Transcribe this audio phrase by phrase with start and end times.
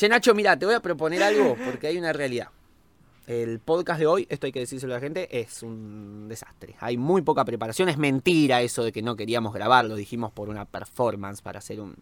[0.00, 2.48] Che, Nacho, mira, te voy a proponer algo porque hay una realidad.
[3.26, 6.74] El podcast de hoy, esto hay que decírselo a la gente, es un desastre.
[6.80, 7.90] Hay muy poca preparación.
[7.90, 9.96] Es mentira eso de que no queríamos grabarlo.
[9.96, 11.96] Dijimos por una performance, para hacer un,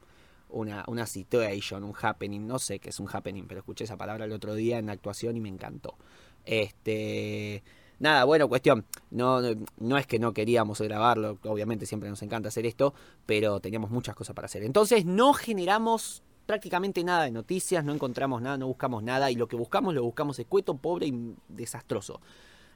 [0.48, 2.46] una, una situation, un happening.
[2.46, 4.92] No sé qué es un happening, pero escuché esa palabra el otro día en la
[4.92, 5.96] actuación y me encantó.
[6.44, 7.64] Este.
[7.98, 8.86] Nada, bueno, cuestión.
[9.10, 9.40] No,
[9.78, 12.94] no es que no queríamos grabarlo, obviamente siempre nos encanta hacer esto,
[13.26, 14.62] pero teníamos muchas cosas para hacer.
[14.62, 19.48] Entonces no generamos prácticamente nada de noticias, no encontramos nada, no buscamos nada y lo
[19.48, 22.22] que buscamos lo buscamos escueto, pobre y desastroso.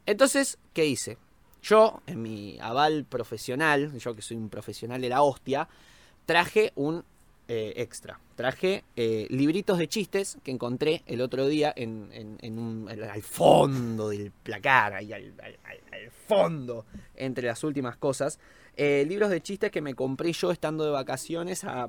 [0.05, 1.17] Entonces, ¿qué hice?
[1.63, 5.67] Yo, en mi aval profesional, yo que soy un profesional de la hostia,
[6.27, 7.03] traje un
[7.49, 8.21] eh, extra.
[8.35, 14.11] Traje eh, libritos de chistes que encontré el otro día en, en, un, al fondo
[14.11, 16.85] del placar, ahí al, al, fondo,
[17.17, 18.39] entre las últimas cosas.
[18.77, 21.89] Eh, libros de chistes que me compré yo estando de vacaciones a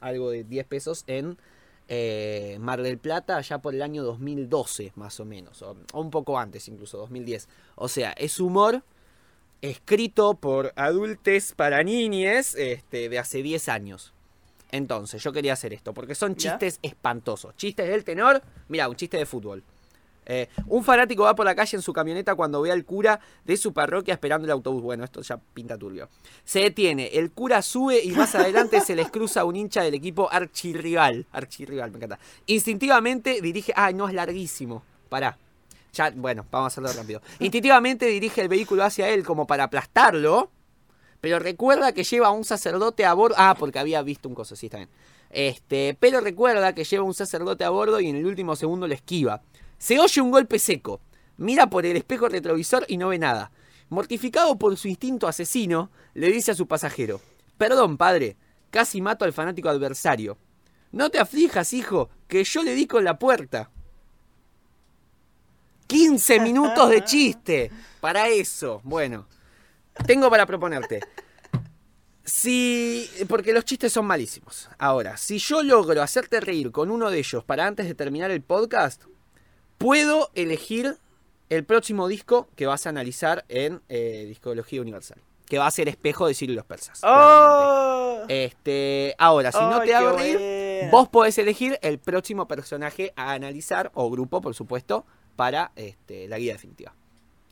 [0.00, 1.36] algo de 10 pesos en
[1.88, 6.38] eh, Mar del Plata allá por el año 2012 más o menos, o, un poco
[6.38, 7.48] antes incluso, 2010.
[7.76, 8.82] O sea, es humor
[9.62, 14.12] escrito por adultos para niñes este, de hace 10 años.
[14.72, 17.56] Entonces, yo quería hacer esto, porque son chistes espantosos.
[17.56, 19.62] Chistes del tenor, mira, un chiste de fútbol.
[20.26, 23.56] Eh, un fanático va por la calle en su camioneta cuando ve al cura de
[23.56, 24.82] su parroquia esperando el autobús.
[24.82, 26.08] Bueno, esto ya pinta turbio.
[26.44, 30.30] Se detiene, el cura sube y más adelante se les cruza un hincha del equipo
[30.30, 31.26] archirrival.
[31.32, 32.18] Archirrival, me encanta.
[32.46, 33.72] Instintivamente dirige.
[33.76, 34.82] Ay, no, es larguísimo.
[35.08, 35.38] Pará.
[35.92, 37.22] Ya, bueno, vamos a hacerlo rápido.
[37.38, 40.50] Instintivamente dirige el vehículo hacia él como para aplastarlo.
[41.20, 43.34] Pero recuerda que lleva a un sacerdote a bordo.
[43.38, 44.90] Ah, porque había visto un coso, sí, está bien.
[45.30, 48.94] Este, pero recuerda que lleva un sacerdote a bordo y en el último segundo le
[48.96, 49.42] esquiva.
[49.78, 51.00] Se oye un golpe seco.
[51.36, 53.52] Mira por el espejo retrovisor y no ve nada.
[53.88, 57.20] Mortificado por su instinto asesino, le dice a su pasajero,
[57.58, 58.36] Perdón, padre,
[58.70, 60.38] casi mato al fanático adversario.
[60.92, 63.70] No te aflijas, hijo, que yo le di con la puerta.
[65.86, 67.70] 15 minutos de chiste.
[68.00, 68.80] Para eso.
[68.84, 69.26] Bueno,
[70.06, 71.00] tengo para proponerte.
[72.24, 73.08] Si.
[73.28, 74.68] Porque los chistes son malísimos.
[74.78, 78.42] Ahora, si yo logro hacerte reír con uno de ellos para antes de terminar el
[78.42, 79.04] podcast,
[79.78, 80.96] puedo elegir
[81.48, 85.18] el próximo disco que vas a analizar en eh, Discología Universal.
[85.46, 87.00] Que va a ser Espejo de Ciro y los Persas.
[87.04, 88.24] ¡Oh!
[88.28, 93.92] Este, ahora, si no te hago reír, vos podés elegir el próximo personaje a analizar,
[93.94, 96.94] o grupo, por supuesto, para este, la guía definitiva.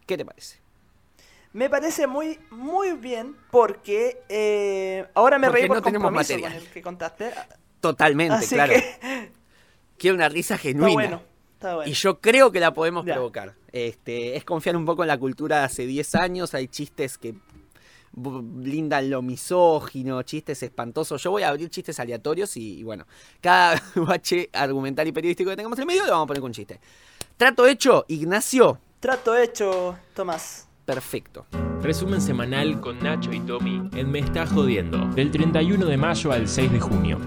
[0.07, 0.59] ¿Qué te parece?
[1.53, 6.61] Me parece muy, muy bien porque eh, ahora me reí por no tenemos material.
[6.73, 7.31] que contaste.
[7.81, 8.73] Totalmente, claro.
[9.99, 10.95] Quiero una risa genuina.
[10.95, 11.34] bueno.
[11.87, 13.55] Y yo creo que la podemos provocar.
[13.73, 16.55] Este, es confiar un poco en la cultura de hace 10 años.
[16.55, 17.35] Hay chistes que
[18.17, 21.23] blindan lo misógino, chistes espantosos.
[21.23, 23.07] Yo voy a abrir chistes aleatorios y, bueno,
[23.41, 26.53] cada bache argumental y periodístico que tengamos en el medio le vamos a poner un
[26.53, 26.81] chiste.
[27.37, 28.79] Trato hecho, Ignacio.
[29.01, 30.69] Trato hecho, Tomás.
[30.85, 31.47] Perfecto.
[31.83, 36.49] Resumen semanal con Nacho y Tommy en Me Está Jodiendo, del 31 de mayo al
[36.49, 37.19] 6 de junio.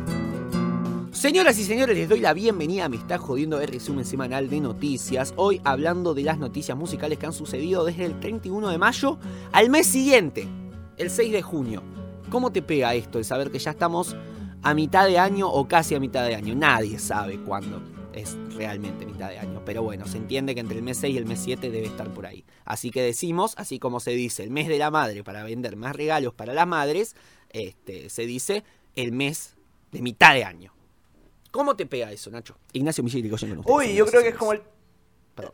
[1.17, 2.87] Señoras y señores, les doy la bienvenida.
[2.89, 5.33] Me está jodiendo el resumen semanal de noticias.
[5.35, 9.17] Hoy hablando de las noticias musicales que han sucedido desde el 31 de mayo
[9.51, 10.47] al mes siguiente,
[10.95, 11.81] el 6 de junio.
[12.29, 14.15] ¿Cómo te pega esto el saber que ya estamos
[14.61, 16.53] a mitad de año o casi a mitad de año?
[16.53, 17.81] Nadie sabe cuándo
[18.13, 19.63] es realmente mitad de año.
[19.65, 22.13] Pero bueno, se entiende que entre el mes 6 y el mes 7 debe estar
[22.13, 22.45] por ahí.
[22.63, 25.95] Así que decimos, así como se dice el mes de la madre para vender más
[25.95, 27.15] regalos para las madres,
[27.49, 28.63] este, se dice
[28.93, 29.55] el mes
[29.91, 30.76] de mitad de año.
[31.57, 32.55] ¿Cómo te pega eso, Nacho?
[32.71, 33.27] Ignacio Michel
[33.65, 34.61] Uy, yo creo que es como el.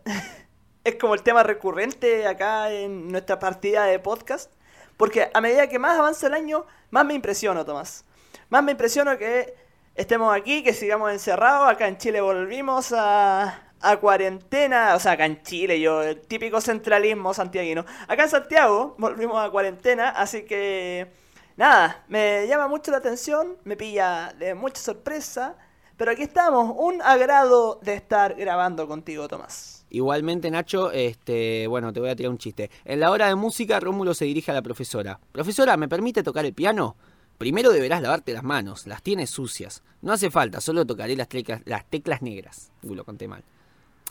[0.83, 4.51] es como el tema recurrente acá en nuestra partida de podcast.
[4.97, 8.03] Porque a medida que más avanza el año, más me impresiono, Tomás.
[8.49, 9.55] Más me impresiono que
[9.95, 11.71] estemos aquí, que sigamos encerrados.
[11.71, 14.95] Acá en Chile volvimos a, a cuarentena.
[14.95, 17.85] O sea, acá en Chile, yo, el típico centralismo santiaguino.
[18.09, 21.13] Acá en Santiago volvimos a cuarentena, así que.
[21.55, 25.55] Nada, me llama mucho la atención, me pilla de mucha sorpresa.
[25.97, 29.85] Pero aquí estamos, un agrado de estar grabando contigo, Tomás.
[29.91, 32.71] Igualmente, Nacho, este, bueno, te voy a tirar un chiste.
[32.83, 35.19] En la hora de música, Rómulo se dirige a la profesora.
[35.31, 36.95] Profesora, ¿me permite tocar el piano?
[37.37, 39.83] Primero deberás lavarte las manos, las tienes sucias.
[40.01, 42.71] No hace falta, solo tocaré las teclas, las teclas negras.
[42.81, 43.43] Uy, lo conté mal.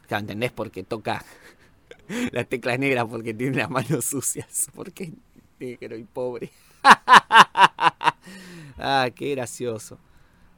[0.07, 0.53] Claro, ¿entendés?
[0.53, 1.25] Porque toca
[2.31, 4.69] las teclas negras porque tiene las manos sucias.
[4.75, 5.13] Porque
[5.59, 6.51] negro y pobre.
[8.79, 9.99] ah, qué gracioso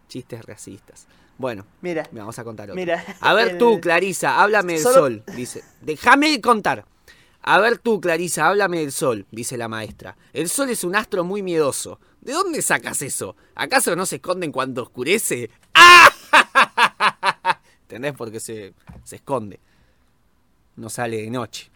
[0.09, 1.07] chistes racistas.
[1.37, 2.77] Bueno, mira, me vamos a contar otro.
[2.77, 5.65] Mira, a ver tú, Clarisa, háblame del sol, dice.
[5.81, 6.85] Déjame contar.
[7.43, 10.17] A ver tú, Clarisa, háblame del sol, dice la maestra.
[10.33, 12.01] El sol es un astro muy miedoso.
[12.21, 13.37] ¿De dónde sacas eso?
[13.55, 15.51] ¿Acaso no se esconden cuando oscurece?
[15.75, 16.11] ¡Ah!
[17.83, 18.15] ¿entendés?
[18.17, 18.75] Porque se,
[19.05, 19.61] se esconde.
[20.77, 21.71] No sale de noche,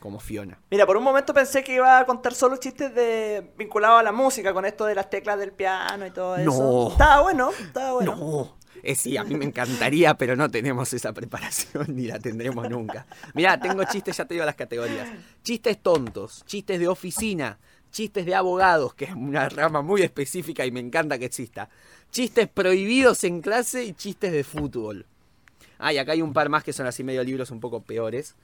[0.00, 0.58] como Fiona.
[0.70, 4.12] Mira, por un momento pensé que iba a contar solo chistes de vinculados a la
[4.12, 6.44] música, con esto de las teclas del piano y todo eso.
[6.50, 6.90] No.
[6.92, 8.16] Estaba bueno, estaba bueno.
[8.16, 8.58] No.
[8.82, 13.06] Eh, sí, a mí me encantaría, pero no tenemos esa preparación ni la tendremos nunca.
[13.34, 15.08] Mirá, tengo chistes, ya te digo las categorías.
[15.42, 17.58] Chistes tontos, chistes de oficina,
[17.90, 21.68] chistes de abogados, que es una rama muy específica y me encanta que exista.
[22.10, 25.06] Chistes prohibidos en clase y chistes de fútbol.
[25.78, 28.34] Ah, y acá hay un par más que son así medio libros un poco peores.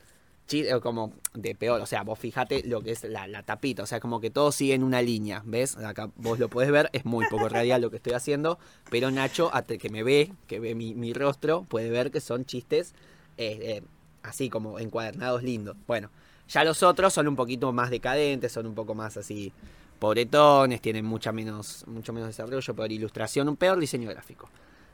[0.50, 3.87] Eh, como de peor, o sea, vos fíjate lo que es la, la tapita, o
[3.87, 5.76] sea, como que todos siguen una línea, ¿ves?
[5.79, 8.58] Acá vos lo podés ver, es muy poco radial lo que estoy haciendo,
[8.91, 12.44] pero Nacho, hasta que me ve, que ve mi, mi rostro, puede ver que son
[12.44, 12.93] chistes
[13.38, 13.82] eh, eh,
[14.23, 15.76] así como encuadernados lindos.
[15.87, 16.11] Bueno,
[16.49, 19.50] ya los otros son un poquito más decadentes, son un poco más así
[19.99, 24.50] pobretones, tienen mucha menos, mucho menos desarrollo, peor ilustración, un peor diseño gráfico.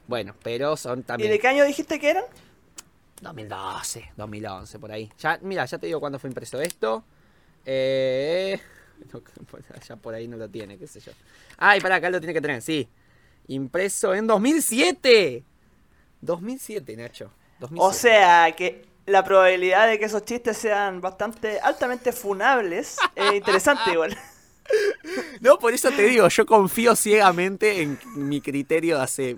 [0.06, 1.30] Bueno, pero son ¿Y también...
[1.32, 2.24] de qué año dijiste que eran?
[3.20, 5.10] 2012, 2011, por ahí.
[5.18, 7.04] Ya, mira, ya te digo cuándo fue impreso esto.
[7.64, 8.58] Eh,
[9.12, 9.22] no,
[9.88, 11.12] ya por ahí no lo tiene, qué sé yo.
[11.58, 12.88] Ay, para acá lo tiene que tener, sí.
[13.48, 15.44] Impreso en 2007.
[16.20, 17.30] 2007, Nacho.
[17.60, 17.78] 2007.
[17.78, 23.92] O sea, que la probabilidad de que esos chistes sean bastante altamente funables es interesante
[23.92, 24.16] igual.
[25.40, 29.36] No, por eso te digo, yo confío ciegamente en mi criterio de hace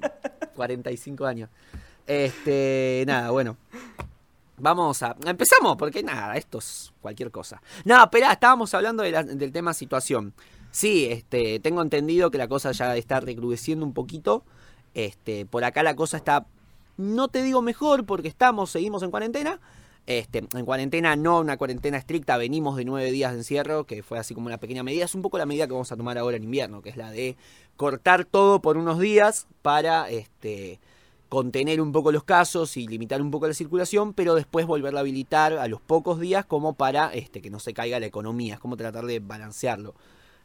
[0.55, 1.49] 45 años.
[2.06, 3.56] Este, nada, bueno.
[4.58, 5.16] Vamos a.
[5.26, 7.62] Empezamos, porque nada, esto es cualquier cosa.
[7.84, 10.34] No, espera, estábamos hablando de la- del tema situación.
[10.70, 14.44] Sí, este, tengo entendido que la cosa ya está recrudeciendo un poquito.
[14.94, 16.46] Este, por acá la cosa está.
[16.96, 19.58] No te digo mejor, porque estamos, seguimos en cuarentena.
[20.06, 24.19] Este, en cuarentena, no una cuarentena estricta, venimos de nueve días de encierro, que fue
[24.19, 25.04] así como una pequeña medida.
[25.04, 27.10] Es un poco la medida que vamos a tomar ahora en invierno, que es la
[27.10, 27.37] de
[27.76, 30.81] cortar todo por unos días para este,
[31.32, 35.02] contener un poco los casos y limitar un poco la circulación, pero después volverla a
[35.02, 38.52] habilitar a los pocos días como para este, que no se caiga la economía.
[38.55, 39.94] Es como tratar de balancearlo.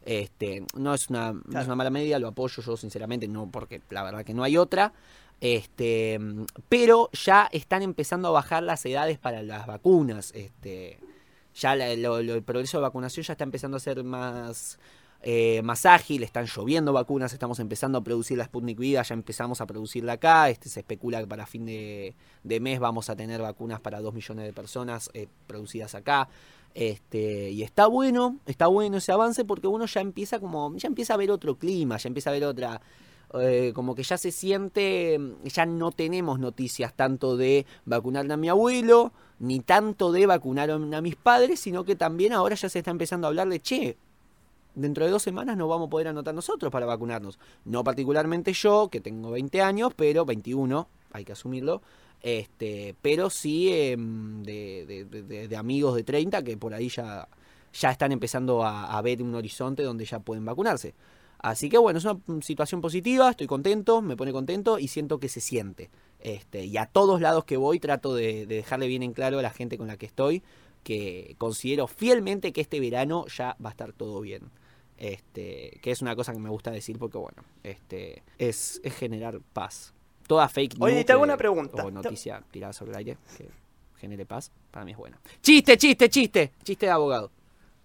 [0.06, 1.66] Este, no es una, no es Claro.
[1.66, 4.94] una mala medida, lo apoyo yo sinceramente, no porque la verdad que no hay otra.
[5.42, 6.18] Este,
[6.70, 10.32] pero ya están empezando a bajar las edades para las vacunas.
[10.34, 10.98] Este,
[11.54, 14.78] ya la- lo- lo- el progreso de vacunación ya está empezando a ser más,
[15.20, 19.60] eh, más ágil, están lloviendo vacunas, estamos empezando a producir la Sputnik Vida, ya empezamos
[19.60, 23.80] a producirla acá, este, se especula que para fin de, mes vamos a tener vacunas
[23.80, 26.28] para 2 millones de personas eh, producidas acá.
[26.74, 31.14] Este, y está bueno, está bueno ese avance porque uno ya empieza como, ya empieza
[31.14, 32.80] a ver otro clima, ya empieza a ver otra,
[33.34, 38.48] eh, como que ya se siente, ya no tenemos noticias tanto de vacunar a mi
[38.48, 42.92] abuelo, ni tanto de vacunar a mis padres, sino que también ahora ya se está
[42.92, 43.96] empezando a hablar de, che,
[44.78, 47.38] dentro de dos semanas nos vamos a poder anotar nosotros para vacunarnos.
[47.64, 51.82] No particularmente yo, que tengo 20 años, pero 21, hay que asumirlo.
[52.20, 57.28] Este, pero sí em, de, amigos de 30 que por ahí ya,
[57.72, 60.94] ya están empezando a, ver un horizonte donde ya pueden vacunarse.
[61.38, 65.28] Así que bueno, es una situación positiva, estoy contento, me pone contento y siento que
[65.28, 65.90] se siente.
[66.18, 69.50] Este, y a todos lados que voy trato de dejarle bien en claro a la
[69.50, 70.42] gente con la que estoy
[70.82, 74.50] que considero fielmente que este verano ya va a estar todo bien.
[74.98, 79.38] Este, que es una cosa que me gusta decir porque bueno, este, es, es generar
[79.52, 79.94] paz.
[80.26, 81.84] Toda fake news Oye, te hago una pregunta.
[81.84, 83.48] o noticia tirada sobre el aire que
[83.96, 85.18] genere paz, para mí es buena.
[85.40, 87.30] Chiste, chiste, chiste, chiste de abogado.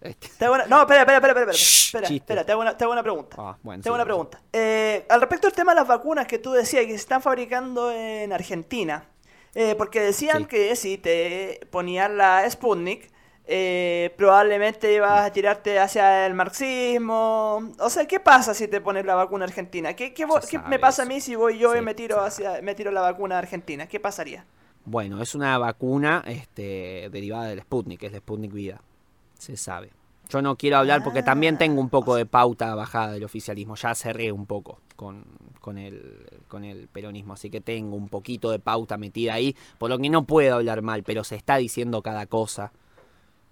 [0.01, 2.61] Este, Te hago una- No, espera, espera, espera, espera, espera, Shh, espera, espera, te hago
[2.61, 3.35] una, te hago una pregunta.
[3.39, 4.41] ah, bueno, Tengo sí, una pregunta.
[4.51, 7.89] Eh, al respecto del tema de las vacunas que tú decías que se están fabricando
[7.91, 9.07] en Argentina,
[9.55, 10.45] eh, porque decían Sí.
[10.47, 13.12] que si te ponían la Sputnik,
[13.45, 17.71] eh, probablemente ibas a tirarte hacia el marxismo.
[17.79, 19.93] O sea, ¿qué pasa si te pones la vacuna argentina?
[19.95, 20.25] ¿Qué, qué,
[20.67, 23.37] me pasa a mí si voy yo y me tiro hacia, me tiro la vacuna
[23.37, 23.87] argentina?
[23.87, 24.45] ¿Qué pasaría?
[24.85, 28.81] Bueno, es una vacuna este, derivada del Sputnik, es la Sputnik Vida.
[29.37, 29.91] Se sabe.
[30.29, 33.75] Yo no quiero hablar porque también tengo un poco de pauta bajada del oficialismo.
[33.75, 35.25] Ya cerré un poco con,
[35.59, 39.89] con, el, con el peronismo, así que tengo un poquito de pauta metida ahí, por
[39.89, 42.71] lo que no puedo hablar mal, pero se está diciendo cada cosa.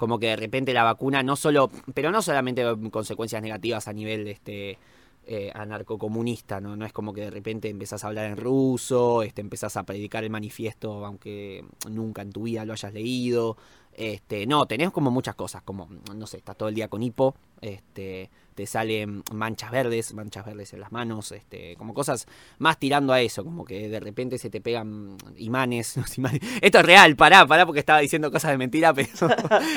[0.02, 4.28] Como que de repente la vacuna no solo, pero no solamente consecuencias negativas a nivel
[4.28, 4.80] este
[5.28, 6.76] eh, anarcocomunista, ¿no?
[6.76, 10.24] No es como que de repente empezás a hablar en ruso, este, empezás a predicar
[10.24, 13.58] el manifiesto aunque nunca en tu vida lo hayas leído.
[13.94, 17.36] Este, no, tenés como muchas cosas, como, no sé, estás todo el día con hipo,
[17.60, 22.26] este, te salen manchas verdes, manchas verdes en las manos, este, como cosas
[22.58, 25.98] más tirando a eso, como que de repente se te pegan imanes.
[26.62, 29.10] Esto es real, pará, pará, porque estaba diciendo cosas de mentira, pero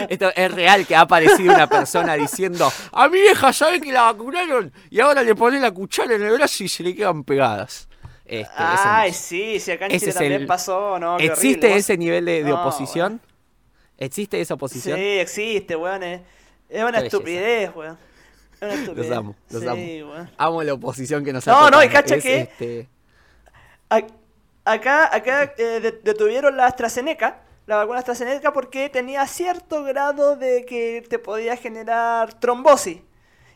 [0.08, 4.02] esto es real que ha aparecido una persona diciendo, a mi vieja sabe que la
[4.02, 7.88] vacunaron y ahora le pone la cuchara en el brazo y se le quedan pegadas.
[8.24, 11.18] Este, Ay, sí, si acá en Chile también pasó, ¿no?
[11.18, 13.20] ¿Existe ese nivel de, oposición?
[13.98, 14.98] ¿Existe esa oposición?
[14.98, 16.02] Sí, existe, weón.
[16.02, 16.20] Es,
[16.70, 17.96] una estupidez, weón.
[18.60, 19.08] Es una estupidez.
[19.10, 20.28] Los amo, los amo.
[20.36, 22.40] Amo la oposición que nos No, no, y cacha que.
[22.40, 22.88] Este...
[24.66, 31.04] Acá, acá eh, detuvieron la AstraZeneca, la vacuna AstraZeneca, porque tenía cierto grado de que
[31.08, 33.00] te podía generar trombosis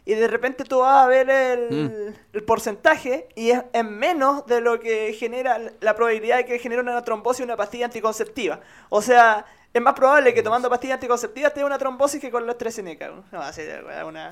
[0.08, 2.46] y de repente tú vas a ver el, mm.
[2.46, 7.04] porcentaje y es, en menos de lo que genera la probabilidad de que genere una
[7.04, 8.60] trombosis una pastilla anticonceptiva.
[8.88, 12.46] O sea, es más probable que tomando pastillas anticonceptivas te dé una trombosis que con
[12.46, 13.08] la AstraZeneca.
[13.10, 14.30] No, va a ser una...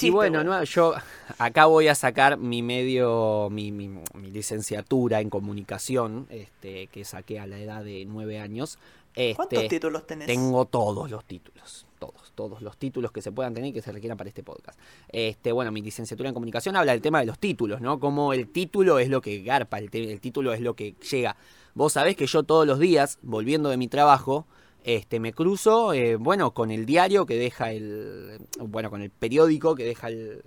[0.00, 0.94] y bueno, yo
[1.38, 7.46] acá voy a sacar mi medio, mi, mi, licenciatura en comunicación, este, que saqué a
[7.46, 8.78] la edad de nueve años.
[9.14, 10.26] Este, ¿Cuántos títulos tenés?
[10.26, 13.92] Tengo todos los títulos todos, todos los títulos que se puedan tener y que se
[13.92, 14.78] requieran para este podcast.
[15.08, 17.98] Este, bueno, mi licenciatura en comunicación habla del tema de los títulos, ¿no?
[17.98, 21.36] Como el título es lo que garpa, el, título es lo que llega.
[21.76, 24.46] Vos sabés que yo todos los días, volviendo de mi trabajo,
[24.82, 29.74] este, me cruzo, eh, bueno, con el diario que deja el, bueno, con el periódico
[29.74, 30.42] que deja el,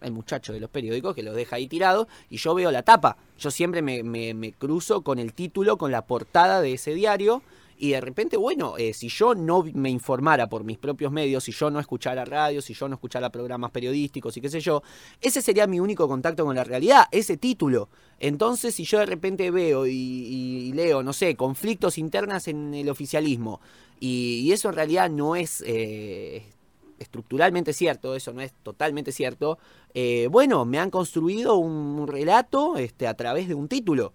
[0.00, 3.18] el, muchacho de los periódicos que lo deja ahí tirado y yo veo la tapa.
[3.38, 7.42] Yo siempre me, me, me cruzo con el título, con la portada de ese diario
[7.82, 11.50] y de repente, bueno, eh, si yo no me informara por mis propios medios, si
[11.50, 14.84] yo no escuchara radio, si yo no escuchara programas periodísticos y qué sé yo,
[15.20, 17.88] ese sería mi único contacto con la realidad, ese título.
[18.20, 23.60] Entonces, si yo de repente veo y, leo, no sé, conflictos internas en el oficialismo,
[23.98, 25.60] y, eso en realidad no es...
[25.66, 26.44] Eh,
[27.00, 29.58] estructuralmente cierto, eso no es totalmente cierto,
[29.92, 34.12] eh, bueno, me han construido un relato este, a través de un título.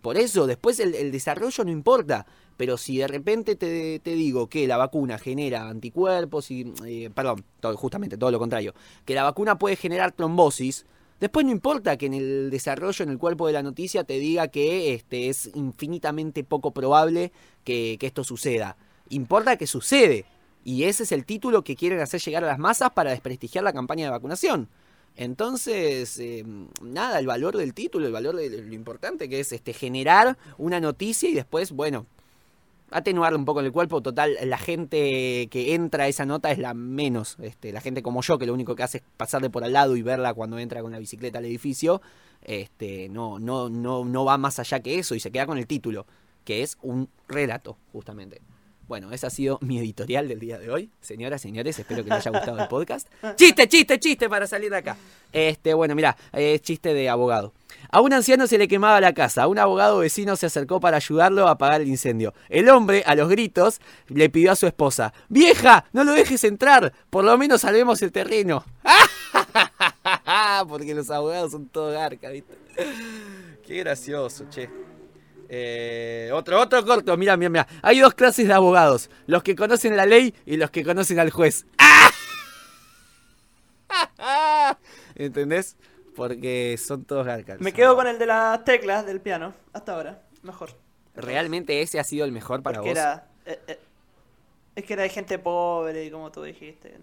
[0.00, 2.26] Por eso, después el, desarrollo no importa.
[2.56, 7.44] Pero si de repente te, digo que la vacuna genera anticuerpos y, eh, perdón,
[7.76, 8.74] justamente todo lo contrario,
[9.06, 10.84] que la vacuna puede generar trombosis,
[11.20, 14.48] después no importa que en el desarrollo, en el cuerpo de la noticia, te diga
[14.48, 17.32] que este, es infinitamente poco probable
[17.64, 18.76] que, esto suceda.
[19.08, 20.26] Importa que sucede.
[20.62, 23.72] Y ese es el título que quieren hacer llegar a las masas para desprestigiar la
[23.72, 24.68] campaña de vacunación.
[25.20, 26.46] Entonces, eh,
[26.80, 30.80] nada, el valor del título, el valor de lo importante que es este, generar una
[30.80, 32.06] noticia y después, bueno,
[32.90, 34.00] atenuarle un poco en el cuerpo.
[34.00, 37.36] Total, la gente que entra a esa nota es la menos.
[37.42, 39.94] Este, la gente como yo, que lo único que hace es pasarle por al lado
[39.94, 42.00] y verla cuando entra con la bicicleta al edificio,
[42.40, 45.66] este, no, no, no, no va más allá que eso y se queda con el
[45.66, 46.06] título,
[46.46, 48.40] que es un relato, justamente.
[48.90, 50.90] Bueno, ese ha sido mi editorial del día de hoy.
[51.00, 53.06] Señoras, señores, espero que les haya gustado el podcast.
[53.36, 54.96] Chiste, chiste, chiste para salir de acá.
[55.32, 56.16] Este, bueno, mira,
[56.60, 57.52] chiste de abogado.
[57.92, 59.46] A un anciano se le quemaba la casa.
[59.46, 62.34] Un abogado vecino se acercó para ayudarlo a apagar el incendio.
[62.48, 65.84] El hombre, a los gritos, le pidió a su esposa: ¡Vieja!
[65.92, 66.92] ¡No lo dejes entrar!
[67.10, 68.64] Por lo menos salvemos el terreno.
[70.68, 72.58] Porque los abogados son todos garca, ¿viste?
[73.64, 74.68] Qué gracioso, che.
[75.52, 77.66] Eh, otro, otro corto, mira, mira, mira.
[77.82, 81.30] Hay dos clases de abogados: los que conocen la ley y los que conocen al
[81.30, 81.66] juez.
[85.16, 85.76] ¿Entendés?
[86.14, 87.60] Porque son todos garcas.
[87.60, 90.22] Me quedo con el de las teclas del piano, hasta ahora.
[90.42, 90.70] Mejor.
[91.16, 92.88] ¿Realmente ese ha sido el mejor para vos?
[92.88, 93.80] Era, eh, eh,
[94.76, 96.96] es que era de gente pobre, como tú dijiste.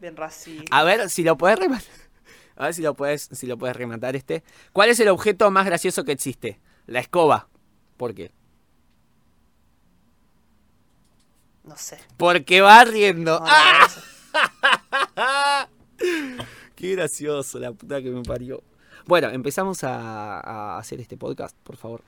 [0.00, 0.64] Bien racista.
[0.70, 1.90] A ver si lo puedes rematar.
[2.56, 4.44] A ver si lo puedes, si lo puedes rematar este.
[4.72, 6.60] ¿Cuál es el objeto más gracioso que existe?
[6.86, 7.48] La escoba.
[7.98, 8.30] ¿Por qué?
[11.64, 11.98] No sé.
[12.16, 13.44] Porque va riendo.
[16.76, 18.62] Qué gracioso, la puta que me parió.
[19.04, 22.02] Bueno, empezamos a, hacer este podcast, por favor.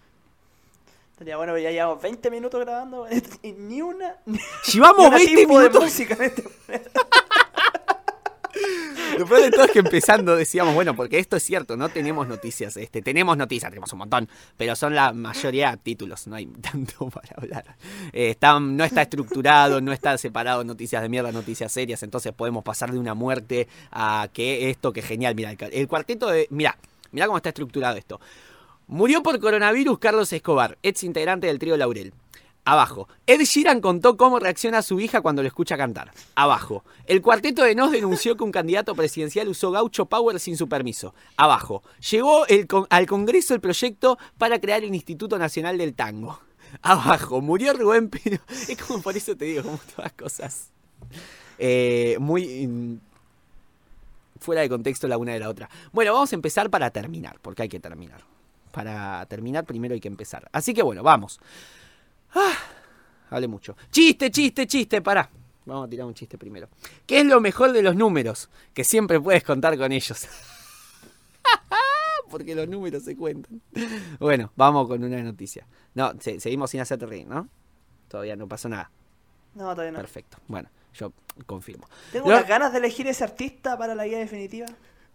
[1.12, 3.06] Estaría bueno, ya llevamos 20 minutos grabando
[3.42, 4.16] y ni una.
[4.72, 5.72] Llevamos 20 minutos.
[5.72, 6.44] de música en este
[9.20, 12.26] lo peor de todo es que empezando decíamos, bueno, porque esto es cierto, no tenemos
[12.26, 17.10] noticias, este, tenemos noticias, tenemos un montón, pero son la mayoría títulos, no hay tanto
[17.10, 17.76] para hablar.
[18.14, 22.92] Eh, no está estructurado, no está separado noticias de mierda, noticias serias, entonces podemos pasar
[22.92, 26.78] de una muerte a que esto, que genial, mira, el, cuarteto de, mira,
[27.12, 28.20] mira cómo está estructurado esto.
[28.86, 32.14] Murió por coronavirus Carlos Escobar, ex integrante del trío Laurel.
[32.70, 33.08] Abajo.
[33.26, 36.12] Ed Sheeran contó cómo reacciona su hija cuando lo escucha cantar.
[36.36, 36.84] Abajo.
[37.04, 41.12] El cuarteto de Nos denunció que un candidato presidencial usó gaucho power sin su permiso.
[41.36, 41.82] Abajo.
[42.08, 42.46] Llegó
[42.88, 46.38] al Congreso el proyecto para crear el Instituto Nacional del Tango.
[46.82, 47.40] Abajo.
[47.40, 48.38] Murió Rubén Pino.
[48.68, 50.70] Es como por eso te digo, como todas cosas.
[51.58, 53.00] Eh, muy
[54.38, 55.68] fuera de contexto la una de la otra.
[55.90, 58.20] Bueno, vamos a empezar para terminar, porque hay que terminar.
[58.70, 60.48] Para terminar primero hay que empezar.
[60.52, 61.40] Así que bueno, vamos.
[62.34, 62.56] Ah,
[63.30, 63.76] hable mucho.
[63.90, 65.30] Chiste, chiste, chiste, pará.
[65.66, 66.68] Vamos a tirar un chiste primero.
[67.06, 68.48] ¿Qué es lo mejor de los números?
[68.74, 70.28] Que siempre puedes contar con ellos.
[72.30, 73.60] porque los números se cuentan.
[74.18, 75.66] Bueno, vamos con una noticia.
[75.94, 77.48] No, seguimos sin hacerte reír, ¿no?
[78.08, 78.90] Todavía no pasó nada.
[79.54, 79.98] No, todavía no.
[79.98, 80.38] Perfecto.
[80.46, 81.12] Bueno, yo
[81.46, 81.88] confirmo.
[82.12, 84.66] Tengo unas ganas de elegir ese artista para la guía definitiva.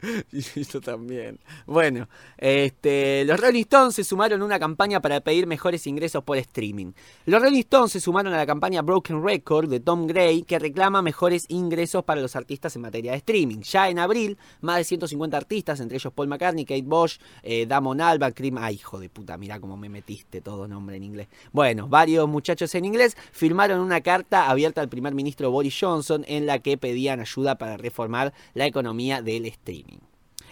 [0.71, 1.39] Yo también.
[1.65, 6.37] Bueno, este, los Rolling Stones se sumaron a una campaña para pedir mejores ingresos por
[6.37, 6.93] streaming.
[7.25, 11.01] Los Rolling Stones se sumaron a la campaña Broken Record de Tom Gray, que reclama
[11.01, 13.61] mejores ingresos para los artistas en materia de streaming.
[13.61, 18.01] Ya en abril, más de 150 artistas, entre ellos Paul McCartney, Kate Bosch, eh, Damon
[18.01, 18.57] Albarn, Cream.
[18.57, 21.27] Ay, hijo de puta, mira cómo me metiste todo nombre en inglés.
[21.51, 26.45] Bueno, varios muchachos en inglés firmaron una carta abierta al primer ministro Boris Johnson en
[26.45, 29.94] la que pedían ayuda para reformar la economía del streaming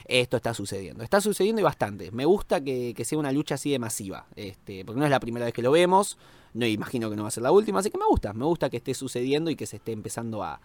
[0.06, 1.04] esto está sucediendo.
[1.04, 2.12] Está sucediendo y bastante.
[2.12, 5.46] Me gusta que, sea una lucha así de masiva, este, porque no es la primera
[5.46, 6.18] vez que lo vemos,
[6.54, 8.70] no imagino que no va a ser la última, así que me gusta, me gusta
[8.70, 10.60] que esté sucediendo y que se esté empezando a,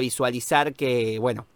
[0.00, 1.46] visualizar que, bueno,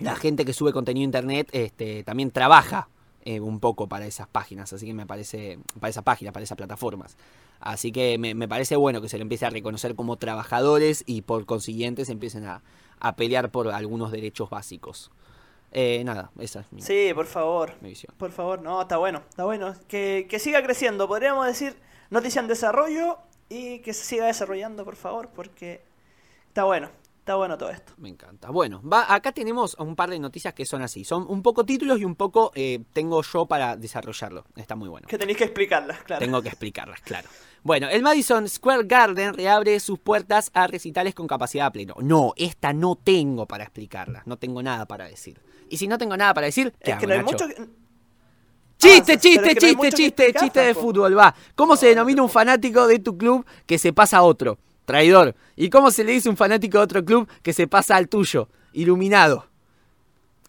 [0.00, 2.88] la gente que sube contenido a internet este, también trabaja
[3.24, 6.56] eh, un poco para esas páginas, así que me parece, para esas páginas, para esas
[6.56, 7.16] plataformas.
[7.60, 11.44] Así que me, parece bueno que se le empiece a reconocer como trabajadores y por
[11.44, 12.62] consiguiente se empiecen a
[13.16, 15.10] pelear por algunos derechos básicos.
[15.72, 17.74] Eh, nada, esa es mi Sí, por favor.
[17.80, 18.12] visión.
[18.16, 19.74] Por favor, no, está bueno, está bueno.
[19.88, 21.76] Que, siga creciendo, podríamos decir
[22.10, 25.82] noticia en desarrollo y que se siga desarrollando, por favor, porque
[26.48, 26.90] está bueno.
[27.20, 27.92] Está bueno todo esto.
[27.98, 28.50] Me encanta.
[28.50, 31.04] Bueno, va, acá tenemos un par de noticias que son así.
[31.04, 34.46] Son un poco títulos y un poco eh, tengo yo para desarrollarlo.
[34.56, 35.06] Está muy bueno.
[35.06, 36.24] Que tenéis que explicarlas, claro.
[36.24, 37.28] Tengo que explicarlas, claro.
[37.62, 41.94] Bueno, el Madison Square Garden reabre sus puertas a recitales con capacidad pleno.
[42.00, 44.22] No, esta no tengo para explicarla.
[44.24, 45.40] No tengo nada para decir.
[45.68, 47.46] Y si no tengo nada para decir, ¿qué es que no hay mucho
[48.80, 51.34] Chiste, chiste, chiste, chiste, chiste de fútbol, va.
[51.54, 54.58] ¿Cómo se denomina un fanático de tu club que se pasa a otro?
[54.86, 55.36] Traidor.
[55.54, 58.08] ¿Y cómo se le dice a un fanático de otro club que se pasa al
[58.08, 58.48] tuyo?
[58.72, 59.46] Iluminado.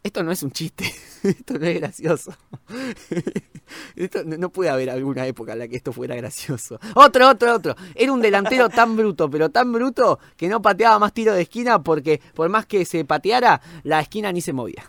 [0.01, 0.85] Esto no es un chiste.
[1.23, 2.33] Esto no es gracioso.
[3.95, 6.79] Esto, no, puede haber alguna época en la que esto fuera gracioso.
[6.95, 7.75] Otro, otro, otro.
[7.95, 11.81] Era un delantero tan bruto, pero tan bruto que no pateaba más tiro de esquina
[11.81, 14.83] porque por más que se pateara, la esquina ni se movía.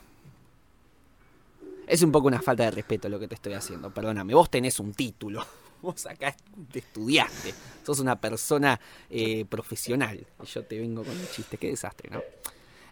[1.87, 3.92] Es un poco una falta de respeto lo que te estoy haciendo.
[3.92, 5.45] Perdóname, vos tenés un título.
[5.83, 6.33] Vos acá
[6.71, 7.53] te estudiaste.
[7.85, 8.79] Sos una persona
[9.11, 10.25] eh, profesional.
[10.40, 11.59] Y yo te vengo con un chiste.
[11.59, 12.23] Qué desastre, ¿no?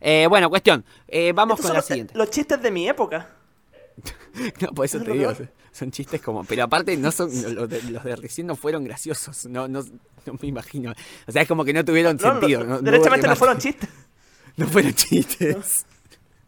[0.00, 0.84] Eh, bueno, cuestión.
[1.06, 2.14] Eh, vamos con la siguiente.
[2.16, 3.28] Los chistes de mi época.
[4.60, 5.32] no, por eso te digo.
[5.72, 6.44] Son chistes como.
[6.44, 9.46] Pero aparte, no son los de, los de recién no fueron graciosos.
[9.46, 9.82] No, no,
[10.26, 10.92] no, me imagino.
[11.26, 12.64] O sea, es como que no tuvieron sentido.
[12.64, 13.88] No, derechamente no fueron chistes.
[14.56, 15.86] No fueron chistes.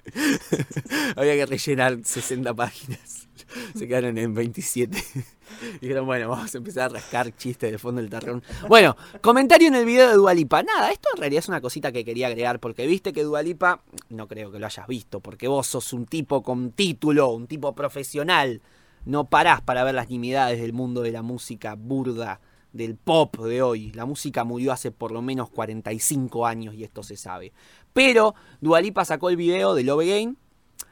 [1.17, 3.29] Había que rellenar 60 páginas.
[3.77, 5.03] Se quedaron en 27.
[5.81, 8.43] Dijeron, bueno, vamos a empezar a rascar chistes del fondo del terrón.
[8.69, 10.63] Bueno, comentario en el video de Dualipa.
[10.63, 14.29] Nada, esto en realidad es una cosita que quería agregar, porque viste que Dualipa, no
[14.29, 18.63] creo que lo hayas visto, porque vos sos un tipo con título, un tipo profesional.
[19.05, 22.41] No parás para ver las nimiedades del mundo de la música burda,
[22.73, 23.93] del pop de hoy.
[23.93, 27.53] La música murió hace por lo menos 45 años y esto se sabe.
[27.93, 30.35] Pero Dualipa sacó el video de Love Game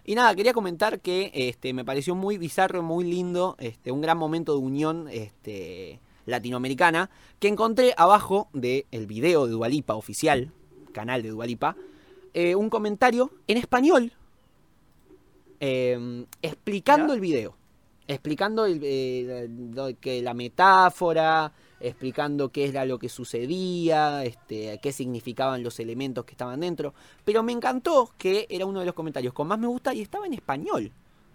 [0.04, 4.18] y nada, quería comentar que este, me pareció muy bizarro, muy lindo, este, un gran
[4.18, 10.52] momento de unión este, latinoamericana que encontré abajo del el video de Dualipa oficial,
[10.92, 11.76] canal de Dualipa,
[12.34, 14.12] eh, un comentario en español
[15.60, 17.56] em, explicando el video,
[18.06, 19.48] explicando eh,
[20.00, 26.32] que la metáfora, explicando qué era lo que sucedía, este, qué significaban los elementos que
[26.32, 26.94] estaban dentro.
[27.24, 30.26] Pero me encantó que era uno de los comentarios con más me gusta y estaba
[30.26, 30.92] en español.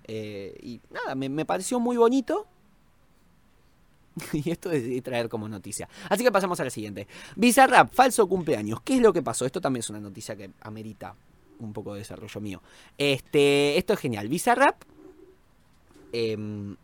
[0.08, 2.48] Eh, y nada, me, pareció muy bonito.
[4.34, 5.90] y esto decidí traer como noticia.
[6.10, 7.08] Así que pasamos a la siguiente.
[7.36, 8.82] Bizarrap, falso cumpleaños.
[8.82, 9.46] ¿Qué es lo que pasó?
[9.46, 11.16] Esto también es una noticia que amerita
[11.60, 12.62] un poco de desarrollo mío.
[12.98, 14.28] Este, esto es genial.
[14.28, 14.82] Bizarrap.
[16.12, 16.76] Em,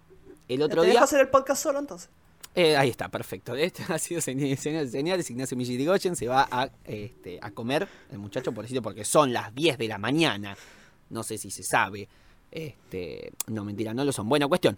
[0.47, 1.03] el otro ¿Te día.
[1.03, 2.09] hacer el podcast solo entonces?
[2.53, 3.55] Eh, ahí está, perfecto.
[3.61, 5.29] Este ha sido señales.
[5.29, 9.53] Ignacio Millirigoyen se va a, este, a comer el muchacho, por decirlo, porque son las
[9.55, 10.55] 10 de la mañana.
[11.09, 12.07] No sé si se sabe.
[12.51, 14.27] Este, no, mentira, no lo son.
[14.27, 14.77] Bueno, cuestión.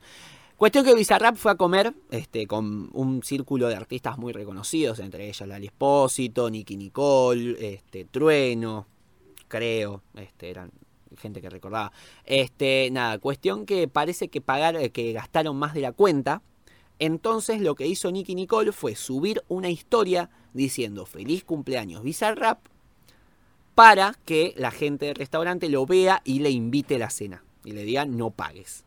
[0.56, 5.28] Cuestión que Bizarrap fue a comer este, con un círculo de artistas muy reconocidos, entre
[5.28, 8.86] ellas Lali Espósito, Nicky Nicole, este, Trueno,
[9.48, 10.72] creo, este, eran
[11.18, 11.92] gente que recordaba.
[12.24, 16.44] Este, nada, cuestión que parece que pagar, que gastaron más de la cuenta
[17.06, 22.60] entonces lo que hizo Nicky Nicole fue subir una historia diciendo feliz cumpleaños Bizarrap
[23.76, 27.72] para que la gente del restaurante lo vea y le invite a la cena y
[27.72, 28.86] le diga no pagues.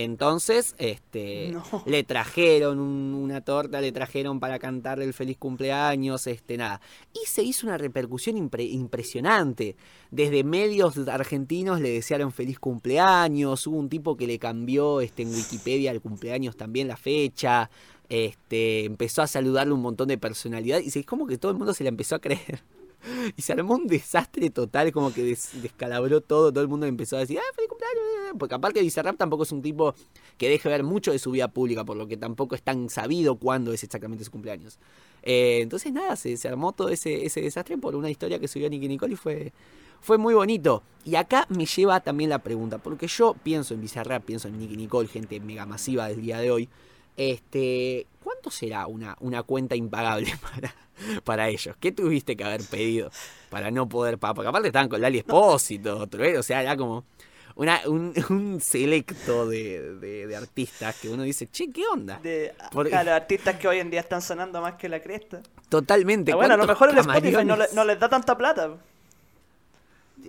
[0.00, 1.62] Entonces, este, No.
[1.86, 6.80] le trajeron un- una torta, le trajeron para cantarle el feliz cumpleaños, este, nada.
[7.12, 9.74] Y se hizo una repercusión impre- impresionante.
[10.12, 15.34] Desde medios argentinos le desearon feliz cumpleaños, hubo un tipo que le cambió este, en
[15.34, 17.68] Wikipedia el cumpleaños también la fecha,
[18.08, 21.74] este, empezó a saludarle un montón de personalidad y es como que todo el mundo
[21.74, 22.62] se la empezó a creer.
[23.36, 27.16] Y se armó un desastre total, como que des- descalabró todo, todo el mundo empezó
[27.16, 28.36] a decir, ¡ah, feliz cumpleaños!
[28.38, 29.94] Porque aparte Bizarrap tampoco es un tipo
[30.36, 33.36] que deje ver mucho de su vida pública, por lo que tampoco es tan sabido
[33.36, 34.78] cuándo es exactamente su cumpleaños.
[35.22, 38.88] Eh, entonces nada, se, armó todo ese, ese desastre por una historia que subió Nicky
[38.88, 39.52] Nicole y fue,
[40.00, 40.82] fue muy bonito.
[41.04, 44.76] Y acá me lleva también la pregunta, porque yo pienso en Bizarrap, pienso en Nicky
[44.76, 46.68] Nicole, gente mega masiva del día de hoy.
[47.18, 50.74] Este, ¿cuánto será una, una cuenta impagable para,
[51.24, 51.76] para ellos?
[51.80, 53.10] ¿Qué tuviste que haber pedido
[53.50, 54.36] para no poder pagar?
[54.36, 57.04] Porque aparte estaban con Lali Espósito, otro, o sea, era como
[57.56, 62.20] una, un, un selecto de, de- de artistas que uno dice, che, ¿qué onda?
[62.22, 65.42] De, Por- a los artistas que hoy en día están sonando más que la cresta.
[65.68, 66.30] Totalmente.
[66.30, 68.76] Ah, bueno, a lo ¿cuántos mejor el Spotify no, le- no les da tanta plata.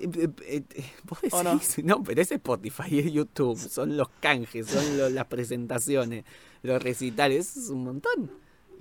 [0.02, 1.78] Eh, eh, eh, eh, ¿Vos ¿O decís?
[1.84, 1.98] no?
[1.98, 2.04] no?
[2.04, 6.26] pero es Spotify, es YouTube, son los canjes, son lo- las presentaciones,
[6.64, 8.32] los recitales, es un montón.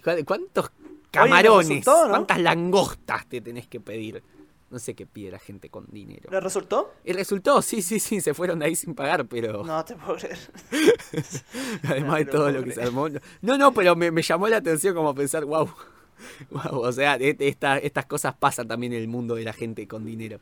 [0.02, 0.70] ¿Cu- ¿Cuántos
[1.10, 2.10] camarones, resultó, ¿no?
[2.10, 4.22] cuántas langostas te tenés que pedir?
[4.70, 6.28] No sé qué pide la gente con dinero.
[6.30, 6.92] ¿Les resultó?
[7.02, 10.16] Y resultó, sí, sí, sí, se fueron de ahí sin pagar, pero No te puedo
[10.18, 10.38] creer.
[11.84, 13.08] además no de todo lo que se armó.
[13.40, 15.70] No, no, pero me, me llamó la atención como pensar, wow,
[16.50, 19.88] wow, o sea, e- esta- estas cosas pasan también en el mundo de la gente
[19.88, 20.38] con dinero.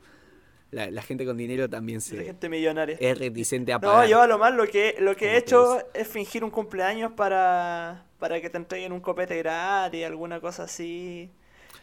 [0.76, 2.96] La, la gente con dinero también La se gente millonaria.
[3.00, 4.04] es reticente a pagar.
[4.04, 7.12] No, yo a lo más lo que, lo que he hecho es fingir un cumpleaños
[7.12, 11.30] para, para que te entreguen un copete gratis, alguna cosa así.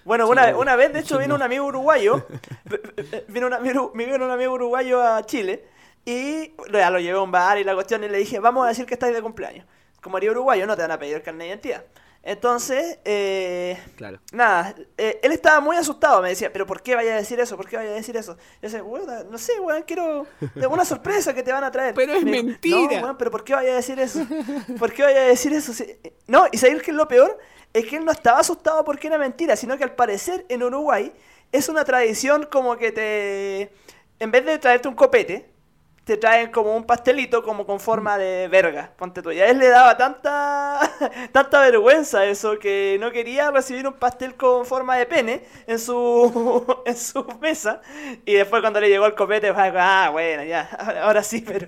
[0.05, 1.35] Bueno, Sí, una, una vez, de hecho, Sí, vino no.
[1.35, 2.25] un amigo uruguayo,
[3.29, 5.63] vino, un amigo, vino un amigo uruguayo a Chile
[6.05, 8.69] y ya lo llevé a un bar y la cuestión y le dije, vamos a
[8.69, 9.65] decir que estáis de cumpleaños.
[10.01, 11.85] Como haría uruguayo, no te van a pedir el carnet de identidad.
[12.25, 14.19] Entonces, eh, Claro.
[14.31, 17.57] Nada, eh, él estaba muy asustado, me decía, pero ¿por qué vaya a decir eso?
[17.57, 18.35] ¿Por qué vaya a decir eso?
[18.37, 20.25] Yo decía, "Weón, no sé, weón, quiero
[20.69, 21.93] una sorpresa que te van a traer.
[21.93, 22.77] Pero es Me mentira.
[23.01, 24.25] No, weón, pero ¿por qué vaya a decir eso?
[24.79, 25.73] ¿Por qué vaya a decir eso?
[25.73, 27.37] Si- No, y sabes que es lo peor,
[27.73, 31.11] es que él no estaba asustado porque era mentira, sino que al parecer en Uruguay
[31.51, 33.71] es una tradición como que te,
[34.19, 35.51] en vez de traerte un copete,
[36.05, 39.31] te traen como un pastelito como con forma de verga, ponte tú.
[39.31, 40.79] Y a él le daba tanta
[41.31, 46.65] tanta vergüenza eso que no quería recibir un pastel con forma de pene en su
[46.85, 47.81] en su mesa
[48.25, 50.63] y después cuando le llegó el copete fue ah, bueno, ya,
[51.03, 51.67] ahora, sí, pero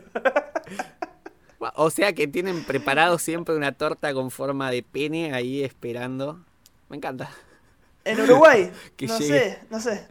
[1.75, 6.39] O sea que tienen preparado siempre una torta con forma de pene ahí esperando.
[6.89, 7.31] Me encanta.
[8.03, 9.39] en Uruguay, Que no llegue.
[9.39, 10.07] sé, no sé,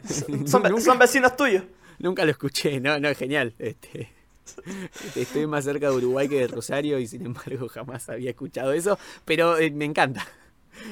[0.47, 1.63] son, son vecinos tuyos.
[1.99, 3.55] Nunca lo escuché, no, no, genial.
[3.59, 4.14] Este, este,
[5.15, 8.99] estoy más cerca de Uruguay que de Rosario y sin embargo jamás había escuchado eso,
[9.25, 10.27] pero eh, me encanta.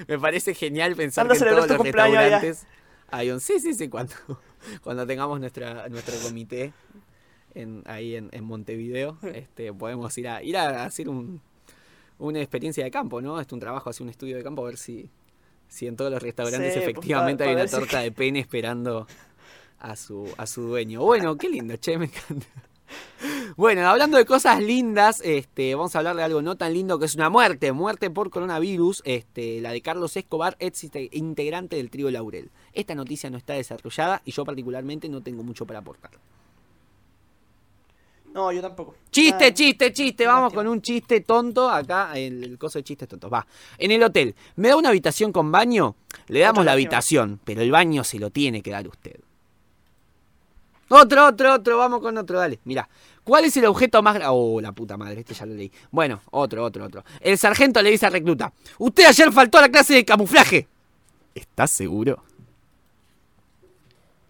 [0.08, 2.64] Me parece genial pensar ¿Cuándo que en todos los restaurantes
[3.10, 4.14] hay un sí, sí, sí, cuando,
[4.82, 6.72] cuando tengamos nuestra nuestro comité
[7.54, 11.40] en, ahí en, en Montevideo, este, podemos ir a ir a hacer un,
[12.18, 13.40] una experiencia de campo, ¿no?
[13.40, 15.10] Es un trabajo, hacer un estudio de campo a ver si
[15.68, 19.06] si en todos los restaurantes Sí, pues, efectivamente hay una si- torta de pene esperando
[19.80, 21.02] a su, a su dueño.
[21.02, 22.46] Bueno, qué lindo, che, me encanta.
[23.56, 27.04] Bueno, hablando de cosas lindas, este, vamos a hablar de algo no tan lindo que
[27.04, 31.90] es una muerte, muerte por coronavirus, este, la de Carlos Escobar, ex inte- integrante del
[31.90, 32.50] trío Laurel.
[32.72, 36.10] Esta noticia no está desarrollada y yo particularmente no tengo mucho para aportar.
[38.32, 38.94] No, yo tampoco.
[39.10, 40.26] Chiste, chiste, chiste.
[40.26, 41.68] Vamos con un chiste tonto.
[41.68, 43.30] Acá, el, el coso de chistes tontos.
[43.30, 43.46] Va.
[43.76, 44.34] En el hotel.
[44.56, 45.96] ¿Me da una habitación con baño?
[46.28, 49.20] Le damos la habitación, pero el baño se lo tiene que dar usted.
[50.92, 51.78] Otro, otro, otro.
[51.78, 52.58] Vamos con otro, dale.
[52.64, 52.88] Mira.
[53.24, 54.34] ¿Cuál es el objeto más grande?
[54.36, 55.70] Oh, la puta madre, este ya lo leí.
[55.92, 57.04] Bueno, otro, otro, otro.
[57.20, 60.66] El sargento le dice al recluta: Usted ayer faltó a la clase de camuflaje.
[61.34, 62.22] ¿Estás seguro?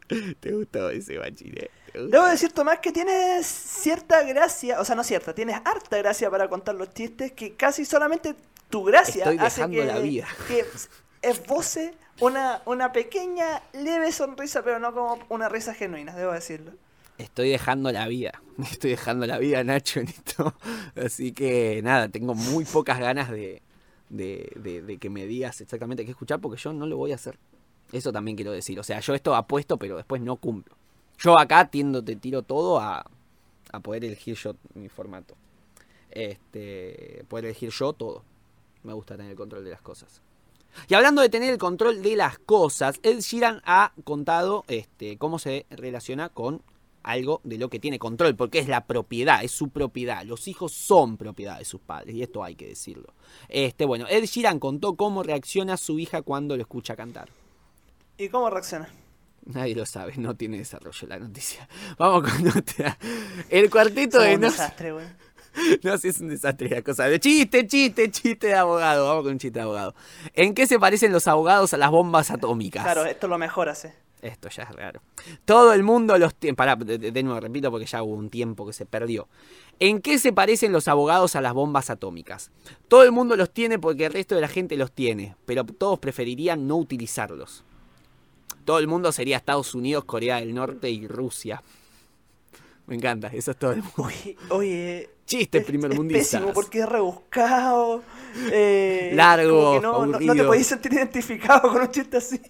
[0.41, 1.71] ¿Te gustó ese bachiller?
[1.95, 6.49] Debo decir, Tomás, que tienes cierta gracia, o sea, no cierta, tienes harta gracia para
[6.49, 8.35] contar los chistes, que casi solamente
[8.71, 10.27] tu gracia Estoy hace dejando que, la vida.
[10.49, 10.65] que
[11.21, 16.73] esboce una, una pequeña, leve sonrisa, pero no como una risa genuina, debo decirlo.
[17.19, 18.43] Estoy dejando la vida.
[18.71, 20.55] Estoy dejando la vida, Nacho, en esto.
[20.97, 23.63] Así que nada, tengo muy pocas ganas de,
[24.09, 27.17] de, de- de que me digas exactamente qué escuchar porque yo no lo voy a
[27.17, 27.39] hacer.
[27.93, 28.79] Eso también quiero decir.
[28.81, 30.75] O sea, yo esto apuesto, pero después no cumplo.
[31.19, 33.05] Yo acá tiendo, te tiro todo a,
[33.73, 35.37] a poder elegir yo mi formato.
[36.11, 38.25] Este, poder elegir yo todo.
[38.83, 40.21] Me gusta tener el control de las cosas.
[40.89, 45.39] Y hablando de tener el control de las cosas, Ed Sheeran ha contado este, cómo
[45.39, 46.63] se relaciona con
[47.03, 50.25] algo de lo que tiene control, porque es la propiedad, es su propiedad.
[50.25, 53.15] Los hijos son propiedad de sus padres, y esto hay que decirlo.
[53.49, 57.29] Este, bueno, Ed Sheeran contó cómo reacciona su hija cuando lo escucha cantar.
[58.19, 58.89] ¿Y cómo reacciona?
[59.45, 61.69] Nadie lo sabe, no tiene desarrollo la noticia.
[61.99, 62.97] Vamos con otra.
[63.49, 64.51] El cuarteto de un no.
[64.51, 65.07] desastre, güey.
[65.83, 67.05] No, si es un desastre la cosa.
[67.09, 69.07] De chiste, chiste, chiste de abogado.
[69.09, 69.95] Vamos con un chiste de abogado.
[70.35, 72.83] ¿En qué se parecen los abogados a las bombas atómicas?
[72.85, 73.93] Claro, esto lo mejor hace.
[74.23, 75.03] Esto ya es raro.
[75.45, 76.55] Todo el mundo los tiene.
[76.55, 79.27] Pará, de, de- de nuevo, repito porque ya hubo un tiempo que se perdió.
[79.81, 82.53] ¿En qué se parecen los abogados a las bombas atómicas?
[82.87, 85.99] Todo el mundo los tiene porque el resto de la gente los tiene, pero todos
[85.99, 87.65] preferirían no utilizarlos.
[88.65, 91.65] Todo el mundo sería Estados Unidos, Corea del Norte y Rusia.
[92.87, 94.05] Me encanta, eso es todo el mundo.
[94.05, 95.11] Oye, oye.
[95.27, 96.39] Chiste primer es mundista.
[96.39, 98.03] pésimo porque es rebuscado.
[98.51, 102.41] eh, Largo, no, no- no te podéis sentir identificado con un chiste así.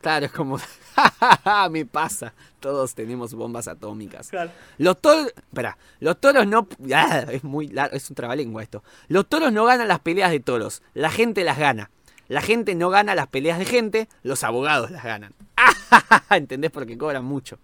[0.00, 0.58] Claro, es como.
[1.70, 2.32] Me pasa.
[2.60, 4.28] Todos tenemos bombas atómicas.
[4.28, 4.50] Claro.
[4.78, 5.26] Los toros.
[5.36, 6.66] Espera, los toros no.
[6.94, 8.82] Ah, es muy largo, es un trabalengua esto.
[9.08, 10.82] Los toros no ganan las peleas de toros.
[10.94, 11.90] La gente las gana.
[12.28, 14.08] La gente no gana las peleas de gente.
[14.22, 15.34] Los abogados las ganan.
[16.30, 16.70] ¿Entendés?
[16.70, 17.58] Porque cobran mucho.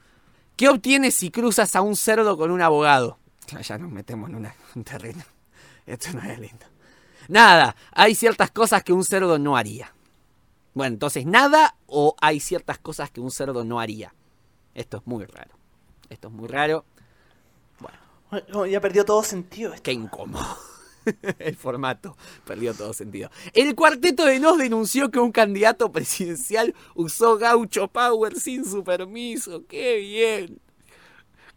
[0.57, 3.19] ¿Qué obtienes si cruzas a un cerdo con un abogado?
[3.63, 5.23] Ya nos metemos en una- un terreno.
[5.87, 6.67] Esto no es lindo.
[7.29, 9.93] Nada, hay ciertas cosas que un cerdo no haría.
[10.75, 14.15] Bueno, entonces, nada o hay ciertas cosas que un cerdo no haría.
[14.75, 15.51] Esto es muy raro.
[16.09, 16.85] Esto es muy raro.
[18.31, 19.83] Bueno, ya perdió todo sentido esto.
[19.83, 20.47] Qué incómodo.
[21.39, 23.31] El formato perdió todo sentido.
[23.53, 29.67] El cuarteto de Nos denunció que un candidato presidencial usó gaucho power sin su permiso.
[29.67, 30.61] ¡Qué bien!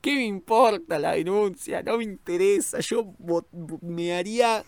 [0.06, 1.82] ¿Qué me importa la denuncia?
[1.82, 2.80] No me interesa.
[2.80, 3.16] Yo
[3.82, 4.64] me haría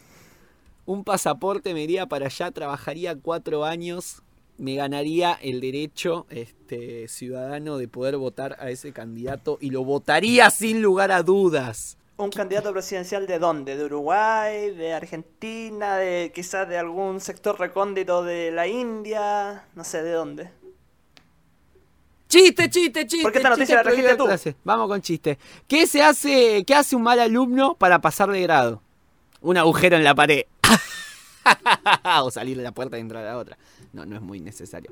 [0.88, 4.24] un pasaporte, me iría para allá, trabajaría cuatro años,
[4.58, 10.50] me ganaría el derecho este, ciudadano de poder votar a ese candidato y lo votaría
[10.50, 12.00] sin lugar a dudas.
[12.18, 13.78] ¿Un candidato presidencial de dónde?
[13.78, 14.72] ¿De Uruguay?
[14.72, 15.98] ¿De Argentina?
[15.98, 19.68] ¿De quizás de algún sector recóndito de la India?
[19.76, 20.50] No sé, ¿de dónde?
[22.28, 23.24] Chiste, chiste, chiste.
[23.24, 24.58] ¿Por qué esta chiste noticia la trajiste tú?
[24.64, 25.38] Vamos con chiste.
[25.68, 28.82] ¿Qué se hace, qué hace un mal alumno para pasar de grado?
[29.42, 30.44] Un agujero en la pared.
[32.22, 33.58] o salir de la puerta y entrar a la otra.
[33.94, 34.92] No, no es muy necesario.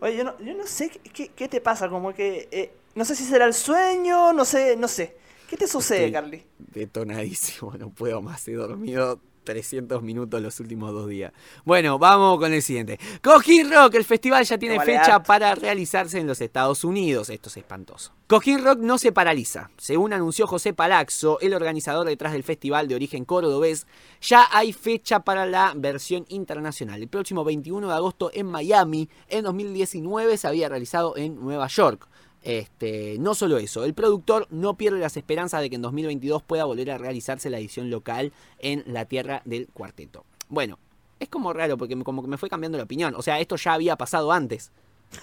[0.00, 2.48] Oye, yo no, yo no sé qué, qué- qué te pasa, como que...
[2.50, 5.16] eh, no sé si será el sueño, no sé, no sé.
[5.48, 6.46] ¿Qué te sucede, Estoy Carly?
[6.58, 8.46] Detonadísimo, no puedo más.
[8.48, 11.32] He dormido 300 minutos los últimos dos días.
[11.64, 13.00] Bueno, vamos con el siguiente.
[13.20, 17.30] Cojín Rock, el festival ya tiene fecha para realizarse en los Estados Unidos.
[17.30, 18.12] Esto es espantoso.
[18.28, 19.72] Cojín Rock no se paraliza.
[19.76, 23.88] Según anunció José Palazzo, el organizador detrás del festival de origen cordobés,
[24.20, 27.02] ya hay fecha para la versión internacional.
[27.02, 29.08] El próximo 21 de agosto en Miami.
[29.26, 32.06] En 2019 se había realizado en Nueva York.
[32.42, 36.64] Este, no solo eso, el productor no pierde las esperanzas de que en 2022 pueda
[36.64, 40.24] volver a realizarse la edición local en la tierra del cuarteto.
[40.48, 40.78] Bueno,
[41.18, 43.14] es como raro porque me- como que me fue cambiando la opinión.
[43.14, 44.72] O sea, esto ya había pasado antes.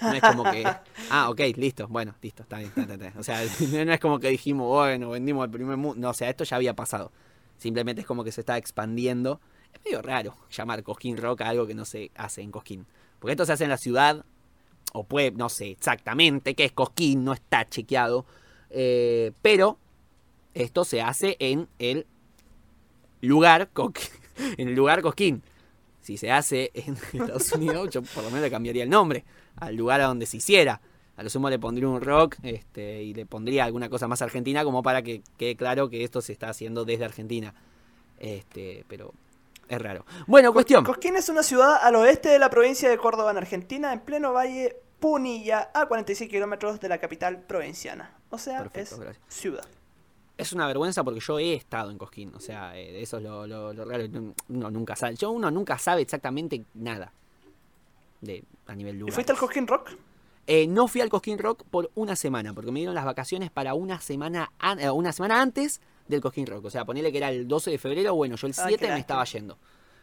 [0.00, 0.62] No es como que.
[1.10, 1.88] Ah, ok, listo.
[1.88, 2.68] Bueno, listo, está bien.
[2.76, 3.18] está, está, está.
[3.18, 3.40] O sea,
[3.84, 5.98] no es como que dijimos, bueno, vendimos el primer mundo.
[6.00, 7.10] No, o sea, esto ya había pasado.
[7.56, 9.40] Simplemente es como que se está expandiendo.
[9.74, 12.86] Es medio raro llamar Cosquín Rock a algo que no se hace en Cosquín.
[13.18, 14.24] Porque esto se hace en la ciudad,
[14.92, 18.24] o puede, no sé exactamente qué es Cosquín, no está chequeado.
[18.70, 19.78] eh, pero
[20.54, 22.06] esto se hace en el
[23.20, 24.08] lugar, Cosquín,
[24.58, 25.42] en el lugar Cosquín.
[26.00, 29.24] Si se hace en Estados Unidos, yo por lo menos le cambiaría el nombre
[29.56, 30.80] al lugar a donde se hiciera.
[31.16, 34.62] A lo sumo le pondría un rock este, y le pondría alguna cosa más argentina
[34.62, 37.54] como para que quede claro que esto se está haciendo desde Argentina.
[38.20, 39.12] Este, pero
[39.68, 40.04] es raro.
[40.26, 40.84] Bueno, cuestión.
[40.84, 44.32] Cosquín es una ciudad al oeste de la provincia de Córdoba, en Argentina, en pleno
[44.32, 48.16] valle Punilla, a 46 kilómetros de la capital provinciana.
[48.30, 49.24] O sea, Perfecto, es gracias.
[49.28, 49.64] ciudad.
[50.36, 52.32] Es una vergüenza porque yo he estado en Cosquín.
[52.34, 54.04] O sea, eh, eso es lo, lo- lo raro.
[54.48, 55.14] Uno nunca sabe.
[55.16, 57.12] Yo uno nunca sabe exactamente nada.
[58.20, 59.14] De, a nivel ¿Y lugar.
[59.14, 59.90] fuiste al Cosquín Rock?
[60.46, 63.74] Eh, no fui al Cosquín Rock por una semana, porque me dieron las vacaciones para
[63.74, 66.64] una semana, an- eh, una semana antes del Cosquín Rock.
[66.66, 68.92] O sea, ponele que era el 12 de febrero, bueno, yo el Ah, 7 qué
[68.92, 69.56] me estaba yendo.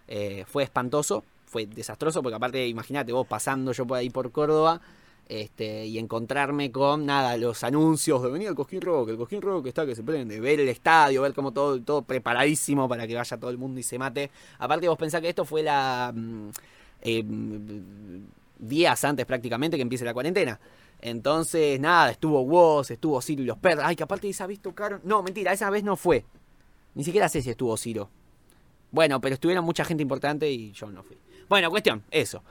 [0.08, 4.80] Eh, fue espantoso, fue desastroso, porque aparte, imagínate vos pasando yo por ahí por Córdoba
[5.28, 9.68] este, y encontrarme con, nada, los anuncios de venir al Cosquín Rock, el Cosquín Rock
[9.68, 13.38] está que se prende, ver el estadio, ver como todo, todo preparadísimo para que vaya
[13.38, 14.30] todo el mundo y se mate.
[14.60, 16.14] Aparte vos pensás que esto fue la...
[16.16, 16.50] mm,
[17.02, 18.24] eh, mm,
[18.60, 20.60] días antes prácticamente que empiece la cuarentena.
[21.02, 23.84] Entonces, nada, estuvo Woz, estuvo Ciro y los perros.
[23.86, 25.02] Ay, que aparte esa vez tocaron.
[25.04, 26.26] No, mentira, esa vez no fue.
[26.96, 28.10] Ni siquiera sé si estuvo Ciro.
[28.92, 31.18] Bueno, pero estuvieron mucha gente importante y yo no fui.
[31.50, 32.44] Bueno, cuestión, eso.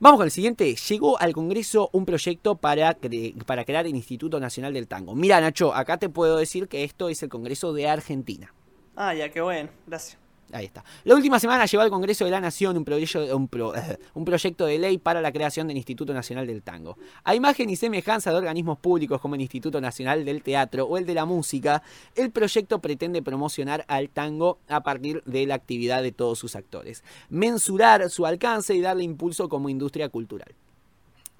[0.00, 0.74] Vamos con el siguiente.
[0.74, 2.98] Llegó al Congreso un proyecto para,
[3.46, 5.14] para crear el Instituto Nacional del Tango.
[5.14, 8.52] Mira, Nacho, acá te puedo decir que esto es el Congreso de Argentina.
[8.96, 9.70] Ah, ya, qué bueno.
[9.86, 10.21] Gracias.
[10.52, 10.84] Ahí está.
[11.04, 15.32] La última semana llevó al Congreso de la Nación un, proyecto, de ley para la
[15.32, 16.98] creación del Instituto Nacional del Tango.
[17.24, 21.06] A imagen y semejanza de organismos públicos como el Instituto Nacional del Teatro o el
[21.06, 21.82] de la Música,
[22.14, 27.02] el proyecto pretende promocionar al tango a partir de la actividad de todos sus actores,
[27.30, 30.54] mensurar su alcance y darle impulso como industria cultural.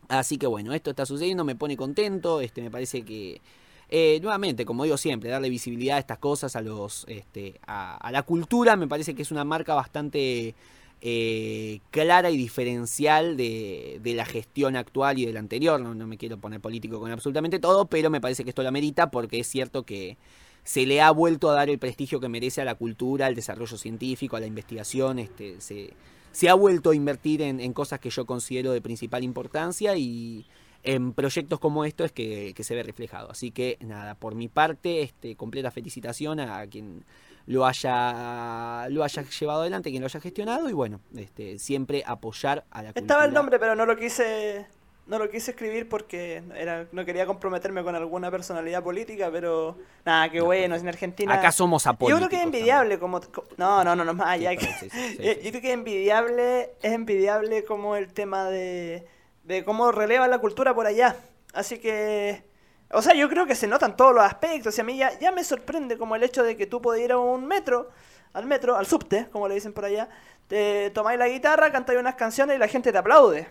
[0.09, 3.41] Así que bueno, esto está sucediendo, me pone contento, este, me parece que
[3.95, 8.23] eh, nuevamente, como digo siempre, darle visibilidad a estas cosas, a los, este, a, la
[8.23, 10.55] cultura, me parece que es una marca bastante
[11.03, 15.79] eh, clara y diferencial de, la gestión actual y de la anterior.
[15.79, 19.11] No, me quiero poner político con absolutamente todo, pero me parece que esto la merita
[19.11, 20.17] porque es cierto que
[20.65, 23.77] se le ha vuelto a dar el prestigio que merece a la cultura, al desarrollo
[23.77, 25.19] científico, a la investigación.
[25.19, 30.47] Este, se, ha vuelto a invertir en cosas que yo considero de principal importancia y
[30.83, 33.31] en proyectos como esto es que, se ve reflejado.
[33.31, 37.05] Así que nada, por mi parte, este, completa felicitación a quien
[37.47, 42.65] lo haya, lo haya llevado adelante, quien lo haya gestionado y bueno, este, siempre apoyar
[42.71, 43.01] a la cultura.
[43.01, 44.67] Estaba el nombre, pero no lo quise
[45.07, 50.31] no lo quise escribir porque era, no quería comprometerme con alguna personalidad política, pero nada,
[50.31, 51.35] qué bueno, en Argentina...
[51.35, 52.21] Acá somos apolíticos.
[52.21, 53.21] Yo creo que es envidiable como...
[53.57, 54.53] No, no, no, no más allá.
[54.53, 59.05] yo creo que es envidiable, es envidiable como el tema de
[59.45, 61.17] de cómo releva la cultura por allá.
[61.53, 62.45] Así que,
[62.91, 64.77] o sea, yo creo que se notan todos los aspectos.
[64.77, 67.13] Y a mí ya, ya me sorprende como el hecho de que tú puedes ir
[67.13, 67.91] a un metro,
[68.33, 70.09] al metro, al subte, como le dicen por allá,
[70.49, 73.49] te tomáis la guitarra, cantáis unas canciones y la gente te aplaude.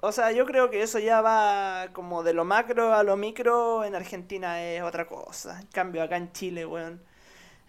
[0.00, 3.84] O sea, yo creo que eso ya va como de lo macro a lo micro.
[3.84, 5.58] En Argentina es otra cosa.
[5.60, 7.00] En cambio, acá en Chile, weón.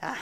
[0.02, 0.18] Ah,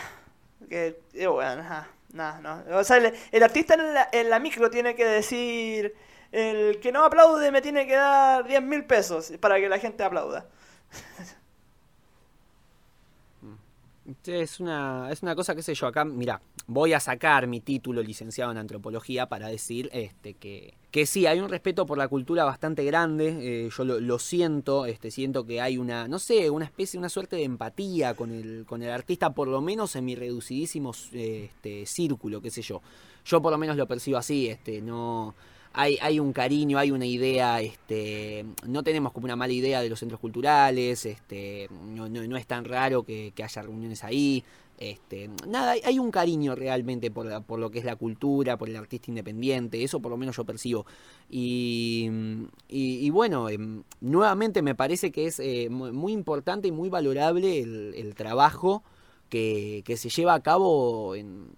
[0.70, 2.64] que, eh, weón, ah, no, no.
[2.78, 5.96] O sea, el, artista en la, en la micro tiene que decir
[6.34, 10.04] el que no aplaude me tiene que dar 10 mil pesos para que la gente
[10.04, 10.48] aplauda.
[14.26, 18.02] Es una, es una cosa, qué sé yo, acá, mira, voy a sacar mi título
[18.02, 22.44] licenciado en antropología para decir este, que, que sí, hay un respeto por la cultura
[22.44, 27.00] bastante grande, eh, yo lo, siento, este, siento que hay una, no sé, una especie,
[27.00, 30.92] una suerte de empatía con el, con el artista, por lo menos en mi reducidísimo
[31.14, 32.82] este, círculo, qué sé yo.
[33.24, 35.34] Yo por lo menos lo percibo así, este, no
[35.74, 40.00] hay, un cariño, hay una idea, este, no tenemos como una mala idea de los
[40.00, 44.44] centros culturales, este, no, es tan raro que, haya reuniones ahí.
[44.78, 47.26] Este, nada, hay un cariño realmente por,
[47.60, 50.86] lo que es la cultura, por el artista independiente, eso por lo menos yo percibo.
[51.30, 58.14] Y, bueno, em, nuevamente me parece que es eh, muy importante y muy valorable el,
[58.16, 58.84] trabajo
[59.30, 61.50] que, se lleva a cabo en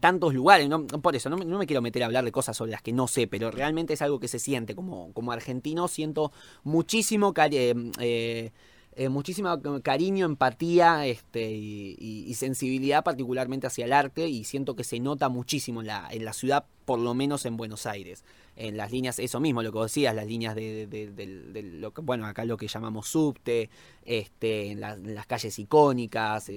[0.00, 2.82] tantos lugares, no, por eso, no, me quiero meter a hablar de cosas sobre las
[2.82, 6.32] que no sé, pero realmente es algo que se siente como, como argentino, siento
[6.64, 8.50] muchísimo eh, eh,
[8.96, 15.00] eh, muchísimo cariño, empatía este, y, sensibilidad particularmente hacia el arte y siento que se
[15.00, 18.24] nota muchísimo en la, en la ciudad, por lo menos en Buenos Aires.
[18.56, 22.44] En las líneas, eso mismo, lo que decías, las líneas de, lo que, bueno, acá
[22.44, 23.70] lo que llamamos subte,
[24.04, 26.50] este, en, las calles icónicas,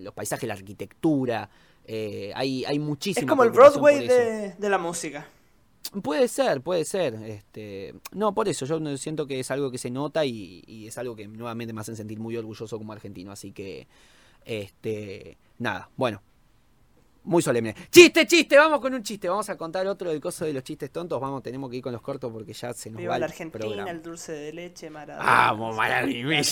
[0.00, 1.48] los paisajes, la arquitectura.
[1.88, 3.24] Eh, hay, hay muchísimo.
[3.24, 5.28] Es como el Broadway de, la música.
[6.02, 7.14] Puede ser, puede ser.
[7.14, 11.14] Este, no, por eso yo siento que es algo que se nota y, es algo
[11.14, 13.30] que nuevamente me hacen sentir muy orgulloso como argentino.
[13.30, 13.86] Así que,
[14.44, 16.22] este, nada, bueno,
[17.26, 17.74] muy solemne.
[17.90, 18.56] ¡Chiste, chiste!
[18.56, 19.28] Vamos con un chiste.
[19.28, 21.20] Vamos a contar otro del coso de los chistes tontos.
[21.20, 24.00] Vamos, tenemos que ir con los cortos porque ya se nos va la Argentina, el
[24.00, 25.24] dulce de leche, Maradona.
[25.24, 26.42] Vamos, Maradona.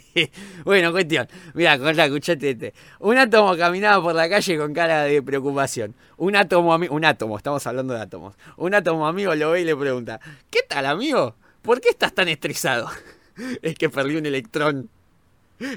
[0.64, 1.26] bueno, cuestión.
[1.54, 2.74] Mira, escuchate este.
[3.00, 5.94] Un átomo caminaba por la calle con cara de preocupación.
[6.18, 8.36] Un átomo, un átomo, estamos hablando de átomos.
[8.58, 11.34] Un átomo amigo lo ve y le pregunta, ¿qué tal, amigo?
[11.62, 12.90] ¿Por qué estás tan estresado?
[13.62, 14.90] es que perdí un electrón.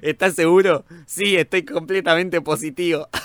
[0.01, 0.86] ¿Estás seguro?
[1.06, 3.08] Sí, estoy completamente positivo.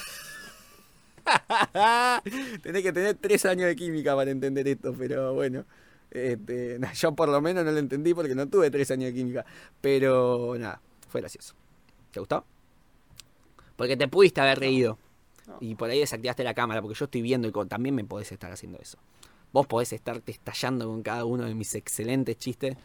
[2.63, 5.65] Tenés que tener tres años de química para entender esto, pero bueno.
[6.11, 9.45] Este, yo por lo menos no lo entendí porque no tuve tres años de química.
[9.81, 11.55] Pero nada, fue gracioso.
[12.11, 12.45] ¿Te gustó?
[13.77, 14.99] Porque te pudiste haber reído.
[15.61, 18.53] Y por ahí desactivaste la cámara, porque yo estoy viendo y también me podés estar
[18.53, 18.99] haciendo eso.
[19.51, 22.77] Vos podés estarte estallando con cada uno de mis excelentes chistes.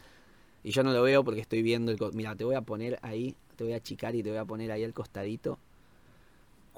[0.64, 1.98] Y yo no lo veo porque estoy viendo el...
[2.14, 4.72] Mira, te voy a poner ahí, te voy a achicar y te voy a poner
[4.72, 5.60] ahí al costadito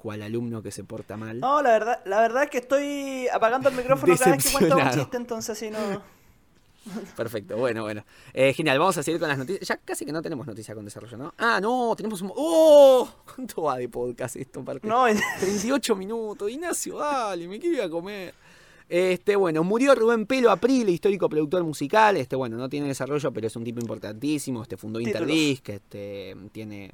[0.06, 1.40] cual alumno que se porta mal.
[1.40, 4.76] No, la verdad, la verdad es que estoy apagando el micrófono cada vez que cuento
[4.76, 5.78] un chiste, entonces si no.
[7.16, 8.04] Perfecto, bueno, bueno.
[8.32, 9.66] Eh, genial, vamos a seguir con las noticias.
[9.66, 11.34] Ya casi que no tenemos noticias con desarrollo, ¿no?
[11.38, 12.30] Ah, no, tenemos un.
[12.36, 13.08] ¡Oh!
[13.34, 14.64] ¿Cuánto va de podcast esto?
[14.64, 14.86] Parte?
[14.86, 15.06] No,
[15.40, 16.48] 38 minutos.
[16.48, 18.32] Ignacio, dale, me quiero ir a comer.
[18.88, 22.16] Este, bueno, murió Rubén Pelo April, histórico productor musical.
[22.16, 24.62] Este, bueno, no tiene desarrollo, pero es un tipo importantísimo.
[24.62, 25.00] Este, fundó.
[25.00, 26.92] Interdisc, este, tiene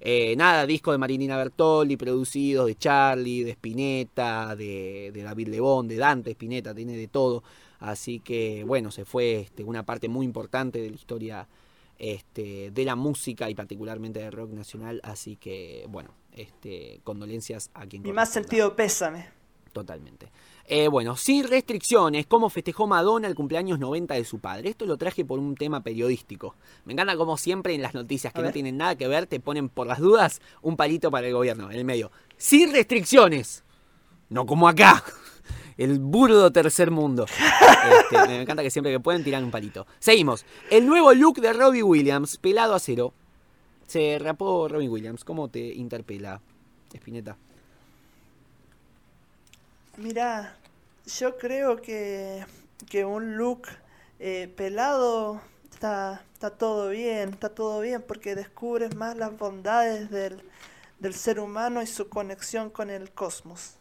[0.00, 5.88] eh, nada, disco de Marilina Bertoldi, producidos de Charlie, de Spinetta, de, de David Lebón,
[5.88, 7.42] de Dante Spinetta, tiene de todo.
[7.78, 11.48] Así que, bueno, se fue este, una parte muy importante de la historia
[11.98, 15.00] este, de la música y particularmente del rock nacional.
[15.02, 19.26] Así que, bueno, este, condolencias a quien Mi más sentido pésame.
[19.72, 20.30] Totalmente.
[20.68, 24.70] Eh, bueno, sin restricciones, ¿cómo festejó Madonna el cumpleaños 90 de su padre?
[24.70, 26.56] Esto lo traje por un tema periodístico.
[26.84, 29.68] Me encanta como siempre en las noticias que no tienen nada que ver, te ponen
[29.68, 32.10] por las dudas un palito para el gobierno, en el medio.
[32.36, 33.62] Sin restricciones.
[34.28, 35.04] No como acá.
[35.76, 37.26] El burdo tercer mundo.
[37.26, 39.86] Este, me encanta que siempre que pueden tiran un palito.
[39.98, 40.46] Seguimos.
[40.70, 43.12] El nuevo look de Robbie Williams, pelado a cero.
[43.86, 45.22] Se rapó Robbie Williams.
[45.22, 46.40] ¿Cómo te interpela,
[46.92, 47.36] Espineta?
[49.96, 50.54] Mira,
[51.18, 52.44] yo creo que,
[52.90, 53.62] que un look
[54.18, 55.40] eh, pelado
[55.72, 60.42] está, está todo bien, está todo bien porque descubres más las bondades del,
[60.98, 63.76] del ser humano y su conexión con el cosmos.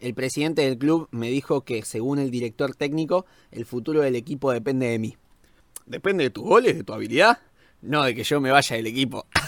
[0.00, 4.52] El presidente del club me dijo que, según el director técnico, el futuro del equipo
[4.52, 5.16] depende de mí.
[5.86, 7.38] ¿Depende de tus goles, de tu habilidad?
[7.80, 9.26] No de que yo me vaya del equipo.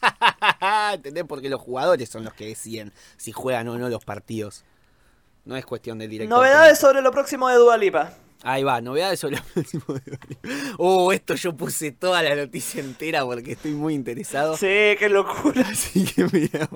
[0.94, 1.24] ¿Entendés?
[1.26, 4.64] Porque los jugadores son los que deciden si juegan o no los partidos.
[5.44, 6.36] No es cuestión del director.
[6.38, 8.12] Novedades sobre lo próximo de Dualipa.
[8.42, 10.18] Ahí va, novedades sobre el próximo de
[10.78, 14.56] Oh, esto yo puse toda la noticia entera porque estoy muy interesado.
[14.56, 14.66] Sí,
[14.98, 15.62] qué locura.
[15.70, 16.68] Así que mira,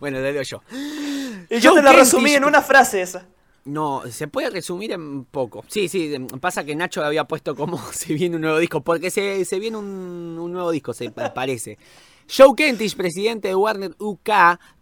[0.00, 0.62] bueno, le leo yo.
[1.50, 3.26] Y yo te la resumí Kentish- en una frase esa.
[3.64, 5.64] No, se puede resumir en poco.
[5.68, 9.44] Sí, sí, pasa que Nacho había puesto como se viene un nuevo disco, porque se,
[9.44, 9.86] se viene un,
[10.40, 11.78] un nuevo disco, se pa- parece.
[12.28, 14.30] Joe Kentish, presidente de Warner UK,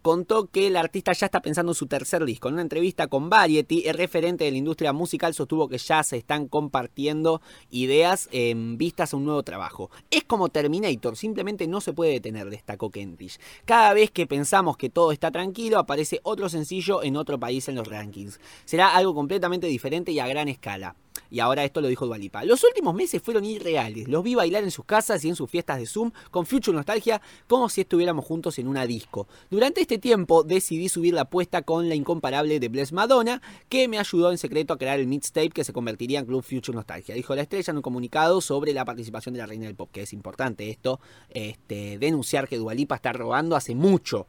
[0.01, 2.47] contó que el artista ya está pensando en su tercer disco.
[2.47, 6.17] En una entrevista con Variety, el referente de la industria musical sostuvo que ya se
[6.17, 9.89] están compartiendo ideas en vistas a un nuevo trabajo.
[10.11, 13.39] Es como Terminator, simplemente no se puede detener, destacó Kentish.
[13.65, 17.75] Cada vez que pensamos que todo está tranquilo, aparece otro sencillo en otro país en
[17.75, 18.39] los rankings.
[18.65, 20.95] Será algo completamente diferente y a gran escala.
[21.31, 22.43] Y ahora esto lo dijo Dualipa.
[22.43, 24.09] Los últimos meses fueron irreales.
[24.09, 27.21] Los vi bailar en sus casas y en sus fiestas de Zoom con Future Nostalgia
[27.47, 29.27] como si estuviéramos juntos en una disco.
[29.49, 33.99] Durante este tiempo decidí subir la apuesta con la incomparable de Bless Madonna, que me
[33.99, 37.15] ayudó en secreto a crear el mixtape que se convertiría en Club Future Nostalgia.
[37.15, 40.03] Dijo la estrella en un comunicado sobre la participación de la reina del pop, que
[40.03, 44.27] es importante esto, este, denunciar que Dualipa está robando hace mucho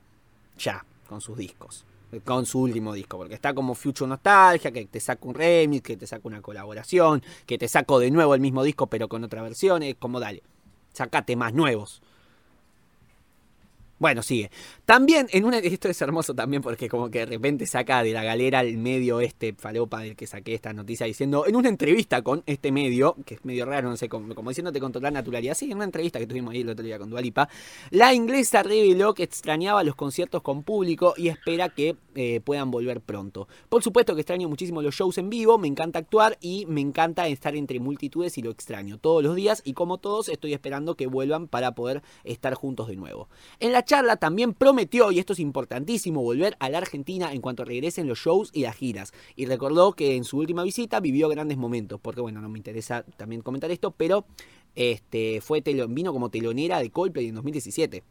[0.59, 1.85] ya con sus discos.
[2.25, 5.97] Con su último disco, porque está como Future Nostalgia, que te saca un remix, que
[5.97, 9.41] te saca una colaboración, que te saco de nuevo el mismo disco pero con otra
[9.41, 10.43] versión, es como dale,
[10.93, 12.03] sacate más nuevos.
[14.03, 14.51] Bueno, sigue.
[14.85, 15.59] También en una.
[15.59, 19.21] Esto es hermoso también porque, como que de repente saca de la galera el medio
[19.21, 21.47] este falopa del que saqué esta noticia diciendo.
[21.47, 24.81] En una entrevista con este medio, que es medio raro, no sé, como, como diciéndote
[24.81, 25.55] con total naturalidad.
[25.55, 27.49] Sí, en una entrevista que tuvimos ahí el otro día con Dualipa.
[27.91, 33.03] La inglesa reveló que extrañaba los conciertos con público y espera que eh, puedan volver
[33.03, 33.47] pronto.
[33.69, 37.29] Por supuesto que extraño muchísimo los shows en vivo, me encanta actuar y me encanta
[37.29, 41.07] estar entre multitudes y lo extraño todos los días y como todos estoy esperando que
[41.07, 43.29] vuelvan para poder estar juntos de nuevo.
[43.61, 47.63] En la charla también prometió, y esto es importantísimo, volver a la Argentina en cuanto
[47.63, 49.13] regresen los shows y las giras.
[49.37, 53.05] Y recordó que en su última visita vivió grandes momentos, porque bueno, no me interesa
[53.19, 54.25] también comentar esto, pero
[54.75, 58.03] este fue telo- vino como telonera de Coldplay en 2017.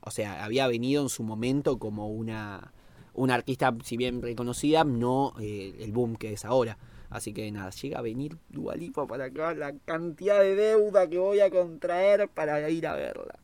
[0.00, 2.72] O sea, había venido en su momento como una,
[3.12, 6.78] una artista, si bien reconocida, no eh, el boom que es ahora.
[7.10, 11.40] Así que nada, llega a venir Dualipa para acá, la cantidad de deuda que voy
[11.40, 13.38] a contraer para ir a verla.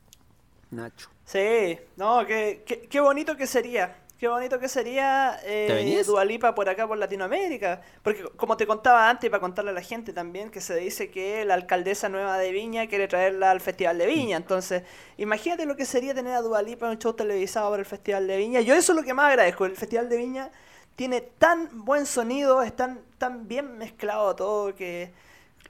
[0.71, 1.11] Nacho.
[1.27, 4.03] Sí, no, qué, qué, qué bonito que sería.
[4.19, 6.05] Qué bonito que sería ¿Te eh?
[6.05, 7.83] Dualipa por acá, por Latinoamérica.
[8.03, 11.11] Porque como te contaba antes, y para contarle a la gente también, que se dice
[11.11, 14.39] que la alcaldesa nueva de Viña quiere traerla al Festival de Viña.
[14.39, 14.85] Entonces,
[15.19, 18.39] imagínate lo que sería tener a Dualipa en un show televisado para el Festival de
[18.39, 18.61] Viña.
[18.63, 19.67] Yo eso es lo que más agradezco.
[19.67, 20.51] El Festival de Viña
[20.97, 25.13] tiene tan buen sonido, es tan, tan bien mezclado todo que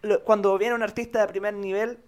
[0.02, 1.98] lo- cuando viene un artista de primer nivel,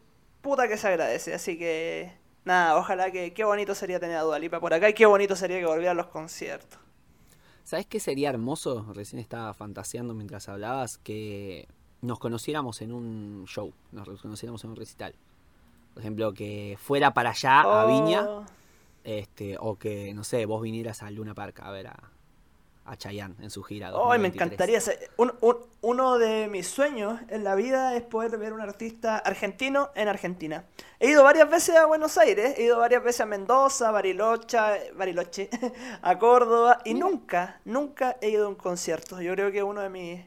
[0.43, 1.35] puta que se agradece.
[1.35, 2.13] Así que,
[2.49, 5.61] nada, ojalá que qué bonito sería tener a Dualipa por acá y qué bonito sería
[5.61, 6.81] que volviera a los conciertos.
[7.63, 8.87] ¿Sabes qué sería hermoso?
[8.95, 11.69] Recién estaba fantaseando mientras hablabas que
[12.01, 15.15] nos conociéramos en un show, nos conociéramos en un recital.
[15.93, 18.45] Por ejemplo, que fuera para allá a Viña, Oh,
[19.05, 22.11] este, o que, no sé, vos vinieras a Luna Park a ver a,
[22.91, 23.89] a Chayanne en su gira.
[23.95, 24.47] Hoy me 2023.
[24.47, 24.81] encantaría.
[24.81, 29.19] ser- un- un- uno de mis sueños en la vida es poder ver un artista
[29.19, 30.65] argentino en Argentina.
[30.99, 34.59] He ido varias veces a Buenos Aires, he ido varias veces a Mendoza, Bariloche,
[34.97, 35.51] Bariloche,
[36.03, 39.21] a Córdoba y nunca, nunca he ido a un concierto.
[39.21, 40.21] Yo creo que uno de mis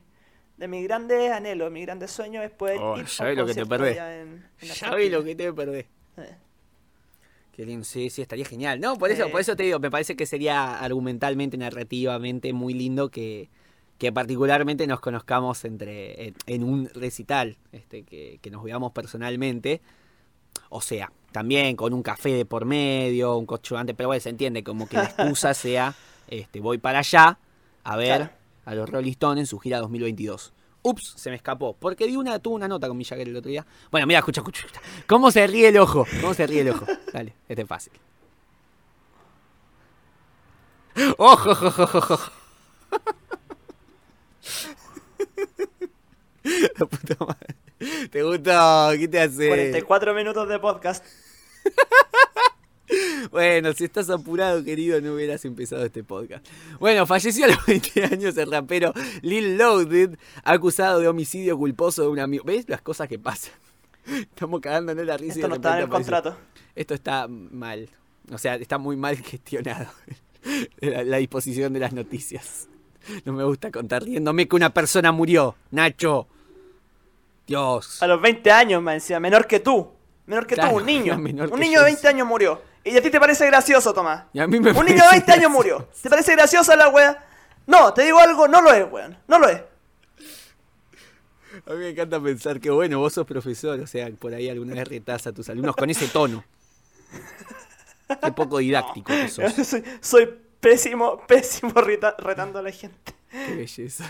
[0.57, 3.53] de mis grandes anhelos, mis grandes sueños es poder Oh, ir a un lo que
[3.55, 3.97] te perdés.
[3.97, 5.85] en, en Ya lo que te perdés.
[6.17, 6.35] Eh.
[7.51, 8.79] Qué lindo, sí, sí, estaría genial.
[8.79, 13.09] No, por eso, por eso te digo, me parece que sería argumentalmente, narrativamente muy lindo
[13.09, 13.49] que,
[13.97, 19.81] que particularmente nos conozcamos entre en, en un recital, este, que, que nos veamos personalmente.
[20.69, 24.63] O sea, también con un café de por medio, un cochugante, pero bueno, se entiende
[24.63, 25.93] como que la excusa sea,
[26.29, 27.37] este, voy para allá
[27.83, 28.31] a ver Claro.
[28.65, 30.53] a los Rolling Stones en su gira 2022.
[30.83, 31.75] Ups, se me escapó.
[31.79, 33.65] Porque di una, tuve una nota con mi Jagger el otro día.
[33.91, 34.65] Bueno, mira, escucha, escucha.
[34.65, 34.81] escucha.
[35.07, 36.05] ¿Cómo se ríe el ojo?
[36.21, 36.85] ¿Cómo se ríe el ojo?
[37.13, 37.93] Dale, este es fácil.
[41.17, 42.31] Ojo, ojo, ojo, ojo.
[46.79, 47.55] La puta madre.
[48.09, 48.91] ¿Te gustó?
[48.97, 49.47] ¿Qué te hace?
[49.47, 51.05] 44 minutos de podcast.
[53.29, 56.45] Bueno, si estás apurado, querido, no hubieras empezado este podcast.
[56.79, 62.07] Bueno, falleció a los 20 años el rapero Lil Loaded, acusado de homicidio culposo de
[62.07, 62.43] un amigo.
[62.45, 63.53] ¿Ves las cosas que pasan?
[64.05, 66.37] Estamos cagándonos la risa y Esto no estaba en el contrato.
[66.75, 67.89] Esto está mal.
[68.31, 69.87] O sea, está muy mal gestionado.
[70.79, 72.67] La, la disposición de las noticias.
[73.25, 75.55] No me gusta contar riéndome que una persona murió.
[75.71, 76.27] Nacho.
[77.47, 78.01] Dios.
[78.01, 79.89] A los 20 años, me decía, menor que tú.
[80.25, 81.15] Menor que Claro, tú, un niño.
[81.15, 82.07] Un niño de 20 sí.
[82.07, 82.61] años murió.
[82.83, 84.23] Y a ti te parece gracioso, Tomás.
[84.33, 85.87] Y a mí me Un niño de parece 20 años murió.
[86.01, 87.27] ¿Te parece graciosa la wea?
[87.67, 89.17] No, te digo algo, no lo es, weón.
[89.27, 89.61] No lo es.
[91.65, 94.73] A mí me encanta pensar que, bueno, vos sos profesor, o sea, por ahí alguna
[94.73, 96.43] vez retás a tus alumnos con ese tono.
[98.23, 99.53] Qué poco didáctico que sos.
[99.67, 103.13] soy, soy pésimo, pésimo reta- retando a la gente.
[103.31, 104.09] Qué belleza.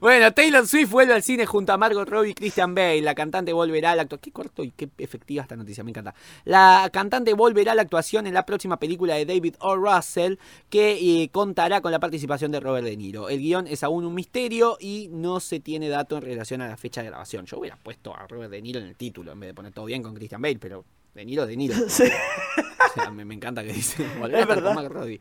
[0.00, 3.02] Bueno, Taylor Swift vuelve al cine junto a Margot Robbie y Christian Bale.
[3.02, 4.22] La cantante volverá a la actuación.
[4.22, 6.14] Qué corto y qué efectiva esta noticia, me encanta.
[6.44, 9.76] La cantante volverá a la actuación en la próxima película de David O.
[9.76, 10.36] Russell,
[10.70, 13.28] que eh, contará con la participación de Robert De Niro.
[13.28, 16.76] El guion es aún un misterio y no se tiene dato en relación a la
[16.76, 17.46] fecha de grabación.
[17.46, 19.86] Yo hubiera puesto a Robert De Niro en el título en vez de poner todo
[19.86, 21.74] bien con Christian Bale, pero De Niro, De Niro.
[21.88, 22.04] Sí.
[22.04, 24.06] O sea, me, me encanta que dice.
[24.18, 24.74] Volver a.
[24.74, 25.20] Margot Robbie.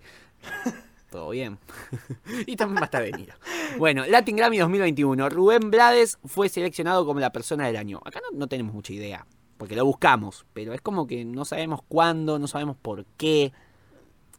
[1.11, 1.59] Todo bien.
[2.47, 3.33] y también va a estar De Niro.
[3.77, 5.27] Bueno, Latin Grammy 2021.
[5.29, 7.99] Rubén Blades fue seleccionado como la persona del año.
[8.05, 11.81] Acá no, no tenemos mucha idea, porque lo buscamos, pero es como que no sabemos
[11.85, 13.51] cuándo, no sabemos por qué.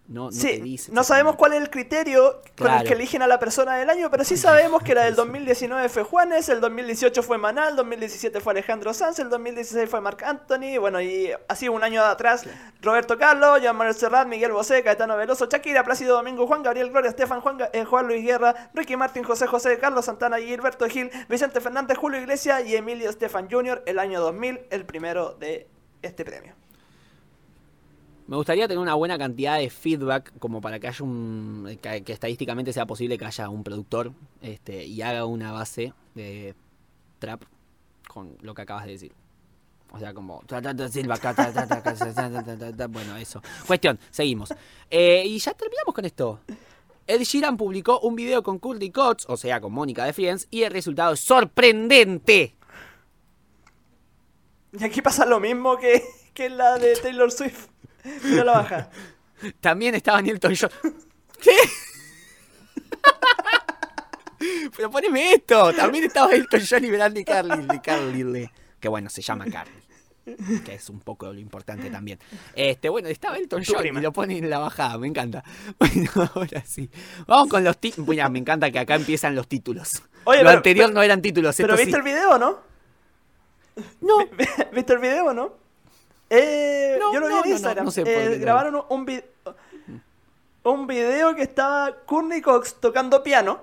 [0.08, 3.22] No, no te Sí, dice no sabemos cuál es el criterio con el que eligen
[3.22, 6.60] a la persona del año, pero sí sabemos que la del 2019 fue Juanes, el
[6.60, 11.30] 2018 fue Manal, el 2017 fue Alejandro Sanz, el 2016 fue Marc Anthony, bueno, y
[11.48, 12.44] así un año atrás
[12.80, 17.10] Roberto Carlos, Jean Manuel Serrat, Miguel Bosé, Caetano Veloso, Shakira, Plácido Domingo, Juan Gabriel Gloria,
[17.10, 21.60] Estefan, Juan, eh, Juan Luis Guerra, Ricky Martin, José José, Carlos Santana, Gilberto Gil, Vicente
[21.60, 23.82] Fernández, Julio Iglesias y Emilio Estefan Jr.
[23.86, 25.68] el año 2000, el primero de
[26.02, 26.61] este premio.
[28.26, 31.78] Me gustaría tener una buena cantidad de feedback como para que haya un.
[31.82, 36.54] que, estadísticamente sea posible que haya un productor este, y haga una base de
[37.18, 37.42] trap
[38.08, 39.12] con lo que acabas de decir.
[39.90, 40.42] O sea, como.
[42.88, 43.42] Bueno, eso.
[43.66, 44.54] Cuestión, seguimos.
[44.88, 46.40] Eh, y ya terminamos con esto.
[47.06, 50.62] Ed Sheeran publicó un video con Courtney Cox, o sea, con Mónica de Friends, y
[50.62, 52.54] el resultado es sorprendente.
[54.72, 56.02] Y aquí pasa lo mismo que,
[56.32, 57.71] que la de Taylor Swift.
[58.24, 58.90] La baja.
[59.60, 60.70] También estaba Nilton John.
[61.40, 61.56] ¿Qué?
[64.76, 65.72] Pero poneme esto.
[65.72, 67.80] También estaba Elton John y Brandy Carly.
[67.80, 68.50] Carly.
[68.80, 69.82] Que bueno, se llama Carly.
[70.64, 72.18] Que es un poco lo importante también.
[72.54, 75.42] Este, bueno, estaba Elton John y lo pone en la bajada, me encanta.
[75.78, 76.90] Bueno, ahora sí.
[77.26, 78.30] Vamos con los títulos.
[78.30, 80.02] Me encanta que acá empiezan los títulos.
[80.24, 81.96] Oye, lo pero- anterior pero- no eran títulos, Pero ¿viste sí.
[81.96, 82.60] el video, no?
[84.00, 84.18] No,
[84.72, 85.56] ¿Viste el video, no?
[86.34, 87.84] Eh, No, yo lo vi no, en Instagram.
[87.84, 89.22] no Eh, grabaron un, vi-
[90.64, 93.60] un video que estaba Courtney Cox tocando piano.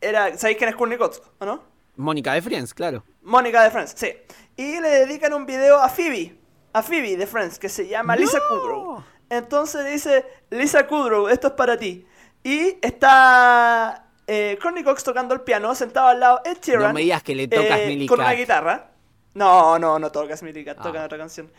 [0.00, 1.62] Era, ¿Sabéis quién es Courtney Cox, o no?
[1.96, 3.02] Mónica de Friends, claro.
[3.22, 4.12] Mónica de Friends, sí.
[4.56, 6.36] Y le dedican un video a Phoebe,
[6.72, 8.38] a Phoebe de Friends, que se llama Lisa.
[8.48, 9.02] Kudrow.
[9.28, 12.06] Entonces le dice, Lisa Kudrow, esto es para ti.
[12.42, 16.82] Y está eh, Courtney Cox tocando el piano, sentado al lado Ed Sheeran.
[16.88, 18.89] No me digas que le tocas eh, Con una guitarra.
[19.34, 20.82] No, no, no tocas Millie Cat, Ah.
[20.82, 21.50] tocan otra canción.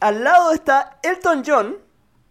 [0.00, 1.76] Al lado está Elton John,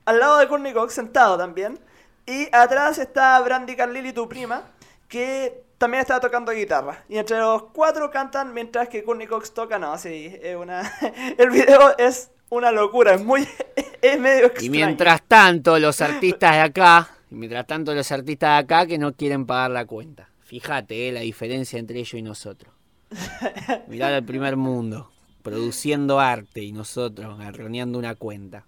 [0.05, 1.79] al lado de Courtney Cox, sentado también.
[2.25, 4.63] Y atrás está Brandy Carlili, tu prima,
[5.07, 7.03] que también está tocando guitarra.
[7.07, 9.77] Y entre los cuatro cantan mientras que Courtney Cox toca.
[9.79, 10.81] No, sí, es una...
[11.37, 13.47] El video es una locura, es muy...
[14.01, 14.71] es medio Y extraño.
[14.71, 19.13] mientras tanto, los artistas de acá Y mientras tanto los artistas de acá que no
[19.13, 20.27] quieren pagar la cuenta.
[20.41, 22.73] Fíjate eh, la diferencia entre ellos y nosotros.
[23.87, 28.65] Mirá al primer mundo, produciendo arte y nosotros garroneando una cuenta.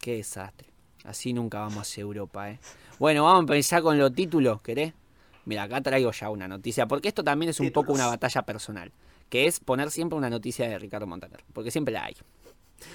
[0.00, 0.68] Qué desastre.
[1.04, 2.60] Así nunca vamos hacia Europa, ¿eh?
[2.98, 4.94] Bueno, vamos a empezar con los títulos, ¿querés?
[5.44, 8.92] Mira, acá traigo ya una noticia, porque esto también es un poco una batalla personal,
[9.28, 12.16] que es poner siempre una noticia de Ricardo Montaner, porque siempre la hay.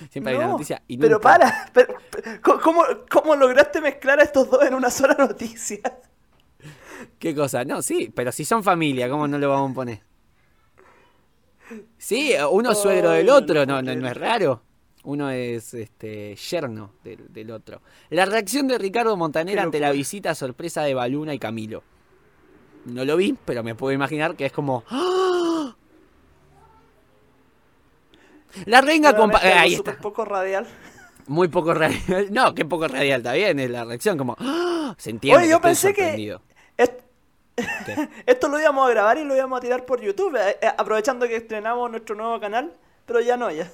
[0.10, 1.72] Siempre hay una noticia y Pero para,
[2.42, 5.80] ¿cómo, ¿cómo lograste mezclar a estos dos en una sola noticia?
[7.20, 7.64] ¿Qué cosa?
[7.66, 10.07] No, sí, pero si son familia, ¿cómo no lo vamos a poner?
[11.98, 14.62] Sí, uno es suegro del otro, no, no, no es raro.
[15.04, 17.82] Uno es este yerno del, otro.
[18.10, 21.82] La reacción de Ricardo Montaner ante la visita sorpresa de Baluna y Camilo.
[22.86, 24.84] No lo vi, pero me puedo imaginar que es como.
[24.90, 25.76] ¡Ah!
[28.66, 29.32] La renga con.
[29.36, 29.98] Ahí está.
[29.98, 30.68] poco radial.
[31.28, 32.28] Muy poco radial.
[32.32, 34.36] No, qué poco radial, está bien, es la reacción como.
[34.40, 34.94] ¡Ah!
[34.98, 35.44] Se entiende.
[35.44, 36.38] Oye, yo pensé que.
[38.26, 41.28] Esto lo íbamos a grabar y lo íbamos a tirar por YouTube, eh, eh, aprovechando
[41.28, 42.72] que estrenamos nuestro nuevo canal,
[43.06, 43.70] pero ya no, ya.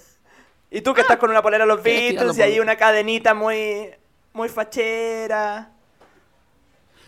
[0.71, 3.89] Y tú que estás con una polera de los Beatles y ahí una cadenita muy,
[4.33, 5.71] muy fachera.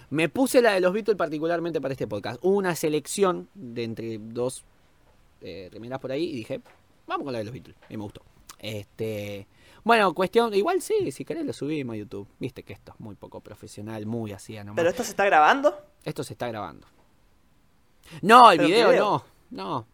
[0.09, 2.37] Me puse la de los Beatles particularmente para este podcast.
[2.43, 4.63] Una selección de entre dos
[5.41, 6.61] eh, remeras por ahí y dije,
[7.07, 7.75] vamos con la de los Beatles.
[7.89, 8.21] Y me gustó.
[8.59, 9.47] Este,
[9.85, 12.27] bueno, cuestión, igual sí, si querés lo subimos a YouTube.
[12.39, 14.75] Viste que esto es muy poco profesional, muy así nomás.
[14.75, 15.79] ¿Pero esto se está grabando?
[16.03, 16.87] Esto se está grabando.
[18.23, 19.87] No, el video, no, no.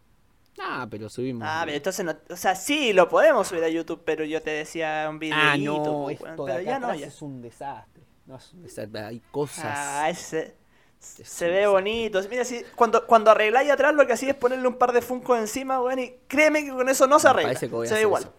[0.58, 1.46] Ah, pero subimos.
[1.46, 4.50] Ah, pero entonces no, o sea, sí, lo podemos subir a YouTube, pero yo te
[4.50, 5.38] decía un video.
[5.38, 7.08] Ah, no, esto pero ya no, ya.
[7.08, 8.02] es un desastre.
[8.24, 9.66] No es un desastre, hay cosas.
[9.66, 10.56] Ah, ese
[10.98, 12.18] se ve bonito.
[12.30, 15.38] Mira, si, cuando, cuando arregláis atrás, lo que hacía es ponerle un par de funcos
[15.38, 17.58] encima, bueno, y créeme que con eso no se arregla.
[17.58, 18.30] se ve igual.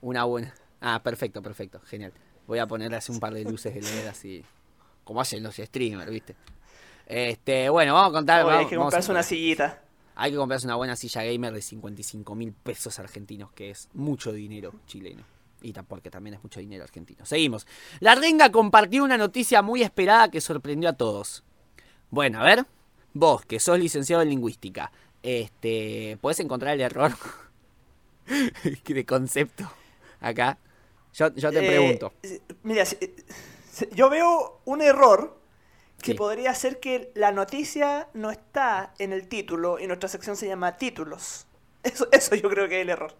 [0.00, 0.54] Una buena.
[0.86, 2.12] Ah, perfecto, perfecto, genial.
[2.46, 4.44] Voy a ponerle así un par de luces de LED así,
[5.02, 6.36] como hacen los streamers, ¿viste?
[7.06, 8.46] Este, bueno, vamos a contar.
[8.50, 9.82] hay que comprarse una sillita.
[10.14, 14.30] Hay que comprarse una buena silla gamer de 55 mil pesos argentinos, que es mucho
[14.30, 15.24] dinero chileno.
[15.62, 17.24] Y porque también es mucho dinero argentino.
[17.24, 17.66] Seguimos.
[18.00, 21.44] La Renga compartió una noticia muy esperada que sorprendió a todos.
[22.10, 22.66] Bueno, a ver,
[23.14, 27.12] vos que sos licenciado en lingüística, este, ¿podés encontrar el error
[28.84, 29.72] de concepto
[30.20, 30.58] acá?
[31.14, 32.12] Yo, te eh, pregunto.
[32.64, 32.84] Mira,
[33.92, 35.38] yo veo un error
[36.02, 40.48] que podría ser que la noticia no está en el título y nuestra sección se
[40.48, 41.46] llama títulos.
[41.84, 43.12] Eso, eso yo creo que es el error.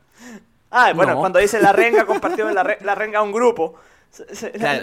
[0.70, 2.62] Ah, bueno, cuando dice la renga compartió la,
[2.95, 3.74] renga a un grupo.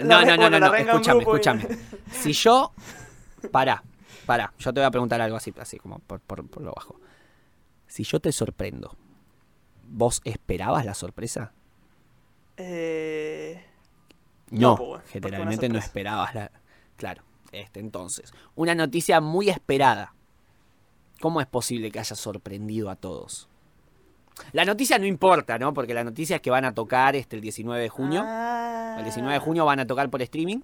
[0.04, 1.66] no, no, no, no, escúchame, escúchame.
[2.12, 2.72] Si yo...
[3.50, 3.82] Pará,
[4.24, 7.00] pará, yo te voy a preguntar algo así, así como por, por lo bajo.
[7.88, 8.96] Si yo te sorprendo,
[9.82, 11.52] ¿vos esperabas la sorpresa?
[12.56, 13.64] Eh...
[14.50, 16.50] No, pues, generalmente no esperabas la...
[16.96, 17.22] Claro,
[17.52, 20.14] este, entonces, una noticia muy esperada.
[21.20, 23.48] ¿Cómo es posible que haya sorprendido a todos?
[24.52, 25.72] La noticia no importa, ¿no?
[25.72, 28.22] Porque la noticia es que van a tocar este, el 19 de junio.
[28.22, 30.60] El 19 de junio van a tocar por streaming.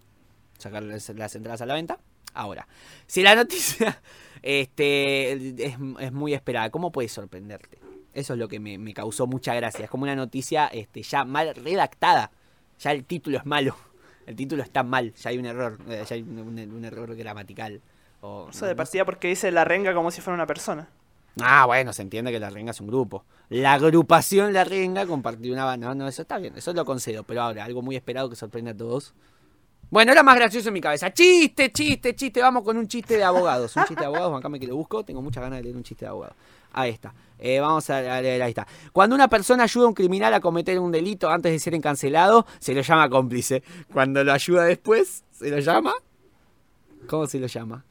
[0.58, 1.98] Sacar las, entradas a la venta.
[2.34, 2.66] Ahora,
[3.06, 4.02] si la noticia
[4.42, 5.78] este, es,
[6.12, 7.78] muy esperada, ¿cómo puede sorprenderte?
[8.18, 9.84] Eso es lo que me, causó mucha gracia.
[9.84, 12.32] Es como una noticia este, ya mal redactada.
[12.80, 13.76] Ya el título es malo.
[14.26, 15.14] El título está mal.
[15.14, 15.78] Ya hay un error.
[15.88, 17.80] Eh, ya hay un, error gramatical.
[18.20, 20.88] O, Eso de partida porque dice la renga como si fuera una persona.
[21.40, 23.24] Ah, bueno, se entiende que la renga es un grupo.
[23.50, 25.86] La agrupación La Renga compartió una banda.
[25.86, 27.22] No, no, eso está bien, eso lo concedo.
[27.22, 29.14] Pero ahora, algo muy esperado que sorprende a todos.
[29.90, 31.14] Bueno, era más gracioso en mi cabeza.
[31.14, 32.42] Chiste, chiste, chiste.
[32.42, 33.74] Vamos con un chiste de abogados.
[33.76, 35.04] Un chiste de abogados, acá me que lo busco.
[35.04, 36.36] Tengo muchas ganas de leer un chiste de abogados.
[36.78, 37.12] Ahí está.
[37.40, 38.64] Eh, vamos a leer, ahí está.
[38.92, 42.46] Cuando una persona ayuda a un criminal a cometer un delito antes de ser encancelado,
[42.60, 43.64] se lo llama cómplice.
[43.92, 45.92] Cuando lo ayuda después, se lo llama.
[47.08, 47.84] ¿Cómo se lo llama?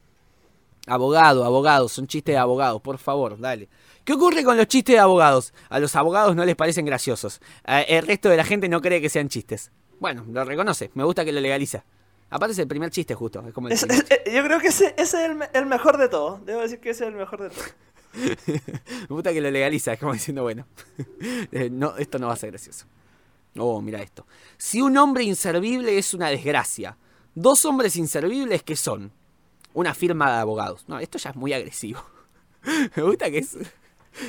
[0.87, 3.67] Abogado, abogado, son chistes de abogados, por favor, dale.
[4.05, 5.53] ¿Qué ocurre con los chistes de abogados?
[5.67, 7.41] A los abogados no les parecen graciosos.
[7.65, 9.69] El resto de la gente no cree que sean chistes.
[9.99, 11.83] Bueno, lo reconoce, me gusta que lo legaliza.
[12.29, 13.45] Aparte es el primer chiste justo.
[13.45, 13.75] Es como yo
[14.43, 16.39] creo que ese, es el, el, mejor de todo.
[16.45, 17.63] Debo decir que ese es el mejor de todo.
[18.17, 20.67] Me gusta que lo legaliza, es como diciendo, bueno,
[21.51, 22.85] eh, no, esto no va a ser gracioso.
[23.57, 24.25] Oh, mira esto.
[24.57, 26.97] Si un hombre inservible es una desgracia,
[27.33, 29.11] dos hombres inservibles, ¿qué son?
[29.73, 30.85] Una firma de abogados.
[30.87, 32.03] No, esto ya es muy agresivo.
[32.95, 33.57] Me gusta que es.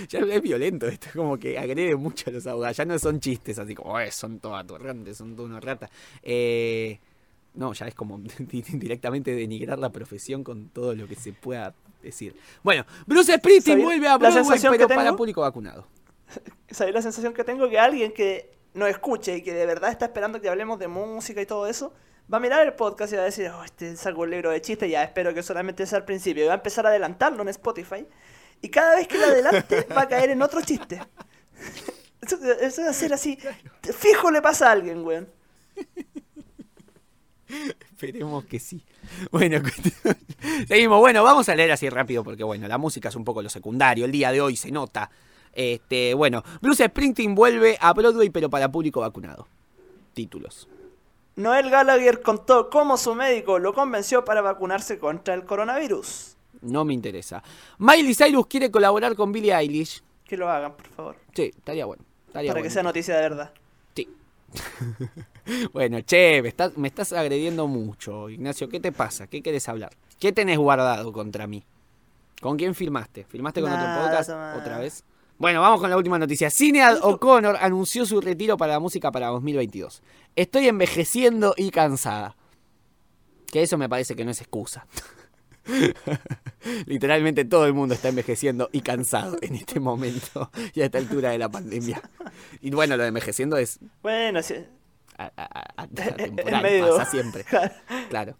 [0.09, 2.77] Ya es violento esto, es como que agrede mucho a los abogados.
[2.77, 5.89] Ya no son chistes así como, eh, son todos atorrantes, son todos una rata.
[6.23, 7.01] Eh,
[7.59, 12.37] no, ya es como directamente denigrar la profesión con todo lo que se pueda decir.
[12.63, 15.85] Bueno, Bruce Springsteen vuelve a Broadway, pero tengo, para público vacunado.
[16.71, 17.69] ¿Sabes la sensación que tengo?
[17.69, 21.43] Que alguien que nos escuche y que de verdad está esperando que hablemos de música
[21.43, 21.93] y todo eso,
[22.33, 24.61] va a mirar el podcast y va a decir, oh, este saco un libro de
[24.61, 26.45] chistes, ya espero que solamente sea al principio.
[26.45, 28.07] Y va a empezar a adelantarlo en Spotify.
[28.63, 31.01] Y cada vez que lo adelante va a caer en otro chiste.
[32.23, 33.37] Eso, eso va a ser así.
[33.83, 35.29] Fijo le pasa a alguien, weón.
[37.93, 38.83] Esperemos que sí.
[39.31, 39.61] Bueno,
[40.69, 41.01] seguimos.
[41.01, 44.05] Bueno, vamos a leer así rápido porque, bueno, la música es un poco lo secundario.
[44.05, 45.11] El día de hoy se nota.
[45.53, 49.49] Este, bueno, Bruce Springsteen vuelve a Broadway, pero para público vacunado.
[50.15, 50.69] Títulos.
[51.37, 56.37] Noel Gallagher contó cómo su médico lo convenció para vacunarse contra el coronavirus.
[56.63, 57.43] No me interesa.
[57.79, 60.03] Miley Cyrus quiere colaborar con Billie Eilish.
[60.25, 61.17] Que lo hagan, por favor.
[61.35, 62.03] Sí, estaría bueno.
[62.27, 62.69] Estaría para bueno.
[62.69, 63.53] que sea noticia de verdad.
[63.95, 64.09] Sí.
[65.73, 68.69] bueno, che, me estás, me estás agrediendo mucho, Ignacio.
[68.69, 69.27] ¿Qué te pasa?
[69.27, 69.91] ¿Qué querés hablar?
[70.19, 71.65] ¿Qué tenés guardado contra mí?
[72.41, 73.25] ¿Con quién filmaste?
[73.25, 74.31] ¿Filmaste con Nada, otro podcast
[74.61, 75.05] otra vez?
[75.39, 76.51] Bueno, vamos con la última noticia.
[76.51, 80.03] Cinead O'Connor anunció su retiro para la música para 2022.
[80.35, 82.37] Estoy envejeciendo y cansada.
[83.47, 84.87] Que eso me parece que no es excusa.
[86.87, 91.31] Literalmente todo el mundo está envejeciendo y cansado en este momento y a esta altura
[91.31, 92.03] de la pandemia.
[92.61, 94.57] Y bueno, lo de envejeciendo es Bueno, sí.
[95.19, 95.87] A-
[96.63, 96.97] medio.
[96.97, 97.45] pasa siempre.
[98.09, 98.37] Claro.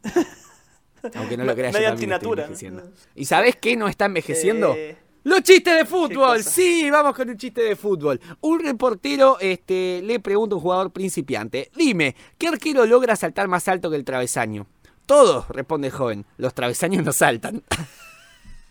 [1.15, 2.73] Aunque no lo creas, yo también estoy.
[3.15, 4.75] ¿Y sabes qué no está envejeciendo?
[4.77, 8.21] Eh, Los chistes de fútbol, sí, vamos con un chiste de fútbol.
[8.41, 13.69] Un reportero este, le pregunta a un jugador principiante, dime, ¿qué arquero logra saltar más
[13.69, 14.67] alto que el travesaño?
[15.07, 17.63] Todos, responde el joven, los travesaños no saltan.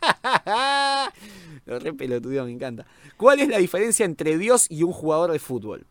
[1.66, 2.86] Lo re pelotudo, me encanta.
[3.18, 5.86] ¿Cuál es la diferencia entre Dios y un jugador de fútbol?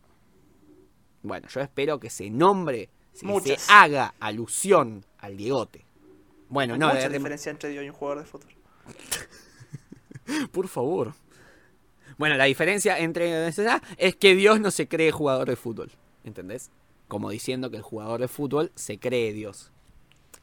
[1.27, 2.89] Bueno, yo espero que se nombre,
[3.43, 5.85] que se haga alusión al Diegote.
[6.49, 8.53] Bueno, hay no, mucha de- diferencia entre Dios y un jugador de fútbol.
[10.51, 11.13] Por favor.
[12.17, 13.47] Bueno, la diferencia entre
[13.97, 15.91] es que Dios no se cree jugador de fútbol.
[16.23, 16.71] ¿Entendés?
[17.07, 19.71] Como diciendo que el jugador de fútbol se cree Dios.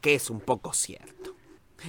[0.00, 1.33] Que es un poco cierto.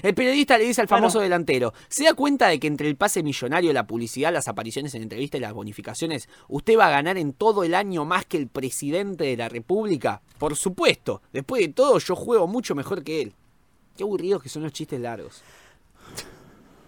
[0.01, 1.23] El periodista le dice al famoso Bueno.
[1.23, 5.03] delantero, ¿se da cuenta de que entre el pase millonario, la publicidad, las apariciones en
[5.03, 8.47] entrevistas y las bonificaciones, usted va a ganar en todo el año más que el
[8.47, 10.21] presidente de la República?
[10.37, 13.33] Por supuesto, después de todo yo juego mucho mejor que él.
[13.97, 15.41] Qué aburridos que son los chistes largos.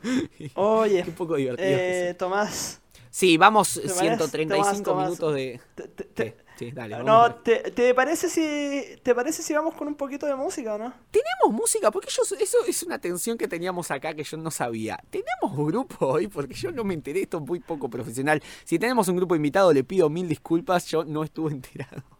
[0.56, 1.56] Oye, Qué poco son.
[1.60, 2.82] eh, Tomás.
[3.10, 4.00] Sí, vamos ¿Te parece?
[4.00, 5.06] 135 Tomás, Tomás.
[5.06, 6.36] minutos de...
[6.58, 6.96] Sí, dale.
[6.96, 10.76] vamos no, te, ¿te parece si te parece si vamos con un poquito de música
[10.76, 10.94] o no?
[11.12, 11.92] ¿Tenemos música?
[11.92, 15.00] Porque yo, eso es una tensión que teníamos acá que yo no sabía.
[15.10, 16.28] ¿Tenemos grupo hoy?
[16.28, 18.42] Porque yo no me enteré, esto es muy poco profesional.
[18.64, 22.17] Si tenemos un grupo invitado, le pido mil disculpas, yo no estuve enterado.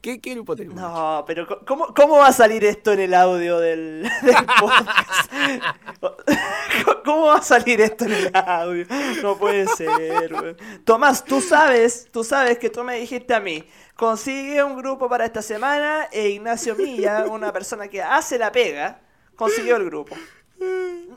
[0.00, 0.80] ¿Qué, qué grupo tenemos?
[0.80, 5.32] No, pero ¿cómo, cómo va a salir esto en el audio del, del podcast?
[7.04, 8.86] ¿Cómo va a salir esto en el audio?
[9.22, 10.56] No puede ser, weón.
[10.84, 13.64] Tomás, tú sabes, tú sabes que tú me dijiste a mí,
[13.96, 19.00] consigue un grupo para esta semana e Ignacio Milla, una persona que hace la pega,
[19.36, 20.16] consiguió el grupo.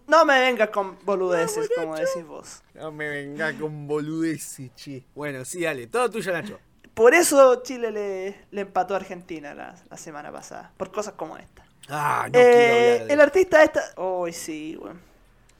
[0.07, 2.63] No me vengas con boludeces, como decís vos.
[2.73, 5.03] No me venga con boludeces, che.
[5.15, 5.87] Bueno, sí, dale.
[5.87, 6.59] Todo tuyo, Nacho.
[6.95, 11.37] Por eso Chile le, le empató a Argentina la, la semana pasada, por cosas como
[11.37, 11.63] esta.
[11.89, 14.01] Ah, no Eh, quiero hablar de el artista de esta.
[14.01, 14.79] Uy, sí.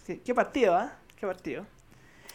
[0.08, 0.94] Sí, ¿Qué partido, ah?
[1.20, 1.66] ¿Qué partido?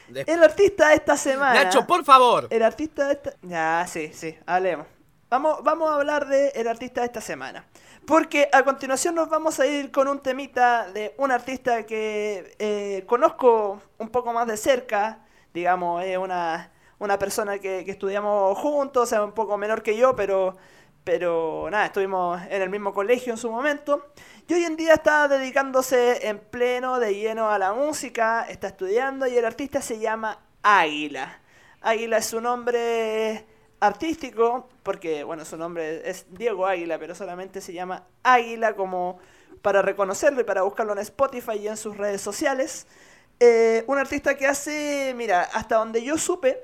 [0.08, 1.64] de- El artista de esta semana.
[1.64, 2.46] Nacho, por favor.
[2.50, 3.32] El artista de esta.
[3.42, 4.86] Ya, sí, sí, hablemos.
[5.30, 7.64] Vamos, vamos a hablar de el artista de esta semana.
[8.06, 13.04] Porque a continuación nos vamos a ir con un temita de un artista que eh,
[13.06, 15.20] conozco un poco más de cerca.
[15.54, 20.56] Digamos, es una, una persona que, estudiamos juntos, sea, un poco menor que yo, pero,
[21.02, 24.06] pero nada, estuvimos en el mismo colegio en su momento.
[24.46, 29.26] Y hoy en día está dedicándose en pleno, de lleno a la música, está estudiando
[29.26, 31.40] y el artista se llama Águila.
[31.80, 33.46] Águila es su nombre
[33.80, 39.18] artístico, porque bueno, su nombre es Diego Águila, pero solamente se llama Águila como
[39.62, 42.86] para reconocerlo y para buscarlo en Spotify y en sus redes sociales.
[43.38, 46.62] Eh, un artista que hace, mira, hasta donde yo supe,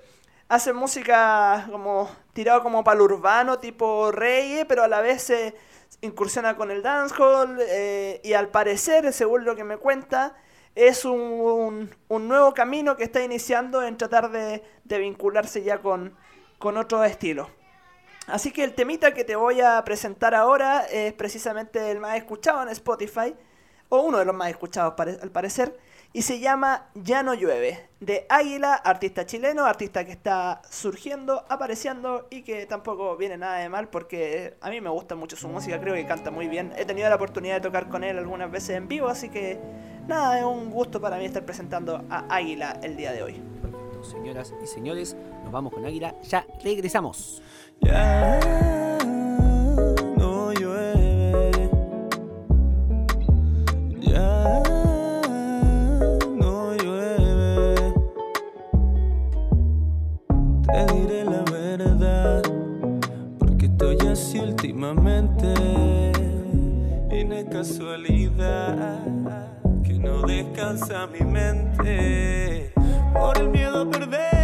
[0.48, 5.54] hace música como tirado como para urbano, tipo reggae, pero a la vez se
[6.02, 10.36] incursiona con el dancehall eh, y al parecer, según lo que me cuenta,
[10.74, 16.14] es un, un- nuevo camino que está iniciando en tratar de, de vincularse ya con,
[16.58, 17.48] con otro estilo.
[18.26, 22.62] Así que el temita que te voy a presentar ahora es precisamente el más escuchado
[22.62, 23.34] en Spotify,
[23.88, 25.78] o uno de los más escuchados al parecer,
[26.16, 32.26] y se llama Ya no llueve, de Águila, artista chileno, artista que está surgiendo, apareciendo
[32.30, 35.78] y que tampoco viene nada de mal porque a mí me gusta mucho su música,
[35.78, 36.72] creo que canta muy bien.
[36.78, 39.60] He tenido la oportunidad de tocar con él algunas veces en vivo, así que
[40.08, 43.42] nada, es un gusto para mí estar presentando a Águila el día de hoy.
[43.60, 47.42] Perfecto, señoras y señores, nos vamos con Águila, ya regresamos.
[47.82, 48.40] Ya
[50.16, 51.70] no llueve.
[54.00, 54.85] Ya.
[60.76, 62.42] te diré la verdad,
[63.38, 65.46] porque estoy así últimamente.
[67.10, 68.98] Y no es casualidad
[69.82, 72.72] que no descansa mi mente
[73.14, 74.35] por el miedo a perder.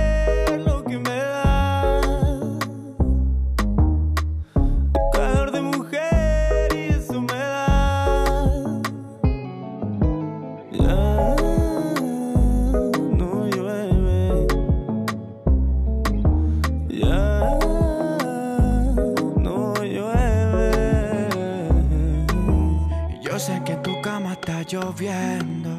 [24.93, 25.78] Lloviendo.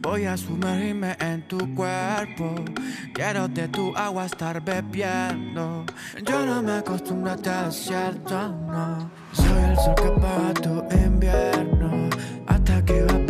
[0.00, 2.54] Voy a sumergirme en tu cuerpo.
[3.12, 5.84] Quiero de tu agua estar bebiendo.
[6.24, 9.10] Yo no me acostumbro a este desierto, no.
[9.32, 12.08] Soy el sol que apaga tu invierno.
[12.46, 13.27] Hasta que evapora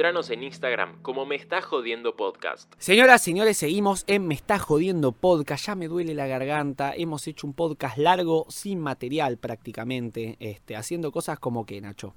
[0.00, 2.72] Encontranos en Instagram como Me Está Jodiendo Podcast.
[2.78, 5.66] Señoras, señores, seguimos en Me está jodiendo podcast.
[5.66, 6.94] Ya me duele la garganta.
[6.96, 10.38] Hemos hecho un podcast largo, sin material prácticamente.
[10.40, 12.14] Este, haciendo cosas como que, Nacho.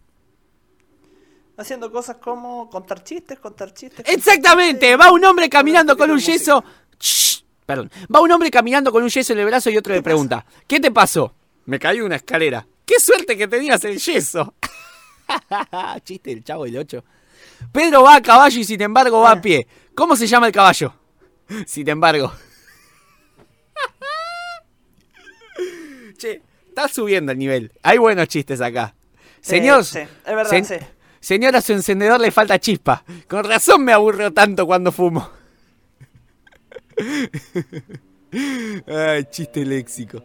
[1.57, 3.97] Haciendo cosas como contar chistes, contar chistes.
[3.97, 5.05] contar Exactamente, chistes.
[5.05, 6.31] va un hombre caminando con un Música.
[6.37, 6.63] yeso.
[6.97, 7.91] Shh, perdón.
[8.15, 10.79] Va un hombre caminando con un yeso en el brazo y otro le pregunta: ¿Qué
[10.79, 11.33] te pasó?
[11.65, 12.65] Me caí una escalera.
[12.85, 14.53] ¡Qué suerte que tenías el yeso!
[16.05, 17.03] Chiste del chavo del 8.
[17.71, 19.67] Pedro va a caballo y sin embargo va a pie.
[19.95, 20.93] ¿Cómo se llama el caballo?
[21.67, 22.31] Sin embargo.
[26.17, 27.71] che, está subiendo el nivel.
[27.83, 28.95] Hay buenos chistes acá.
[29.41, 30.75] Señor, Eh, sí, es verdad, sí.
[31.19, 33.03] señora, a su encendedor le falta chispa.
[33.27, 35.29] Con razón me aburro tanto cuando fumo.
[38.87, 40.23] Ay, chiste léxico.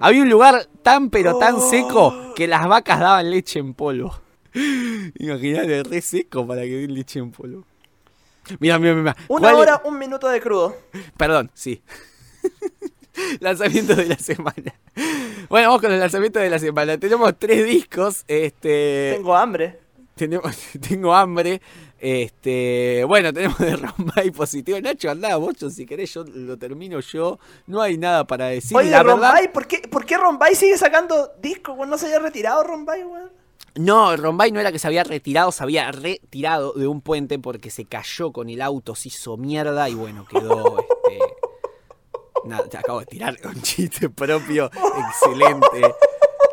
[0.00, 4.18] Había un lugar tan pero tan seco que las vacas daban leche en polvo.
[4.54, 7.64] Imagínate, re seco para que den leche en polvo.
[8.58, 9.16] Mira, mira, mira.
[9.28, 10.76] Una ¿Cuál- hora, un minuto de crudo.
[11.16, 11.82] Perdón, sí.
[13.40, 14.74] Lanzamiento de la semana.
[15.48, 16.98] Bueno, vamos con el lanzamiento de la semana.
[16.98, 18.24] Tenemos tres discos.
[18.26, 19.12] Este.
[19.16, 19.78] Tengo hambre.
[20.14, 20.56] Tenemos,
[20.88, 21.60] tengo hambre.
[21.98, 24.80] Este, bueno, tenemos de Rombay positivo.
[24.80, 27.38] Nacho, andá, vos, yo, si querés, yo lo termino yo.
[27.66, 28.76] No hay nada para decir.
[28.76, 31.76] Oye, la verdad, Rombay, ¿por qué, ¿por qué Rombay sigue sacando discos?
[31.86, 33.30] ¿No se haya retirado Rombay, weón?
[33.74, 37.70] No, Rombay no era que se había retirado, se había retirado de un puente porque
[37.70, 40.78] se cayó con el auto, se hizo mierda y bueno, quedó.
[41.08, 41.18] este,
[42.44, 45.94] Nada, te acabo de tirar un chiste propio, excelente.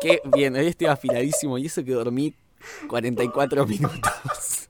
[0.00, 2.34] Qué bien, hoy estoy afiladísimo y eso que dormí
[2.88, 4.68] 44 minutos.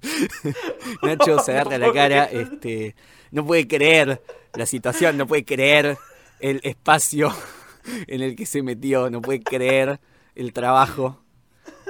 [1.02, 2.94] Nacho se agarra la cara, este,
[3.30, 4.22] no puede creer
[4.54, 5.98] la situación, no puede creer
[6.38, 7.34] el espacio
[8.06, 10.00] en el que se metió, no puede creer
[10.34, 11.19] el trabajo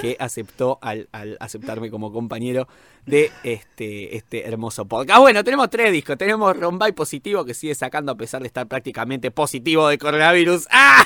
[0.01, 1.09] que aceptó al,
[1.41, 2.69] aceptarme como compañero
[3.07, 5.21] de este, este hermoso podcast.
[5.21, 6.17] Bueno, tenemos tres discos.
[6.17, 10.67] Tenemos Rombay positivo que sigue sacando a pesar de estar prácticamente positivo de coronavirus.
[10.71, 11.05] ¡Ah!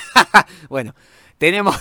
[0.69, 0.95] Bueno,
[1.39, 1.77] tenemos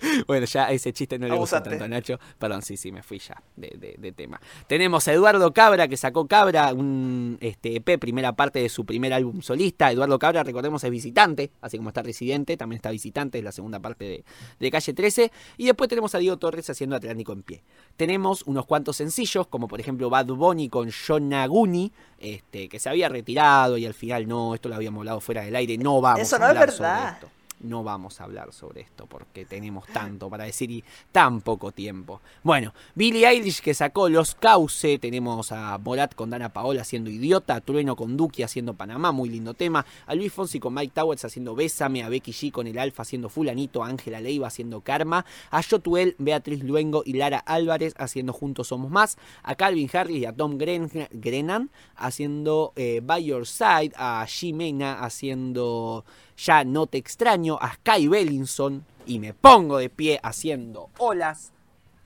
[0.26, 2.18] Bueno, ya ese chiste no le gusta tanto a Nacho.
[2.38, 4.40] Perdón, sí, sí, me fui ya de, de- de tema.
[4.66, 9.12] Tenemos a Eduardo Cabra, que sacó Cabra, un este, EP, primera parte de su primer
[9.12, 9.90] álbum solista.
[9.90, 13.80] Eduardo Cabra, recordemos, es visitante, así como está residente, también está visitante, es la segunda
[13.80, 14.24] parte de,
[14.58, 15.32] de Calle 13.
[15.56, 17.62] Y después tenemos a Diego Torres haciendo Atlántico en pie.
[17.96, 23.08] Tenemos unos cuantos sencillos, como por ejemplo Bad Bunny con Yonaguni, este, que se había
[23.08, 26.36] retirado y al final no, esto lo habíamos hablado fuera del aire, no vamos Eso
[26.36, 27.12] a no es hablar sobre verdad.
[27.14, 27.28] esto.
[27.58, 32.20] No vamos a hablar sobre esto porque tenemos tanto para decir y tan poco tiempo.
[32.42, 37.60] Bueno, Billie Eilish que sacó Los Cauce, tenemos a Morat con Dana Paola haciendo Idiota,
[37.62, 41.54] Trueno con Duki haciendo Panamá, muy lindo tema, a Luis Fonsi con Mike Towers haciendo
[41.54, 45.60] Bésame, a Becky G con El Alfa haciendo Fulanito, a Ángela Leiva haciendo Karma, a
[45.62, 50.32] Yotuel, Beatriz Luengo y Lara Álvarez haciendo Juntos Somos Más, a Calvin Harris y a
[50.34, 56.04] Tom Gren- Grennan haciendo eh, By Your Side, a Jimena haciendo
[56.36, 61.52] Ya No Te Extraño, a Sky Bellinson y me pongo de pie haciendo olas,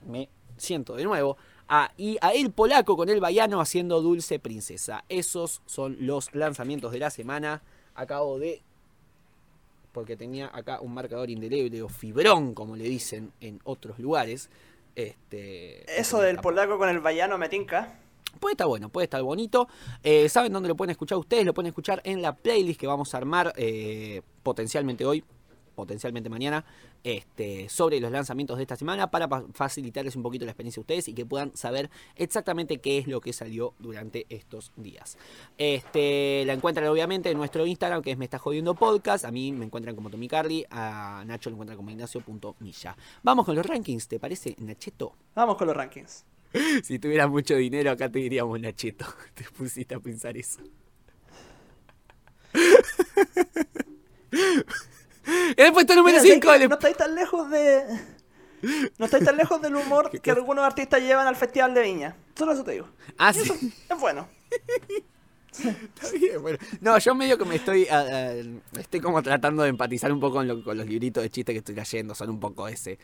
[0.07, 5.03] me siento de nuevo, a, y a El Polaco con el Baiano haciendo Dulce Princesa.
[5.09, 7.61] Esos son los lanzamientos de la semana.
[7.95, 8.61] Acabo de
[9.91, 14.49] porque tenía acá un marcador indeleble o fibrón, como le dicen en otros lugares.
[14.95, 17.99] Este, Eso del polaco con el vallano me tinca.
[18.39, 19.67] Puede estar bueno, puede estar bonito.
[20.03, 21.45] Eh, ¿Saben dónde lo pueden escuchar ustedes?
[21.45, 25.23] Lo pueden escuchar en la playlist que vamos a armar eh, potencialmente hoy,
[25.75, 26.65] potencialmente mañana,
[27.03, 30.81] este, sobre los lanzamientos de esta semana para pa- facilitarles un poquito la experiencia a
[30.81, 35.17] ustedes y que puedan saber exactamente qué es lo que salió durante estos días.
[35.57, 39.23] Este, la encuentran obviamente en nuestro Instagram que es Me Está Jodiendo Podcast.
[39.25, 42.95] A mí me encuentran como Tommy Carly, a Nacho lo encuentran como Ignacio.milla.
[43.23, 45.15] Vamos con los rankings, ¿te parece, Nacheto?
[45.35, 46.25] Vamos con los rankings.
[46.83, 49.05] Si tuvieras mucho dinero, acá te diríamos Nachito.
[49.35, 50.61] Te pusiste a pensar eso.
[54.33, 56.59] En el puesto número Mira, 5 ¿sabes qué?
[56.59, 56.69] del...
[56.69, 57.83] No estáis tan lejos de.
[58.97, 62.15] No estáis tan lejos del humor ¿Qué que algunos artistas llevan al Festival de Viña.
[62.37, 62.87] Solo eso te digo.
[63.17, 63.73] Ah, eso sí.
[63.89, 64.27] es bueno.
[65.51, 66.57] Está bien, bueno.
[66.79, 67.85] No, yo medio que me estoy...
[67.91, 68.33] ah, ah,
[68.79, 71.59] estoy como tratando de empatizar un poco con, lo- con los libritos de chistes que
[71.59, 72.15] estoy leyendo.
[72.15, 72.97] Son un poco ese...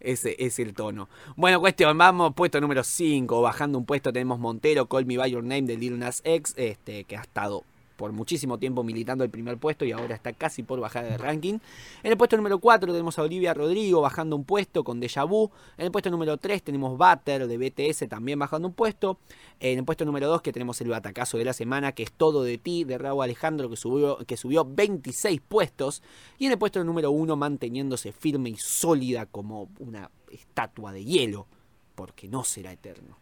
[0.00, 1.08] Ese es el tono.
[1.36, 3.40] Bueno, cuestión, vamos, puesto número 5.
[3.42, 7.04] Bajando un puesto tenemos Montero, Call Me By Your Name de Lil Nas X, este,
[7.04, 7.64] que ha estado
[8.00, 11.58] por muchísimo tiempo militando el primer puesto y ahora está casi por bajar de ranking.
[12.02, 15.50] En el puesto número 4 tenemos a Olivia Rodrigo bajando un puesto con Deja Vu.
[15.76, 19.18] En el puesto número 3 tenemos Butter de BTS también bajando un puesto.
[19.58, 22.42] En el puesto número 2 que tenemos el batacazo de la semana que es Todo
[22.42, 26.02] de ti de Raúl Alejandro que subió, que subió 26 puestos.
[26.38, 31.48] Y en el puesto número 1 manteniéndose firme y sólida como una estatua de hielo
[31.94, 33.18] porque no será eterno.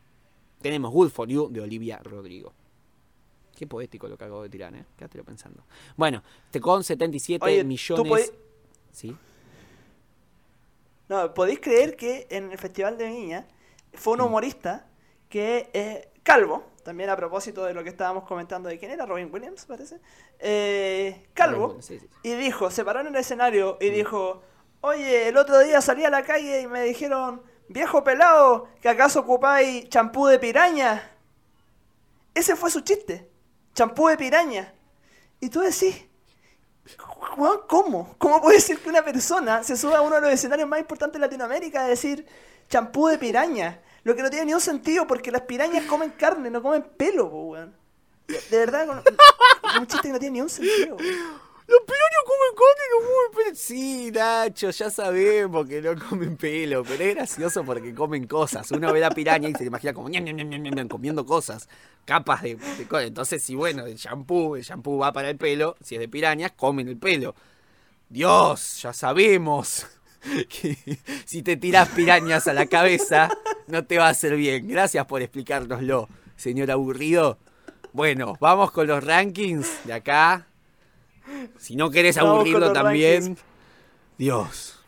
[0.63, 2.53] Tenemos Good for You de Olivia Rodrigo.
[3.59, 4.85] Qué poético lo que acabo de tirar, ¿eh?
[4.97, 5.65] Quédatelo pensando.
[5.97, 6.23] Bueno,
[6.61, 8.33] con 77 Oye, ¿tú millones.
[8.93, 9.17] Sí.
[11.09, 13.49] No, ¿podéis creer que en el Festival de Viña
[13.95, 14.87] fue un humorista
[15.29, 19.29] que eh, calvo, también a propósito de lo que estábamos comentando de quién era, Robin
[19.29, 19.99] Williams, parece,
[20.39, 22.07] eh, calvo, Sí, sí.
[22.23, 24.41] y dijo, se paró en el escenario y dijo,
[24.83, 29.19] oye, el otro día salí a la calle y me dijeron, viejo pelado, que acaso
[29.19, 31.11] ocupáis champú de piraña.
[32.35, 33.29] Ese fue su chiste,
[33.75, 34.73] champú de piraña.
[35.41, 36.05] Y tú decís,
[37.67, 38.15] ¿cómo?
[38.19, 41.21] ¿Cómo puede ser que una persona se suba a uno de los escenarios más importantes
[41.21, 42.27] de Latinoamérica a decir
[42.69, 43.81] champú de piraña?
[44.05, 47.27] Lo que no tiene ni un sentido porque las pirañas comen carne, no comen pelo,
[47.27, 47.77] weón.
[48.27, 49.03] De, verdad, con-
[49.81, 50.97] un chiste que no tiene ni un sentido.
[50.97, 51.48] weón.
[51.69, 53.57] Los pirañas comen carne no comen pelo.
[53.57, 58.71] Sí, Nacho, ya sabemos que no comen pelo, pero es gracioso porque comen cosas.
[58.71, 61.69] Uno ve la piraña y se imagina como ñam, comiendo cosas,
[62.07, 63.07] capas de, de.
[63.07, 66.53] Entonces, si bueno, el shampoo, el shampoo va para el pelo, si es de pirañas,
[66.53, 67.35] comen el pelo.
[68.09, 69.87] Dios, ya sabemos
[70.49, 70.79] que
[71.27, 73.29] si te tiras pirañas a la cabeza,
[73.67, 74.69] no te va a hacer bien.
[74.69, 77.39] Gracias por explicárnoslo, señor aburrido.
[77.93, 80.47] Bueno, vamos con los rankings de acá.
[81.59, 83.23] Si no querés aburrirlo también.
[83.23, 83.45] rankings.
[84.17, 84.79] Dios.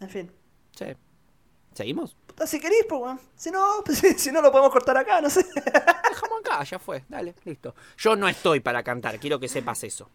[0.00, 0.30] En fin.
[0.76, 0.86] sí.
[1.74, 2.16] ¿Seguimos?
[2.32, 3.20] Puta, si querís, pues, weón.
[3.36, 5.44] Si no, pues, si no lo podemos cortar acá, no sé.
[5.54, 7.04] Dejamos acá, ya fue.
[7.08, 7.74] Dale, listo.
[7.98, 10.08] Yo no estoy para cantar, quiero que sepas eso.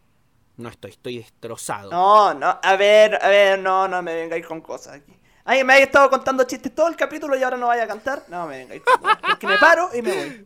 [0.58, 1.92] No estoy, estoy destrozado.
[1.92, 5.14] No, no, a ver, a ver, no, no me vengáis con cosas aquí.
[5.46, 8.24] Ay, me habéis estado contando chistes todo el capítulo y ahora no vaya a cantar.
[8.28, 9.20] No me vengáis con cosas.
[9.22, 10.46] Porque me paro y me voy.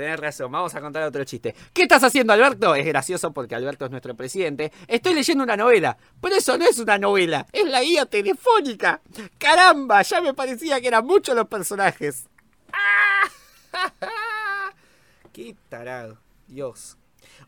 [0.00, 1.54] Tenés razón, vamos a contar otro chiste.
[1.74, 2.74] ¿Qué estás haciendo, Alberto?
[2.74, 4.72] Es gracioso porque Alberto es nuestro presidente.
[4.88, 9.02] Estoy leyendo una novela, pero eso no es una novela, es la guía telefónica.
[9.36, 12.24] Caramba, ya me parecía que eran muchos los personajes.
[15.34, 16.16] Qué tarado,
[16.48, 16.96] Dios.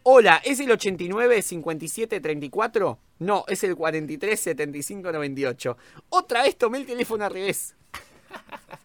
[0.02, 2.98] Hola, ¿es el 89 57 34?
[3.20, 5.78] No, es el 43 75 98.
[6.10, 7.74] Otra vez tomé el teléfono al revés.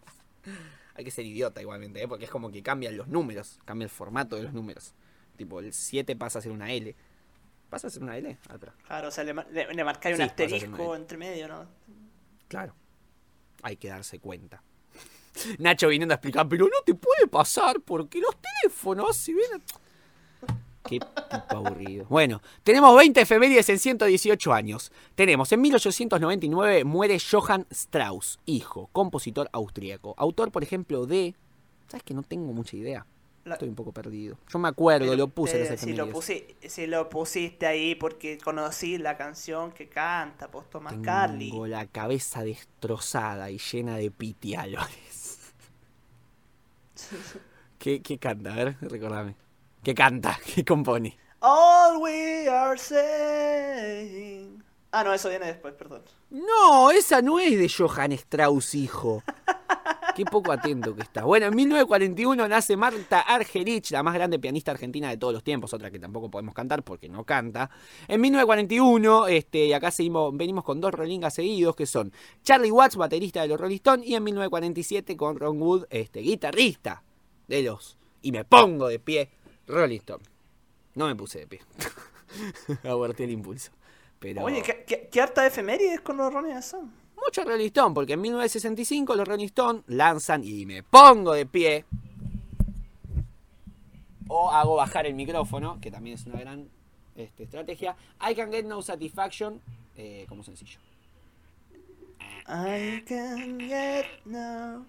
[0.97, 2.07] Hay que ser idiota igualmente, ¿eh?
[2.07, 4.95] porque es como que cambian los números, cambia el formato de los números.
[5.37, 6.95] Tipo, el 7 pasa a ser una L.
[7.69, 8.35] ¿Pasa a ser una L?
[8.49, 11.67] Ah, Claro, o sea, le, le, le marcáis un Sí, a asterisco entre medio, ¿no?
[12.47, 12.73] Claro.
[13.61, 14.63] Hay que darse cuenta.
[15.59, 19.61] Nacho viniendo a explicar, pero no te puede pasar porque los teléfonos, si bien...
[20.87, 22.05] Qué tipo aburrido.
[22.09, 24.91] Bueno, tenemos 20 efemérides en 118 años.
[25.15, 30.15] Tenemos, en 1899 muere Johann Strauss, hijo, compositor austríaco.
[30.17, 31.35] Autor, por ejemplo, de...
[31.87, 33.05] ¿Sabes que no tengo mucha idea?
[33.53, 34.37] Estoy un poco perdido.
[34.49, 39.15] Yo me acuerdo, lo puse las si, lo si lo pusiste ahí porque conocí la
[39.15, 41.51] canción que canta, pues Thomas Carly.
[41.51, 45.53] Tengo la cabeza destrozada y llena de pitialones.
[47.79, 48.51] ¿Qué, ¿Qué canta?
[48.51, 49.46] A ver, recordame.
[49.87, 50.37] ¿Qué canta?
[50.53, 51.17] ¿Qué compone?
[51.39, 54.61] All we are saying.
[54.91, 56.01] Ah, no, eso viene después, perdón.
[56.29, 59.23] No, esa no es de Johann Strauss, hijo.
[60.17, 61.23] Qué poco atento que está.
[61.23, 65.73] Bueno, en 1941 nace Marta Argerich, la más grande pianista argentina de todos los tiempos,
[65.73, 67.69] otra que tampoco podemos cantar porque no canta.
[68.09, 72.11] En 1941, este, y acá seguimos, venimos con dos rolingas seguidos, que son
[72.43, 77.03] Charlie Watts, baterista de los Rolling Stones, y en 1947 con Ron Wood, este, guitarrista
[77.47, 77.97] de los...
[78.19, 79.29] Y me pongo de pie,
[79.67, 80.23] Rolling Stone.
[80.95, 81.61] No me puse de pie.
[82.83, 83.71] Aborté el impulso.
[84.19, 84.43] Pero...
[84.43, 86.89] Oye, ¿qué, qué, qué harta efemérides con los Rolling Stones?
[87.15, 91.85] Mucho Rolling Stone, porque en 1965 los Rolling Stone lanzan y me pongo de pie.
[94.27, 96.69] O hago bajar el micrófono, que también es una gran
[97.15, 97.95] este, estrategia.
[98.21, 99.61] I can get no satisfaction
[99.95, 100.79] eh, como sencillo.
[102.47, 104.85] I can get no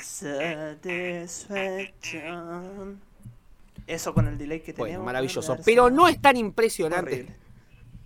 [0.00, 3.00] satisfaction.
[3.86, 4.88] Eso con el delay que tenemos.
[4.88, 5.56] Bueno, maravilloso.
[5.64, 7.26] Pero no es tan impresionante.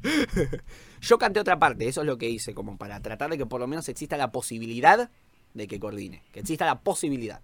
[1.00, 3.60] Yo canté otra parte, eso es lo que hice, como para tratar de que por
[3.60, 5.10] lo menos exista la posibilidad
[5.54, 7.40] de que coordine, que exista la posibilidad.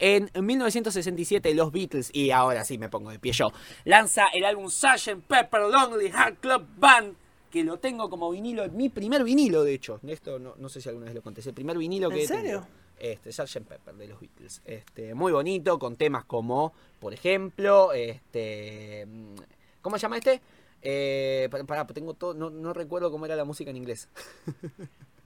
[0.00, 3.52] En 1967 los Beatles, y ahora sí me pongo de pie yo,
[3.84, 5.22] lanza el álbum Sgt.
[5.26, 7.14] Pepper Lonely Heart Club Band,
[7.50, 10.00] que lo tengo como vinilo, mi primer vinilo de hecho.
[10.06, 12.26] Esto no, no sé si alguna vez lo conté, es el primer vinilo ¿En que
[12.26, 12.60] serio?
[12.60, 12.77] tengo.
[12.98, 13.66] Este, Sgt.
[13.66, 14.62] Pepper de los Beatles.
[14.64, 19.06] Este, muy bonito, con temas como, por ejemplo, este.
[19.06, 19.34] mm,
[19.82, 20.40] ¿Cómo se llama este?
[20.82, 24.08] Eh, pará, pará, tengo todo, no, no recuerdo cómo era la música en inglés.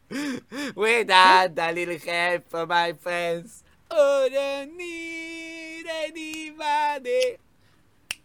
[0.77, 7.39] Without a little help from my friends, oh, don't need anybody.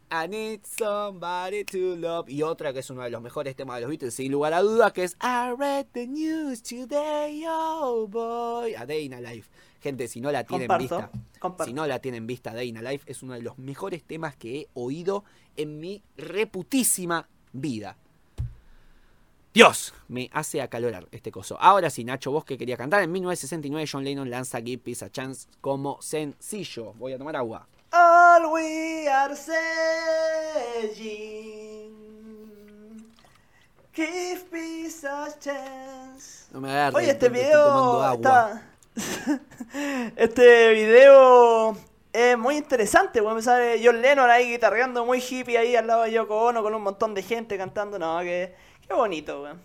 [0.10, 2.30] I need somebody to love.
[2.30, 4.62] Y otra que es uno de los mejores temas de los Beatles, sin lugar a
[4.62, 8.74] dudas, que es I read the news today, oh boy.
[8.76, 9.50] A Day in a Life.
[9.82, 11.66] Gente, si no la tienen Comparto, vista, comparto.
[11.66, 14.36] si no la tienen vista, Day in a Life es uno de los mejores temas
[14.36, 15.24] que he oído
[15.56, 17.98] en mi reputísima vida.
[19.54, 21.58] Dios, me hace acalorar este coso.
[21.60, 23.02] Ahora sí, Nacho, vos que quería cantar.
[23.02, 26.94] En 1969 John Lennon lanza Give Peace a Chance como sencillo.
[26.94, 27.68] Voy a tomar agua.
[27.92, 30.98] All we are saying
[33.94, 36.48] Give peace a chance.
[36.54, 38.62] No me Oye, este video está...
[40.16, 41.76] este video
[42.14, 43.38] es muy interesante, weón.
[43.38, 46.76] Me sale John Lennon ahí guitarreando muy hippie ahí al lado de Yoko Ono con
[46.76, 47.98] un montón de gente cantando.
[47.98, 48.54] No, que
[48.88, 49.60] qué bonito, weón.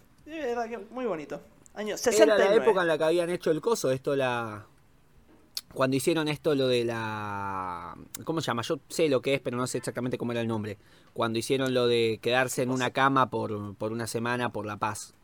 [0.90, 1.40] Muy bonito.
[1.74, 2.44] Año Era 69.
[2.44, 4.66] la época en la que habían hecho el coso, esto la...
[5.74, 7.96] Cuando hicieron esto lo de la...
[8.24, 8.62] ¿Cómo se llama?
[8.62, 10.78] Yo sé lo que es, pero no sé exactamente cómo era el nombre.
[11.12, 15.14] Cuando hicieron lo de quedarse en una cama por, por una semana por la paz.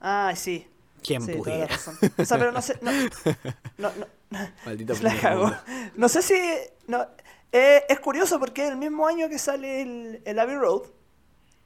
[0.00, 0.66] Ah, sí.
[1.02, 1.66] ¿Quién sí, pudiera?
[1.66, 1.96] razón.
[2.16, 2.78] O sea, pero no sé.
[2.80, 2.90] No,
[3.78, 3.90] no,
[4.30, 5.62] no, Maldito la.
[5.96, 6.34] No sé si.
[6.86, 7.06] No,
[7.52, 10.82] eh, es curioso porque es el mismo año que sale el, el Abbey Road.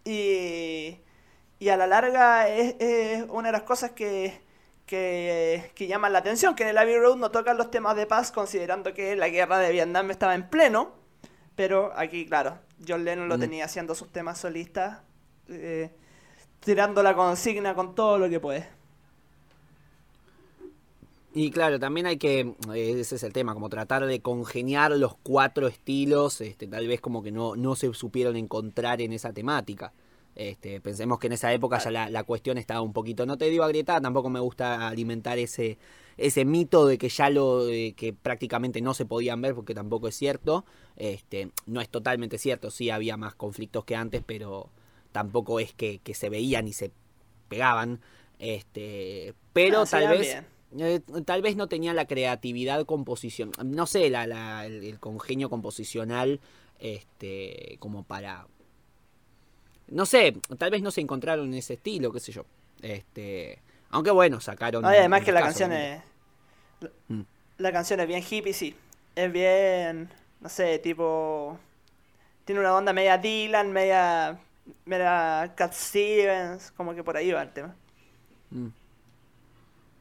[0.04, 0.98] Y,
[1.58, 4.40] y a la larga es, es una de las cosas que,
[4.92, 6.54] que, que llaman la atención.
[6.54, 9.58] Que en el Abbey Road no tocan los temas de paz, considerando que la guerra
[9.58, 10.92] de Vietnam estaba en pleno.
[11.56, 13.40] Pero aquí, claro, John Lennon lo Mm.
[13.40, 15.00] tenía haciendo sus temas solistas.
[15.48, 15.90] eh,
[16.60, 18.68] tirando la consigna con todo lo que puede.
[21.34, 22.40] Y claro, también hay que,
[22.74, 27.00] eh, ese es el tema, como tratar de congeniar los cuatro estilos, este, tal vez
[27.00, 29.92] como que no, no se supieron encontrar en esa temática.
[30.34, 33.50] Este, pensemos que en esa época ya la, la cuestión estaba un poquito, no te
[33.50, 35.76] digo agrietada, tampoco me gusta alimentar ese,
[36.16, 40.08] ese mito de que ya lo, eh, que prácticamente no se podían ver, porque tampoco
[40.08, 40.64] es cierto.
[40.96, 44.70] Este, no es totalmente cierto, sí había más conflictos que antes, pero
[45.12, 46.90] tampoco es que, que se veían y se
[47.48, 48.00] pegaban.
[48.38, 50.42] Este, pero tal vez
[50.72, 50.82] bien.
[50.86, 55.48] eh, tal vez no tenía la creatividad composición, no sé, la, la- el, el congenio
[55.50, 56.40] composicional,
[56.80, 58.46] este, como para,
[59.92, 62.44] no sé, tal vez no se encontraron en ese estilo, qué sé yo,
[62.82, 63.60] este,
[63.92, 64.82] aunque bueno, sacaron.
[64.82, 66.02] No, y además que la canción es.
[67.08, 67.20] Mm.
[67.58, 68.74] La canción es bien hippie, sí.
[69.14, 70.08] Es bien.
[70.40, 71.58] No sé, tipo.
[72.44, 74.40] Tiene una onda media Dylan, media.
[74.86, 77.76] media Cat Stevens, como que por ahí va el tema.
[78.50, 78.68] Mm.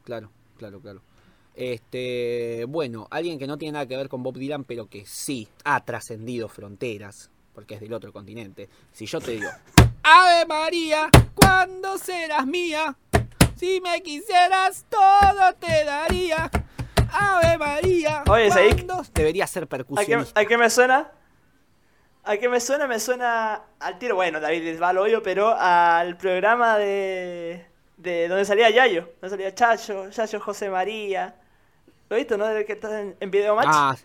[0.04, 1.02] Claro, claro, claro.
[1.54, 5.46] Este, bueno, alguien que no tiene nada que ver con Bob Dylan, pero que sí
[5.64, 8.70] ha trascendido fronteras, porque es del otro continente.
[8.90, 9.50] Si yo te digo,
[10.02, 12.96] Ave María, ¿cuándo serás mía?
[13.56, 16.50] Si me quisieras, todo te daría.
[17.12, 18.48] Ave María, Oye.
[18.48, 19.02] ¿cuándo?
[19.14, 20.40] Debería ser ¿A qué, percusionista.
[20.40, 21.12] a qué me suena?
[22.24, 22.86] ¿A qué me suena?
[22.86, 27.66] Me suena al tiro, bueno, David Bisbal, obvio, pero al programa de.
[27.96, 31.36] de donde salía Yayo, donde salía Chacho, Chacho José María.
[32.08, 32.46] ¿Lo viste, no?
[32.46, 33.68] Del que está en, en Video Match.
[33.70, 33.96] Ah,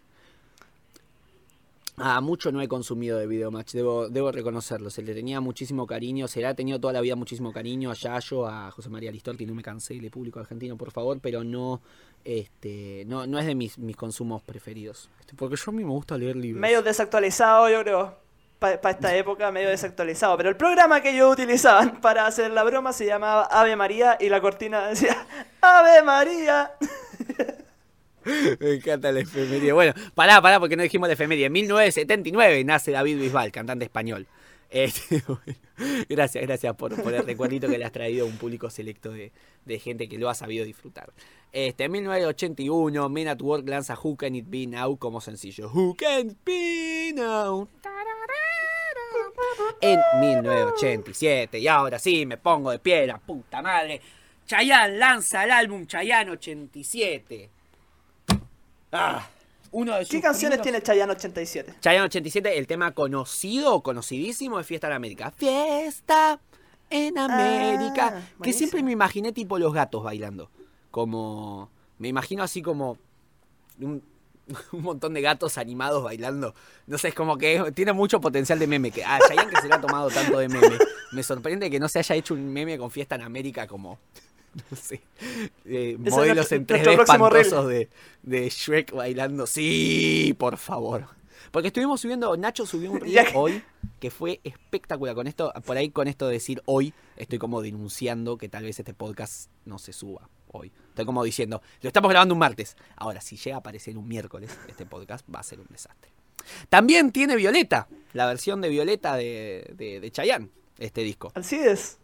[1.98, 4.90] ah, mucho no he consumido de Videomatch, debo, debo reconocerlo.
[4.90, 7.94] Se le tenía muchísimo cariño, se le ha tenido toda la vida muchísimo cariño a
[7.94, 11.82] Yayo, a José María Listorti, no me cansé, le público argentino, por favor, pero no,
[12.24, 15.10] este, no, no es de mis, mis consumos preferidos.
[15.20, 16.62] Este, Porque yo a mí me gusta leer libros.
[16.62, 18.28] medio desactualizado, yo creo.
[18.60, 20.36] Para esta época, medio desactualizado.
[20.36, 24.30] Pero el programa que ellos utilizaban para hacer la broma se llamaba Ave María y
[24.30, 25.28] la cortina decía
[25.62, 26.72] Ave María.
[28.60, 29.72] Me encanta la efeméride.
[29.72, 31.46] Bueno, pará, pará, porque no dijimos la efeméride.
[31.46, 34.28] En 1979 nace David Bisbal, cantante español.
[34.70, 35.24] Este,
[36.10, 39.32] gracias, gracias por, el recuerdito que le has traído a un público selecto de,
[39.66, 41.12] de gente que lo ha sabido disfrutar.
[41.54, 45.72] Este, en 1981, Men at Work lanza Who Can It Be Now como sencillo.
[45.74, 47.70] Who Can It Be Now?
[49.80, 54.02] En 1987, y ahora sí me pongo de pie, la puta madre.
[54.46, 57.57] Chayanne lanza el álbum Chayanne 87.
[58.92, 59.28] Ah,
[59.72, 61.74] uno de sus ¿Qué canciones primeros- tiene Chayanne 87?
[61.82, 65.32] Chayanne 87, el tema conocido, conocidísimo de Fiesta en América.
[65.32, 66.40] Fiesta
[66.90, 68.10] en América.
[68.12, 68.58] que Ah, buenísimo.
[68.58, 70.50] siempre me imaginé tipo los gatos bailando.
[70.92, 71.70] Como.
[72.00, 72.98] Me imagino así como.
[73.80, 74.02] Un,
[74.72, 76.56] un montón de gatos animados bailando.
[76.86, 78.92] No sé, es como que tiene mucho potencial de meme.
[78.92, 80.78] Que, a Chayanne que se le ha tomado tanto de meme.
[81.12, 84.00] Me sorprende que no se haya hecho un meme con Fiesta en América como.
[84.76, 85.02] Sé.
[85.66, 87.46] eh, es modelos en nuestro 3D próximo reel.
[87.46, 87.90] espantosos de,
[88.24, 89.46] de Shrek bailando.
[89.48, 91.08] Sí, por favor.
[91.52, 93.64] Porque estuvimos subiendo, Nacho subió un reel hoy
[94.00, 95.16] que fue espectacular.
[95.16, 98.80] Con esto, por ahí con esto de decir hoy, estoy como denunciando que tal vez
[98.80, 100.72] este podcast no se suba hoy.
[100.90, 102.76] Estoy como diciendo, lo estamos grabando un martes.
[102.96, 106.12] Ahora, si llega a aparecer un miércoles este podcast, va a ser un desastre.
[106.70, 111.32] También tiene Violeta, la versión de Violeta de, de, de Chayanne, este disco.
[111.36, 111.98] Alcides.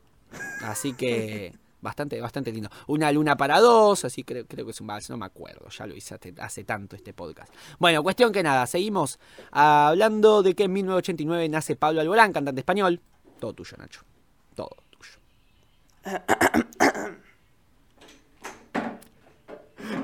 [0.62, 1.54] Así que
[1.84, 2.70] bastante, bastante lindo.
[2.88, 5.86] Una luna para dos, así creo, creo que es un vals, no me acuerdo, ya
[5.86, 7.54] lo hice hace, hace tanto este podcast.
[7.78, 9.20] Bueno, cuestión que nada, seguimos
[9.52, 13.02] hablando de que en 1989 nace Pablo Alborán, cantante español.
[13.40, 14.02] Todo tuyo, Nacho.
[14.56, 15.20] Todo tuyo.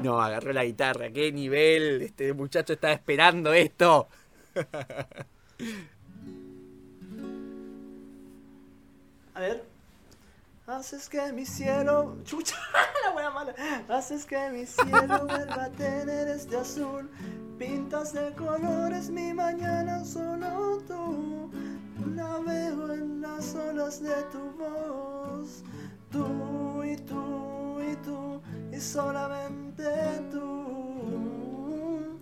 [0.03, 2.01] No, agarró la guitarra, qué nivel.
[2.01, 4.07] Este muchacho estaba esperando esto.
[9.33, 9.63] A ver.
[10.69, 12.15] Haces que mi cielo.
[12.23, 12.55] Chucha,
[13.03, 13.55] la wea mala.
[13.87, 17.09] Haces que mi cielo vuelva a tener este azul.
[17.57, 21.49] Pintas de colores mi mañana solo tú.
[22.05, 25.63] Navego en las olas de tu voz.
[26.11, 28.39] Tú y tú y tú
[28.71, 29.89] y solamente
[30.29, 32.19] tú.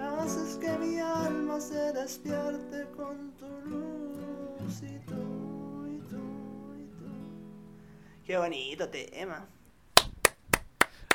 [0.00, 5.29] Haces que mi alma se despierte con tu luz y tú
[8.30, 9.44] Qué bonito tema.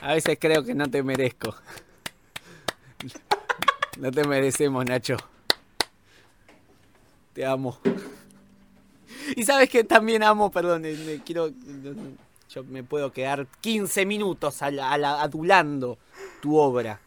[0.02, 1.56] A veces creo que no te merezco.
[3.98, 5.16] No te merecemos, Nacho.
[7.32, 7.80] Te amo.
[9.38, 11.52] Y sabes que también amo, perdón, eh, me quiero.
[12.50, 15.98] Yo me puedo quedar 15 minutos a la- a la- adulando
[16.42, 17.00] tu obra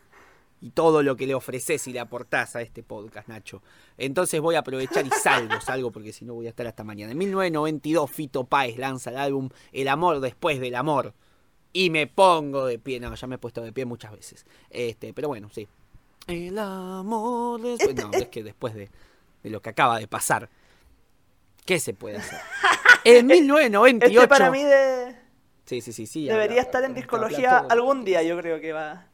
[0.60, 3.62] y todo lo que le ofreces y le aportás a este podcast, Nacho.
[3.97, 7.12] Entonces voy a aprovechar y salgo, salgo porque si no voy a estar hasta mañana.
[7.12, 11.14] En 1992, Fito Páez lanza el álbum El amor después del amor.
[11.72, 12.98] Y me pongo de pie.
[12.98, 14.47] No, ya me he puesto de pie muchas veces.
[14.70, 15.68] Este, pero bueno, sí.
[16.26, 17.94] El amor después.
[17.94, 18.90] No, es que después de,
[19.43, 20.48] de lo que acaba de pasar.
[21.64, 22.40] ¿Qué se puede hacer?
[23.05, 24.18] En 1998.
[24.22, 25.14] Este para mí de...
[25.66, 26.26] Sí, sí, sí, sí.
[26.26, 29.06] debería estar en discología algún día, yo creo que va.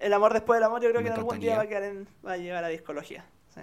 [0.00, 1.82] El amor después del amor, yo creo Me que en algún día va a, quedar
[1.84, 3.24] en- va a llegar a discología.
[3.54, 3.60] sí.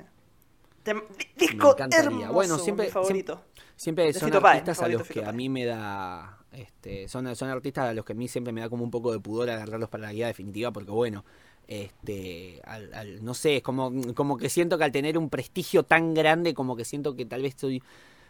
[0.85, 1.03] Tem-
[1.35, 3.41] disco hermoso, Bueno, siempre- mi favorito.
[3.76, 6.38] Siempre son Fito artistas a los que a mí me da.
[6.53, 9.11] Este, son, son artistas a los que a mí siempre me da como un poco
[9.11, 11.26] de pudor agarrarlos para la guía definitiva, porque bueno,
[11.68, 15.84] este, al, al- no sé, es como, como que siento que al tener un prestigio
[15.84, 17.84] tan grande, como que siento que tal vez soy.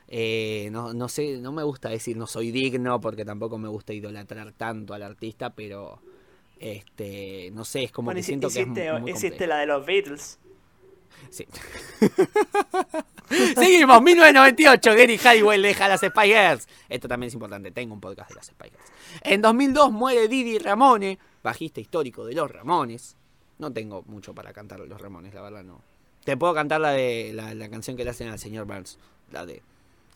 [0.10, 3.94] eh, no, no sé, no me gusta decir no soy digno, porque tampoco me gusta
[3.94, 6.00] idolatrar tanto al artista, pero.
[6.60, 9.50] Este, no sé, es como Bueno, que siento que es hiciste, muy, hiciste complejo.
[9.50, 10.40] la de los Beatles.
[11.30, 11.46] Sí.
[13.56, 16.68] Seguimos, 1998, Gary Halliwell deja las Spice Girls.
[16.90, 18.92] Esto también es importante, tengo un podcast de las Spice Girls.
[19.24, 23.16] En 2002 muere Didi Ramone, bajista histórico de los Ramones.
[23.60, 25.82] No tengo mucho para cantar los Ramones, la verdad no.
[26.24, 28.98] Te puedo cantar la de la, la canción que le hacen al señor Burns,
[29.32, 29.62] la de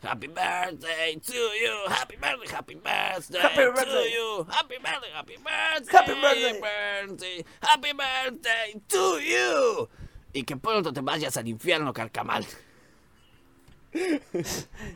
[0.02, 4.12] Happy birthday to you, happy birthday, happy birthday, Happy to birthday.
[4.14, 6.60] you, happy birthday, happy birthday, Happy birthday.
[6.60, 9.90] birthday, happy birthday to you.
[10.34, 12.46] Y que pronto te vayas al infierno, carcamal.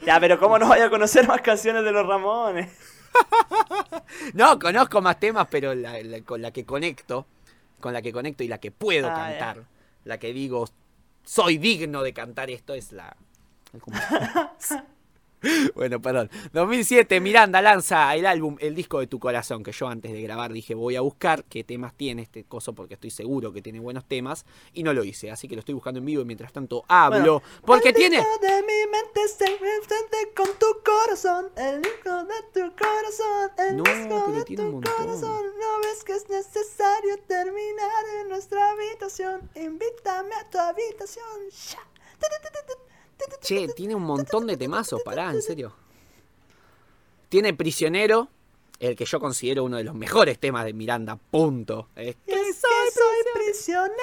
[0.06, 2.72] Ya, pero ¿cómo no vaya a conocer más canciones de los Ramones?
[4.34, 7.26] No, conozco más temas, pero la, la- con la que conecto,
[7.80, 9.64] con la que conecto y la que puedo Ah, cantar,
[10.04, 10.68] la que digo,
[11.24, 13.16] soy digno de cantar esto es la...
[13.74, 13.82] el.
[15.76, 16.30] bueno, perdón.
[16.54, 20.52] 2007, Miranda lanza el álbum El disco de tu corazón, que yo antes de grabar
[20.54, 24.06] dije voy a buscar qué temas tiene este coso porque estoy seguro que tiene buenos
[24.06, 26.84] temas y no lo hice, así que lo estoy buscando en vivo y mientras tanto
[26.88, 27.62] hablo, Bueno.
[27.66, 28.18] porque El tiene...
[28.18, 31.48] disco de mi mente se enfrente con tu corazón.
[31.56, 33.52] El disco de tu corazón.
[33.58, 35.44] El No, disco de tu corazón.
[35.60, 39.50] No ves que es necesario terminar en nuestra habitación.
[39.56, 41.24] Invítame a tu habitación.
[41.72, 41.80] Ya.
[43.42, 45.74] Che, tiene un montón de temazos, pará, en serio.
[47.30, 48.30] Tiene Prisionero,
[48.80, 51.90] el que yo considero uno de los mejores temas de Miranda, punto.
[51.96, 53.96] Es Y es que soy prisionero.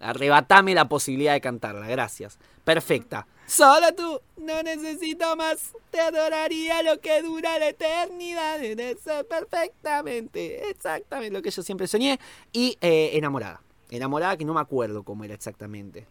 [0.00, 2.38] Arrebatame la posibilidad de cantarla, gracias.
[2.64, 3.26] Perfecta.
[3.46, 5.72] Solo tú, no necesito más.
[5.90, 8.62] Te adoraría lo que dura la eternidad.
[8.62, 8.98] Eres
[9.28, 12.20] perfectamente, exactamente lo que yo siempre soñé.
[12.52, 13.62] Y eh, Enamorada.
[13.90, 16.06] Enamorada que no me acuerdo cómo era exactamente.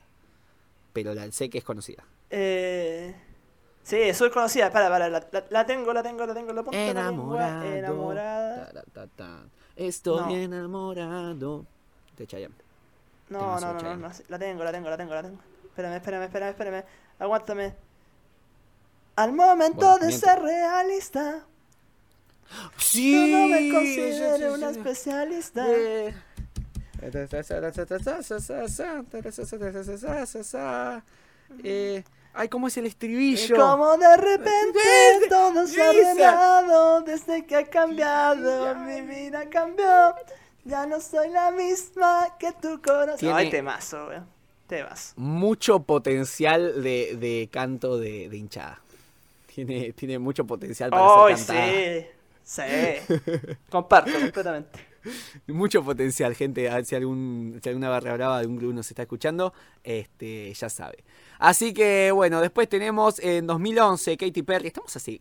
[0.97, 2.03] Pero la, sé que es conocida.
[2.31, 3.13] Eh,
[3.83, 4.71] sí, soy conocida.
[4.71, 7.01] Para, para, la, la- la tengo, la tengo, la tengo en la punta de la
[7.01, 7.61] Enamorado.
[7.61, 7.77] lengua.
[7.77, 8.71] Enamorada.
[9.75, 10.35] Estoy No.
[10.37, 11.65] enamorado.
[12.17, 12.55] De Chayanne.
[13.29, 14.01] No, no, no, no, Chayanne.
[14.01, 15.39] no, sí, la tengo, la tengo, la tengo, la tengo.
[15.65, 16.83] Espérame, espérame, espérame, espérame.
[17.19, 17.75] Aguántame.
[19.17, 21.45] Al momento Bueno, de ser realista,
[22.77, 23.11] Sí.
[23.31, 25.63] yo no me sí, considero sí, una especialista.
[25.63, 26.13] De-
[31.63, 32.03] Eh,
[32.33, 33.55] ay, ¿cómo es el Y estribillo?
[33.55, 34.79] como de repente
[35.29, 40.15] todo se ha ordenado desde que ha cambiado, mi vida cambió.
[40.65, 43.31] Ya no soy la misma que tu corazón.
[43.33, 44.25] Ay, temazo, weón.
[44.67, 45.13] Temazo.
[45.15, 48.81] Mucho potencial de, de canto de, de hinchada.
[49.45, 51.67] Tiene, tiene mucho potencial para Ay, ser cantada.
[51.71, 52.07] sí.
[52.43, 52.61] Sí.
[53.69, 54.79] Comparto completamente.
[55.47, 56.69] Mucho potencial, gente.
[56.69, 59.53] A ver si, algún, si alguna barra brava de un club nos está escuchando,
[59.83, 61.03] este, ya sabe.
[61.39, 64.67] Así que, bueno, después tenemos en 2011 Katy Perry.
[64.67, 65.19] Estamos así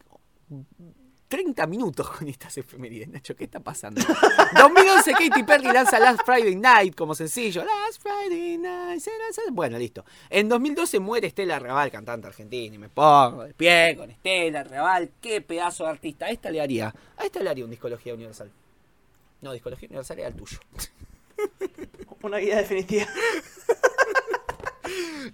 [1.28, 3.34] 30 minutos con estas efemérides, Nacho.
[3.34, 4.00] ¿Qué está pasando?
[4.56, 7.64] 2011, Katy Perry lanza Last Friday Night como sencillo.
[7.64, 9.02] Last Friday Night.
[9.50, 10.04] Bueno, listo.
[10.30, 12.76] En 2012 muere Estela Raval, cantante argentina.
[12.76, 15.10] Y me pongo de pie con Estela Raval.
[15.20, 16.26] Qué pedazo de artista.
[16.26, 16.94] A esta le haría.
[17.16, 18.50] A esta le haría un Discología Universal.
[19.46, 20.58] No, Discología Universal era el tuyo.
[22.22, 23.06] Una guía definitiva.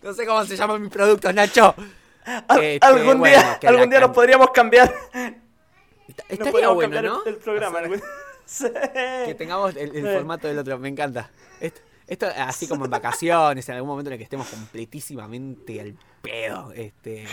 [0.02, 1.74] No sé cómo se llaman mis productos, Nacho.
[2.24, 4.92] Al- Este, algún bueno, día, algún día can- nos podríamos cambiar.
[6.08, 7.24] Está- Estaría podríamos bueno, cambiar ¿no?
[7.24, 7.78] el, el programa.
[7.78, 8.02] O sea, algún-
[8.44, 8.66] Sí.
[9.26, 10.12] que tengamos el, el Sí.
[10.14, 11.30] formato del otro, me encanta.
[11.60, 15.94] Esto, esto así como en vacaciones, en algún momento en el que estemos completísimamente al
[16.20, 16.72] pedo.
[16.72, 17.26] Este.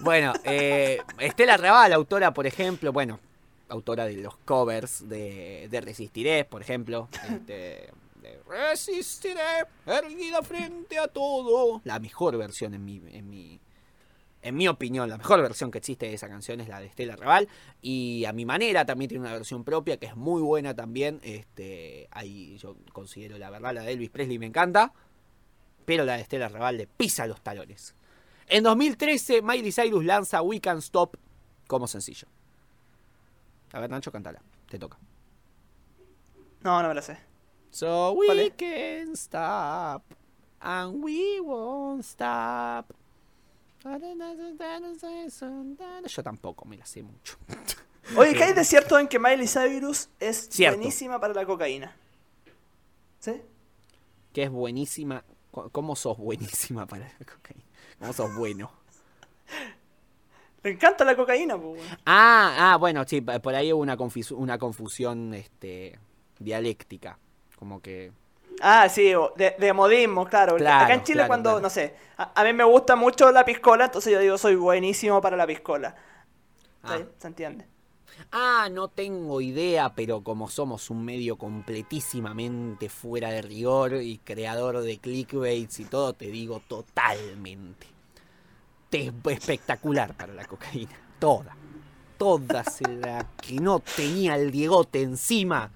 [0.00, 3.20] Bueno, eh, Estela Raval, autora, por ejemplo, bueno,
[3.68, 7.08] autora de los covers de, de Resistiré, por ejemplo.
[7.30, 7.90] Este,
[8.22, 11.80] de Resistiré, erguida frente a todo.
[11.84, 13.60] La mejor versión en mi, en mi,
[14.40, 17.16] en mi opinión, la mejor versión que existe de esa canción es la de Estela
[17.16, 17.48] Raval.
[17.82, 21.20] Y a mi manera también tiene una versión propia que es muy buena también.
[21.22, 24.92] Este, ahí yo considero la verdad, la de Elvis Presley me encanta.
[25.84, 27.94] Pero la de Estela Raval le pisa los talones.
[28.48, 31.16] En 2013, Miley Cyrus lanza We Can Stop
[31.66, 32.28] como sencillo.
[33.74, 34.40] A ver, Nacho, cántala.
[34.68, 34.98] Te toca.
[36.62, 37.18] No, no me la sé.
[37.70, 40.04] So ¿Cuál we can stop
[40.60, 42.86] and we won't stop.
[46.06, 47.36] Yo tampoco me la sé mucho.
[48.16, 50.78] Oye, ¿qué hay de cierto en que Miley Cyrus es Cierto.
[50.78, 51.96] buenísima para la cocaína?
[53.18, 53.42] ¿Sí?
[54.32, 55.24] Que es buenísima.
[55.50, 57.64] ¿Cómo sos buenísima para la cocaína?
[57.98, 58.70] ¿Cómo sos bueno?
[60.64, 61.82] Le encanta la cocaína, pues.
[62.06, 63.98] Ah, ah, bueno, sí, por ahí hubo una,
[64.30, 65.98] una confusión este,
[66.38, 67.18] dialéctica.
[67.58, 68.12] Como que.
[68.62, 70.56] Ah, sí, de, de modismo, claro.
[70.56, 71.60] Claro, Acá en Chile claro, cuando, claro.
[71.60, 75.20] no sé, a, a mí me gusta mucho la piscola, entonces yo digo soy buenísimo
[75.20, 75.94] para la piscola.
[76.82, 76.96] Ah.
[76.96, 77.04] ¿Sí?
[77.18, 77.66] ¿Se entiende?
[78.32, 84.80] Ah, no tengo idea, pero como somos un medio completísimamente fuera de rigor y creador
[84.80, 87.93] de clickbaits y todo, te digo totalmente.
[88.90, 90.92] Espectacular para la cocaína.
[91.18, 91.56] Toda.
[92.18, 95.70] Toda se la que no tenía el Diegote encima.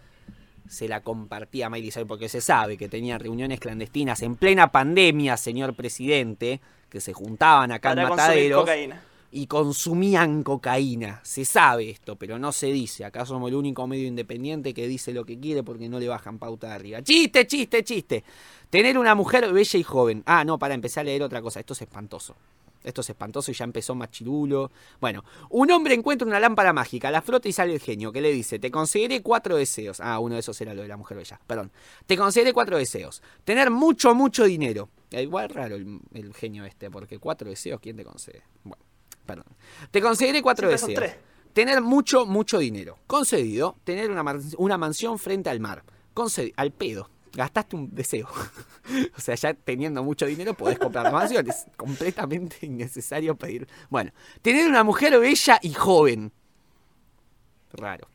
[0.69, 4.71] Se la compartía a Miley Cyrus porque se sabe que tenía reuniones clandestinas en plena
[4.71, 9.03] pandemia, señor presidente, que se juntaban acá Para en Mataderos cocaína.
[9.33, 11.21] y consumían cocaína.
[11.25, 13.05] Se sabe esto, pero no se dice.
[13.05, 16.39] Acá somos el único medio independiente que dice lo que quiere porque no le bajan
[16.39, 17.03] pauta de arriba.
[17.03, 18.25] Chiste, chiste, chiste.
[18.71, 20.23] Tener una mujer bella y joven.
[20.27, 21.61] Ah, no, para empezar a leer otra cosa.
[21.61, 22.37] Esto es espantoso.
[22.85, 24.71] Esto es espantoso y ya empezó machirulo.
[25.01, 28.33] Bueno, un hombre encuentra una lámpara mágica, la frota y sale el genio que le
[28.33, 30.01] dice, te concederé cuatro deseos.
[30.01, 31.71] Ah, uno de esos era lo de la mujer bella, perdón.
[32.07, 33.23] Te concederé cuatro deseos.
[33.45, 34.89] Tener mucho, mucho dinero.
[35.11, 38.43] Eh, Igual raro el, el genio este, porque cuatro deseos, ¿quién te concede?
[38.65, 38.83] Bueno,
[39.27, 39.47] perdón.
[39.91, 41.11] Te concederé cuatro Siempre son deseos.
[41.13, 41.25] tres.
[41.53, 42.99] Tener mucho, mucho dinero.
[43.07, 43.77] Concedido.
[43.83, 44.25] Tener una,
[44.59, 45.83] una mansión frente al mar.
[46.15, 46.55] Concedido.
[46.57, 47.11] Al pedo.
[47.33, 48.29] Gastaste un deseo.
[49.17, 51.49] o sea, ya teniendo mucho dinero podés comprar la mansión.
[51.49, 53.67] Es completamente innecesario pedir.
[53.91, 56.33] Bueno, tener una mujer bella y joven.
[57.73, 58.09] Raro.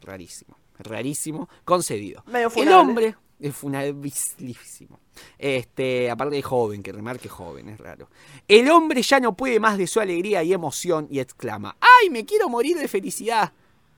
[0.00, 0.56] Rarísimo.
[0.78, 1.48] Rarísimo.
[1.64, 2.24] Concedido.
[2.26, 2.74] Medio El funable.
[2.74, 3.16] hombre.
[3.38, 5.00] Es funabilísimo.
[5.36, 8.08] Este, aparte de joven, que remarque joven, es raro.
[8.46, 12.24] El hombre ya no puede más de su alegría y emoción y exclama: ¡Ay, me
[12.24, 13.52] quiero morir de felicidad!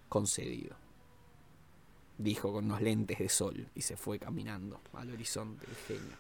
[0.08, 0.76] Concedido.
[2.16, 6.16] Dijo con unos lentes de sol y se fue caminando al horizonte el genio.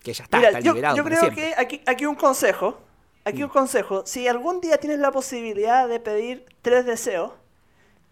[0.00, 0.96] Que ya está, Mira, está liberado.
[0.96, 1.42] yo creo siempre.
[1.42, 2.80] que aquí, aquí un consejo.
[3.24, 4.04] Aquí un consejo.
[4.06, 7.32] Si algún día tienes la posibilidad de pedir tres deseos,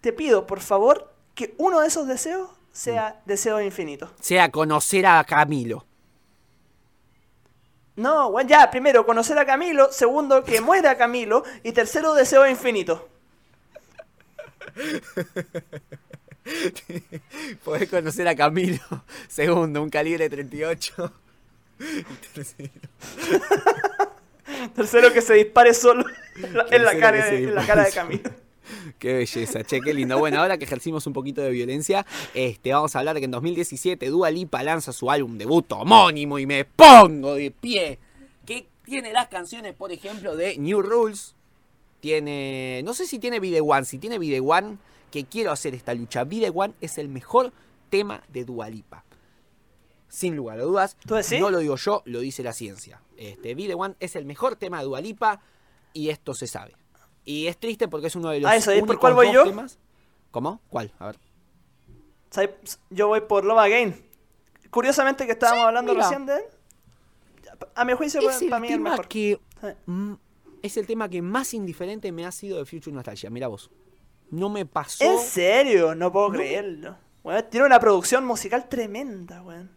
[0.00, 3.28] te pido, por favor, que uno de esos deseos sea Mm.
[3.28, 4.10] deseo infinito.
[4.20, 5.84] Sea conocer a Camilo.
[7.94, 9.92] No, bueno, ya, primero, conocer a Camilo.
[9.92, 11.44] Segundo, que muera Camilo.
[11.62, 13.06] Y tercero, deseo infinito.
[17.64, 18.80] Podés conocer a Camilo.
[19.28, 21.12] Segundo, un calibre 38.
[21.80, 22.02] Y
[22.34, 22.70] tercero,
[24.74, 26.04] Tercero, que se dispare solo
[26.36, 27.92] en la, en la Tercero, cara, en la cara de.
[27.92, 28.30] Camilo.
[28.98, 30.18] Qué belleza, che, qué lindo.
[30.18, 33.32] Bueno, ahora que ejercimos un poquito de violencia, este, vamos a hablar de que en
[33.32, 37.98] 2017 Dua Lipa lanza su álbum debut homónimo y me pongo de pie.
[38.46, 41.34] Que tiene las canciones, por ejemplo, de New Rules.
[42.00, 44.78] Tiene, no sé si tiene Video One, si tiene Video One,
[45.12, 46.24] que quiero hacer esta lucha.
[46.24, 47.52] Video One es el mejor
[47.90, 49.04] tema de Dua Lipa.
[50.08, 50.96] Sin lugar a dudas.
[51.06, 51.38] ¿Tú decís?
[51.40, 53.00] No lo digo yo, lo dice la ciencia.
[53.16, 55.40] Este, Video One es el mejor tema de Dua Lipa
[55.92, 56.74] y esto se sabe.
[57.24, 59.44] Y es triste porque es uno de los Ah, eso, ¿y por cuál voy yo?
[59.44, 59.78] temas-
[60.32, 60.60] ¿Cómo?
[60.68, 60.92] ¿Cuál?
[60.98, 61.18] A ver.
[62.90, 64.02] Yo voy por Love Again.
[64.70, 66.04] Curiosamente que estábamos Sí, hablando mira.
[66.08, 66.42] recién de él.
[67.74, 69.08] A mi juicio, Es para el mí es el tema mejor.
[69.08, 70.16] que Sí.
[70.62, 73.28] es el tema que más indiferente me ha sido de Future Nostalgia.
[73.30, 73.70] Mira vos.
[74.32, 75.04] No me pasó.
[75.04, 75.94] ¿En serio?
[75.94, 76.34] No puedo No.
[76.34, 76.96] creerlo.
[77.22, 79.70] Weón, tiene una producción musical tremenda, weón.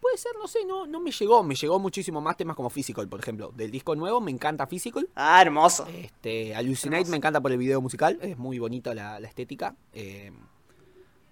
[0.00, 1.42] Puede ser, no sé, no, no me llegó.
[1.42, 3.52] Me llegó muchísimo más temas como Physical, por ejemplo.
[3.54, 5.08] Del disco nuevo me encanta Physical.
[5.16, 5.86] Ah, hermoso.
[5.88, 7.10] Este, Hallucinate Hermoso.
[7.10, 9.74] me encanta por el video musical, es muy bonita la, la estética.
[9.92, 10.32] eh,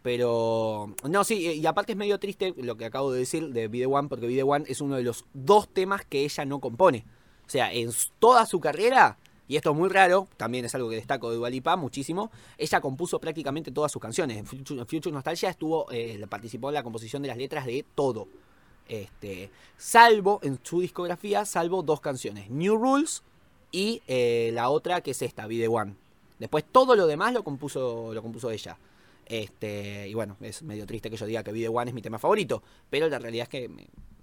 [0.03, 3.89] pero, no, sí, y aparte es medio triste lo que acabo de decir de Video
[3.89, 7.07] One, porque Video One es uno de los dos temas que ella no compone.
[7.47, 9.17] O sea, en toda su carrera,
[9.47, 13.19] y esto es muy raro, también es algo que destaco de Dualipa muchísimo, ella compuso
[13.21, 14.39] prácticamente todas sus canciones.
[14.39, 18.27] En Future, Nostalgia estuvo, eh, participó en la composición de las letras de todo.
[18.89, 23.23] Este, salvo en su discografía, salvo dos canciones, New Rules
[23.71, 25.95] y eh, la otra que es esta, Video One.
[26.39, 28.79] Después todo lo demás lo compuso, lo compuso ella.
[29.27, 32.19] Este, y bueno, es medio triste que yo diga que Video One es mi tema
[32.19, 33.65] favorito, pero la realidad es que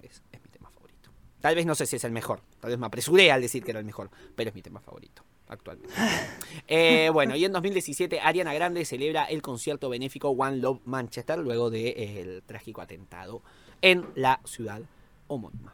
[0.04, 1.10] es, es mi tema favorito.
[1.42, 3.72] Tal vez no sé si es el mejor, tal vez me apresuré al decir que
[3.72, 5.94] era el mejor, pero es mi tema favorito actualmente.
[6.68, 11.70] Eh, bueno, y en 2017 Ariana Grande celebra el concierto benéfico One Love Manchester luego
[11.70, 13.42] del trágico atentado
[13.82, 14.82] en la ciudad
[15.28, 15.74] homónima.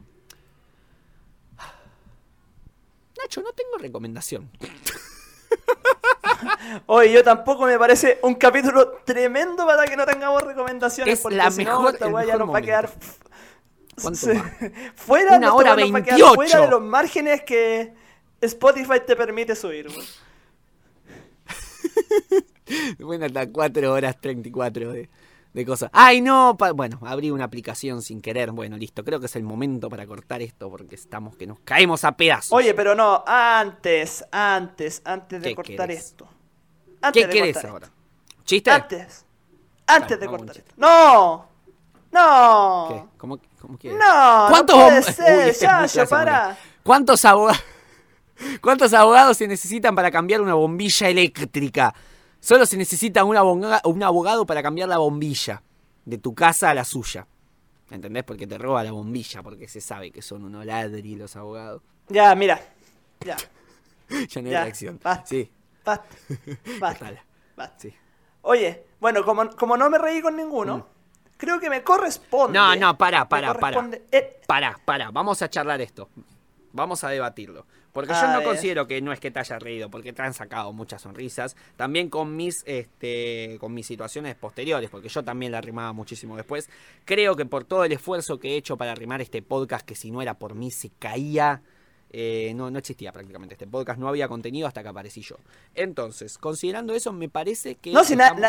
[3.21, 4.49] Nacho, no tengo recomendación.
[6.85, 11.15] Oye, yo tampoco me parece un capítulo tremendo para que no tengamos recomendaciones.
[11.15, 12.89] Es porque la si no, mejor- esta weá ya mejor nos va a quedar.
[14.95, 16.35] Fuera, Una nuestra hora weá nos va a quedar 28.
[16.35, 17.93] fuera de los márgenes que
[18.41, 19.87] Spotify te permite subir.
[22.99, 25.09] Bueno, hasta 4 horas 34 de,
[25.53, 25.89] de cosas.
[25.93, 26.57] ¡Ay, no!
[26.75, 28.51] bueno, abrí una aplicación sin querer.
[28.51, 29.05] Bueno, listo.
[29.05, 32.51] Creo que es el momento para cortar esto porque estamos que nos caemos a pedazos.
[32.51, 36.05] Oye, pero no, antes, antes, antes de ¿Qué cortar querés?
[36.05, 36.27] esto.
[37.01, 37.89] Antes ¿Qué querés ahora?
[38.43, 38.69] ¿Chiste?
[38.69, 39.25] Antes.
[39.87, 40.73] Antes de cortar esto.
[40.75, 41.47] ¡No!
[42.11, 42.87] ¡No!
[42.89, 43.17] ¿Qué?
[43.17, 43.99] ¿Cómo, cómo quieres?
[43.99, 46.57] No, ¿Cuántos no puede bom- ser, Uy, este Yayo, clásico, para.
[46.83, 47.63] ¿Cuántos abogados?
[48.61, 51.93] ¿Cuántos abogados se necesitan para cambiar una bombilla eléctrica?
[52.39, 53.35] Solo se necesita un
[54.03, 55.63] abogado para cambiar la bombilla
[56.05, 57.25] de tu casa a la suya.
[57.89, 58.23] ¿Entendés?
[58.23, 61.81] Porque te roba la bombilla, porque se sabe que son unos ladri los abogados.
[62.09, 62.59] Ya, mira.
[63.21, 63.37] Ya,
[64.27, 64.99] ya no hay Ya, reacción.
[65.01, 65.25] basta.
[65.25, 65.49] Sí,
[65.83, 66.05] basta.
[66.79, 67.11] Basta.
[67.55, 67.79] Basta.
[67.79, 67.93] sí.
[68.43, 70.87] Oye, bueno, como, como no me reí con ninguno,
[71.37, 72.57] creo que me corresponde.
[72.57, 73.77] No, no, pará, me pará, pará.
[73.77, 76.09] corresponde- eh, Pará, pará, vamos a charlar esto.
[76.73, 77.65] Vamos a debatirlo.
[77.93, 78.43] Porque yo no ver.
[78.47, 81.55] considero que no es que te haya reído, porque te han sacado muchas sonrisas.
[81.75, 86.69] También con mis, este, con mis situaciones posteriores, porque yo también la rimaba muchísimo después.
[87.05, 90.11] Creo que por todo el esfuerzo que he hecho para rimar este podcast, que si
[90.11, 91.63] no era por mí se caía.
[92.09, 95.35] eh, no, no existía prácticamente este podcast, no había contenido hasta que aparecí yo.
[95.75, 98.41] Entonces, considerando eso, me parece que No, si estamos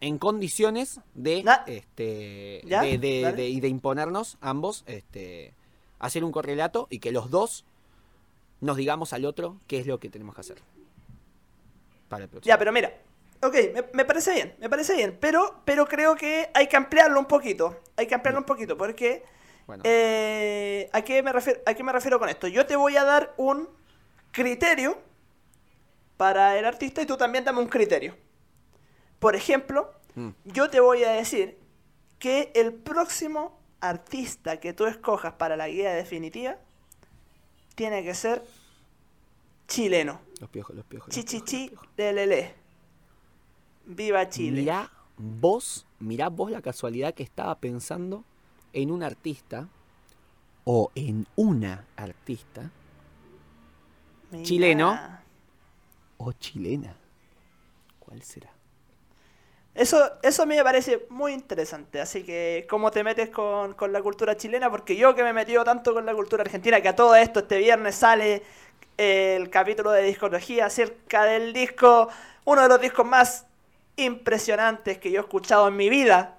[0.00, 2.82] en condiciones de, Na- este, ¿Ya?
[2.82, 5.52] de, de- y de imponernos ambos, este,
[5.98, 7.64] hacer un correlato y que los dos
[8.60, 10.58] nos digamos al otro qué es lo que tenemos que hacer.
[12.08, 12.48] Para el próximo.
[12.48, 12.92] Ya, pero mira.
[13.40, 15.16] Ok, me, me parece bien, me parece bien.
[15.20, 17.80] Pero, pero creo que hay que ampliarlo un poquito.
[17.96, 19.22] Hay que ampliarlo un poquito, porque.
[19.66, 22.48] Bueno, eh, ¿a, qué me refiero, ¿A qué me refiero con esto?
[22.48, 23.68] Yo te voy a dar un
[24.32, 24.98] criterio
[26.16, 28.16] para el artista y tú también dame un criterio.
[29.18, 30.30] Por ejemplo, Mm.
[30.46, 31.58] yo te voy a decir
[32.18, 36.56] que el próximo artista que tú escojas para la guía definitiva
[37.76, 38.44] tiene que ser
[39.68, 40.20] chileno.
[40.40, 41.10] los piojos, los piojos.
[41.14, 42.54] Chichichi piojos, los de Lele.
[43.86, 44.28] Viva.
[44.28, 44.60] Chile.
[44.60, 48.24] Mirá vos, mirá vos la casualidad que estaba pensando
[48.72, 49.68] en un artista
[50.64, 52.70] o en una artista
[54.42, 54.98] chileno.
[56.18, 56.96] o chilena.
[58.00, 58.50] ¿Cuál será?
[59.78, 62.00] Eso, eso a mí me parece muy interesante.
[62.00, 64.70] Así que, ¿cómo te metes con, con la cultura chilena?
[64.70, 67.40] Porque yo que me he metido tanto con la cultura argentina, que a todo esto
[67.40, 68.42] este viernes sale
[68.96, 72.08] el capítulo de discología acerca del disco,
[72.44, 73.46] uno de los discos más
[73.96, 76.38] impresionantes que yo he escuchado en mi vida.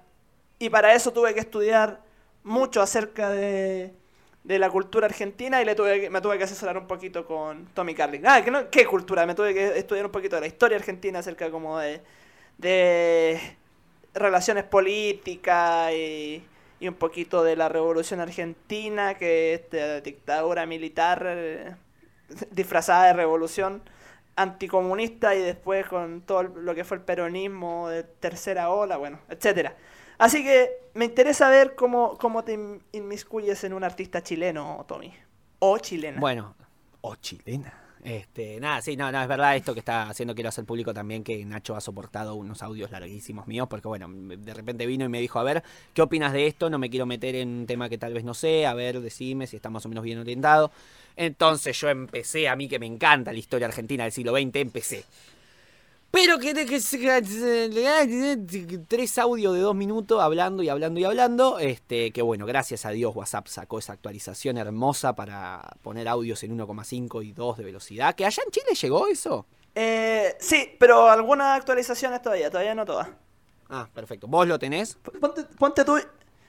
[0.58, 2.00] Y para eso tuve que estudiar
[2.44, 3.94] mucho acerca de,
[4.44, 7.66] de la cultura argentina y le tuve que- me tuve que asesorar un poquito con
[7.74, 8.26] Tommy Carlin.
[8.26, 9.24] Ah, ¿qué, no- ¿qué cultura?
[9.26, 12.02] Me tuve que estudiar un poquito de la historia argentina acerca como de,
[12.60, 13.56] de
[14.14, 16.44] relaciones políticas y,
[16.80, 21.76] y un poquito de la revolución argentina, que es esta dictadura militar eh,
[22.50, 23.82] disfrazada de revolución
[24.36, 29.76] anticomunista y después con todo lo que fue el peronismo de tercera ola, bueno, etcétera.
[30.18, 35.14] Así que me interesa ver cómo, cómo te in- inmiscuyes en un artista chileno, Tommy.
[35.58, 36.20] O chilena.
[36.20, 36.54] Bueno,
[37.00, 37.72] o chilena.
[38.02, 41.22] Este, nada, sí, no, no, es verdad esto que está haciendo quiero hacer público también
[41.22, 45.20] que Nacho ha soportado unos audios larguísimos míos, porque bueno, de repente vino y me
[45.20, 45.62] dijo, a ver,
[45.92, 46.70] ¿qué opinas de esto?
[46.70, 49.46] No me quiero meter en un tema que tal vez no sé, a ver, decime
[49.46, 50.70] si está más o menos bien orientado.
[51.14, 55.04] Entonces yo empecé, a mí que me encanta la historia argentina del siglo XX, empecé.
[56.10, 56.80] Pero que, que
[58.88, 61.58] tres audios de dos minutos hablando y hablando y hablando.
[61.60, 66.58] Este, que bueno, gracias a Dios WhatsApp sacó esa actualización hermosa para poner audios en
[66.58, 68.14] 1,5 y 2 de velocidad.
[68.16, 69.46] ¿Que allá en Chile llegó eso?
[69.74, 73.08] Eh, sí, pero algunas actualizaciones todavía, todavía no todas.
[73.68, 74.26] Ah, perfecto.
[74.26, 74.96] ¿Vos lo tenés?
[75.20, 75.96] Ponte, ponte tú.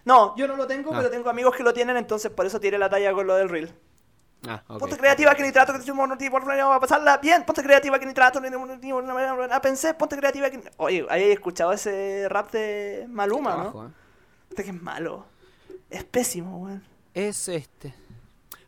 [0.06, 0.98] No, yo no lo tengo, Ah.
[0.98, 3.48] pero tengo amigos que lo tienen, entonces por eso tiré la talla con lo del
[3.48, 3.72] reel.
[4.48, 4.64] Ah.
[4.80, 6.26] Ponte creativa que ni trato que te te
[6.70, 7.44] va a pasarla bien.
[7.46, 8.92] Ponte creativa que ni trato ni ni- ni-
[9.62, 9.94] pensé.
[9.94, 10.62] Ponte creativa que.
[10.78, 13.88] Oye, ¿hay escuchado ese rap de Maluma, no?
[13.88, 13.92] ¿eh?
[14.50, 15.26] Este que es malo.
[15.90, 16.84] Es pésimo, weón.
[17.14, 17.94] Es este.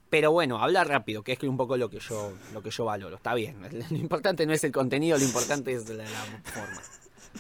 [0.10, 3.16] Pero bueno, habla rápido, que es un poco lo que yo, lo que yo valoro.
[3.16, 3.58] Está bien.
[3.90, 6.10] Lo importante no es el contenido, lo importante es la, la
[6.44, 6.82] forma.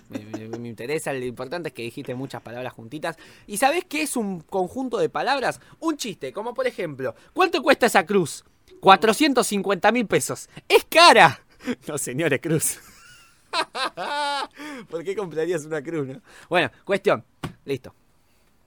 [0.09, 3.17] Me, interesa, lo importante es que dijiste muchas palabras juntitas.
[3.47, 5.59] ¿Y sabés qué es un conjunto de palabras?
[5.79, 8.43] Un chiste, como por ejemplo, ¿cuánto cuesta esa cruz?
[8.79, 10.49] 450 mil pesos.
[10.67, 11.39] ¡Es cara!
[11.87, 12.77] No, señores, cruz.
[14.89, 16.07] ¿Por qué comprarías una cruz?
[16.07, 16.21] no?
[16.49, 17.23] Bueno, cuestión.
[17.63, 17.95] Listo.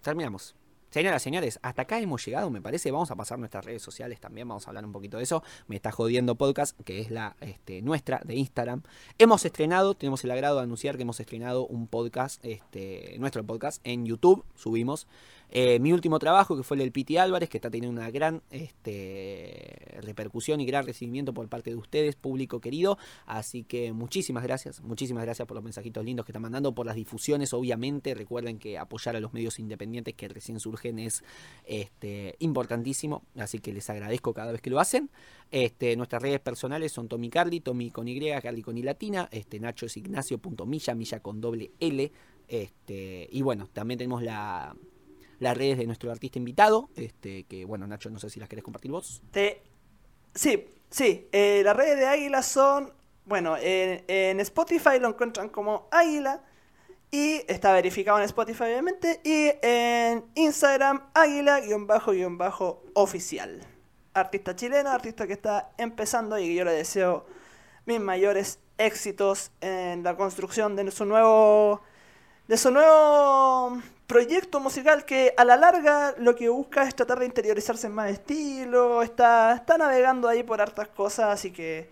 [0.00, 0.54] Terminamos.
[0.90, 2.90] Señoras, señores, hasta acá hemos llegado, me parece.
[2.90, 5.42] Vamos a pasar nuestras redes sociales también, vamos a hablar un poquito de eso.
[5.66, 8.82] Me está jodiendo podcast, que es la este, nuestra de Instagram.
[9.18, 13.80] Hemos estrenado, tenemos el agrado de anunciar que hemos estrenado un podcast, este, nuestro podcast
[13.84, 15.06] en YouTube, subimos.
[15.51, 18.43] Eh, mi último trabajo, que fue el del Piti Álvarez, que está teniendo una gran
[18.51, 22.98] este, repercusión y gran recibimiento por parte de ustedes, público querido.
[23.27, 26.97] Así que muchísimas gracias, muchísimas gracias por los mensajitos lindos que están mandando, por las
[26.97, 28.14] difusiones, obviamente.
[28.14, 31.23] Recuerden que apoyar a los medios independientes que recién surgen es
[31.64, 35.10] este, importantísimo, así que les agradezco cada vez que lo hacen.
[35.51, 39.60] Este, nuestras redes personales son Tommy Carly, Tommy con Y, Carly con I latina, este,
[39.60, 42.10] Nacho es Ignacio.milla, milla con doble L.
[42.48, 44.77] Este, y bueno, también tenemos la,
[45.38, 48.64] las redes de nuestro artista invitado, este, que bueno, Nacho, no sé si las querés
[48.64, 49.22] compartir vos.
[49.30, 49.62] Te...
[50.34, 51.28] Sí, sí.
[51.32, 52.92] eh, las redes de Águila son.
[53.24, 56.42] Bueno, en, Spotify lo encuentran como Águila.
[57.10, 59.20] Y está verificado en Spotify, obviamente.
[59.24, 63.60] Y en Instagram, Águila-oficial.
[64.12, 67.24] Artista chileno, artista que está empezando y yo le deseo
[67.84, 71.82] mis mayores éxitos en la construcción de su nuevo
[72.48, 77.26] de su nuevo proyecto musical que a la larga lo que busca es tratar de
[77.26, 81.90] interiorizarse en más estilo, está, está navegando ahí por hartas cosas, así que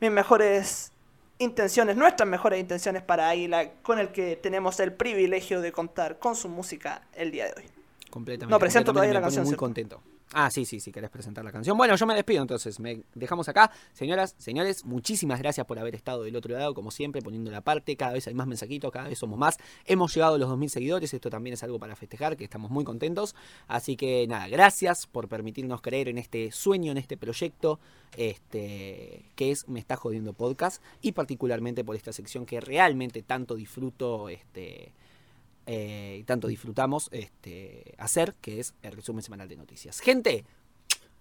[0.00, 0.90] mis mejores
[1.38, 6.36] intenciones, nuestras mejores intenciones para Águila, con el que tenemos el privilegio de contar con
[6.36, 7.64] su música el día de hoy.
[8.10, 8.50] Completamente.
[8.50, 10.02] No, presento completamente, todavía la canción, Muy contento.
[10.34, 11.76] Ah, sí, sí, sí, querés presentar la canción.
[11.76, 12.80] Bueno, yo me despido entonces.
[12.80, 13.70] Me dejamos acá.
[13.92, 17.96] Señoras, señores, muchísimas gracias por haber estado del otro lado, como siempre, poniendo la parte.
[17.96, 19.58] Cada vez hay más mensajitos, cada vez somos más.
[19.84, 21.12] Hemos llegado a los 2.000 seguidores.
[21.12, 23.34] Esto también es algo para festejar, que estamos muy contentos.
[23.68, 27.78] Así que nada, gracias por permitirnos creer en este sueño, en este proyecto,
[28.16, 30.82] este, que es Me está jodiendo podcast.
[31.02, 34.92] Y particularmente por esta sección que realmente tanto disfruto, este
[35.66, 40.00] eh, y tanto disfrutamos este, hacer, que es el resumen semanal de noticias.
[40.00, 40.44] Gente,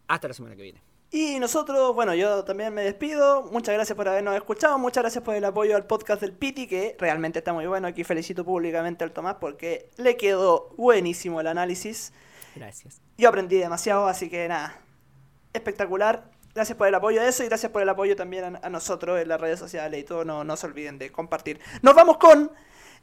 [0.07, 0.81] hasta la semana que viene.
[1.13, 3.43] Y nosotros, bueno, yo también me despido.
[3.51, 4.77] Muchas gracias por habernos escuchado.
[4.79, 7.87] Muchas gracias por el apoyo al podcast del Piti, que realmente está muy bueno.
[7.87, 12.13] Aquí felicito públicamente al Tomás porque le quedó buenísimo el análisis.
[12.55, 13.01] Gracias.
[13.17, 14.79] Yo aprendí demasiado, así que nada,
[15.51, 16.31] espectacular.
[16.55, 19.19] Gracias por el apoyo a eso y gracias por el apoyo también a, a nosotros
[19.19, 20.23] en las redes sociales y todo.
[20.23, 21.59] No, no se olviden de compartir.
[21.81, 22.51] Nos vamos con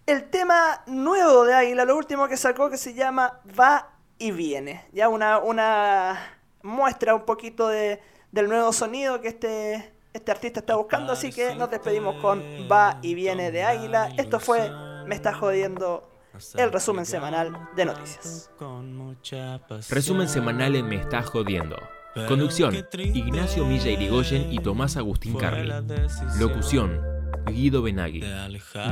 [0.08, 4.86] el tema nuevo de Águila, lo último que sacó que se llama Va y Viene.
[4.92, 6.18] Ya una, una
[6.62, 8.00] muestra un poquito de,
[8.32, 11.12] del nuevo sonido que este, este artista está buscando.
[11.12, 14.10] Así que nos despedimos con Va y Viene de Águila.
[14.16, 14.70] Esto fue
[15.06, 16.10] Me está jodiendo
[16.54, 18.50] el resumen semanal de noticias.
[19.90, 21.76] Resumen semanal en Me Está Jodiendo.
[22.26, 25.70] Conducción, Ignacio Milla Irigoyen y Tomás Agustín Carli.
[26.38, 27.00] Locución,
[27.50, 28.22] Guido Benagui.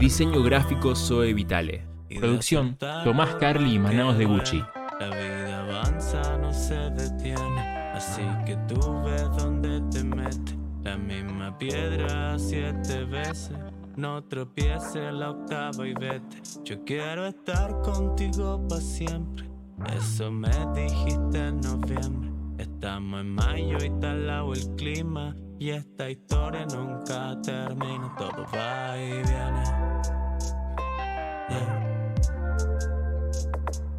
[0.01, 1.87] Diseño gráfico, Zoe Vitale.
[2.19, 4.62] Producción, Tomás Carli y Manaos de Gucci.
[5.01, 7.61] La vida avanza, no se detiene.
[7.95, 10.57] Así que tú ves dónde te metes.
[10.85, 13.57] La misma piedra siete veces.
[13.97, 16.43] No tropieces la octava y vete.
[16.65, 19.49] Yo quiero estar contigo para siempre.
[19.97, 22.31] Eso me dijiste en noviembre.
[22.59, 25.35] Estamos en mayo y está al lado el clima.
[25.59, 29.65] Y esta historia nunca termina, todo va y viene.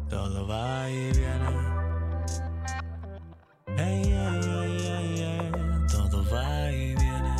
[0.08, 1.48] Todo va y viene.
[3.76, 4.40] Hey, yeah,
[5.16, 7.36] yeah, todo va y viene.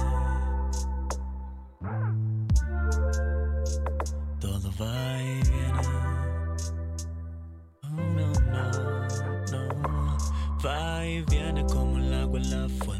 [4.40, 5.82] Todo va y viene.
[7.84, 8.64] Oh, no, no,
[9.52, 10.18] no.
[10.64, 12.97] Va y viene como el agua en la fuente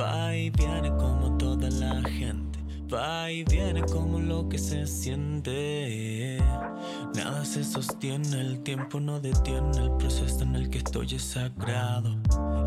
[0.00, 2.58] Va y viene como toda la gente.
[2.92, 6.38] Va y viene como lo que se siente.
[7.14, 9.78] Nada se sostiene, el tiempo no detiene.
[9.78, 12.16] El proceso en el que estoy es sagrado.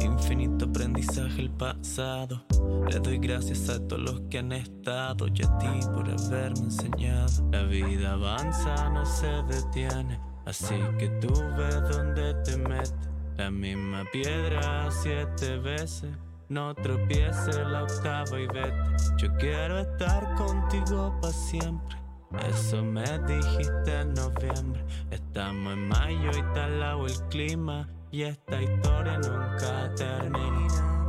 [0.01, 2.43] Infinito aprendizaje el pasado.
[2.89, 7.49] Le doy gracias a todos los que han estado y a ti por haberme enseñado.
[7.51, 10.19] La vida avanza, no se detiene.
[10.45, 12.93] Así que tú ves dónde te metes.
[13.37, 16.09] La misma piedra siete veces.
[16.49, 18.73] No tropieces la octava y vete.
[19.17, 21.97] Yo quiero estar contigo para siempre.
[22.47, 24.85] Eso me dijiste en noviembre.
[25.09, 27.89] Estamos en mayo y está al lado el clima.
[28.11, 31.04] Y esta historia nunca termina.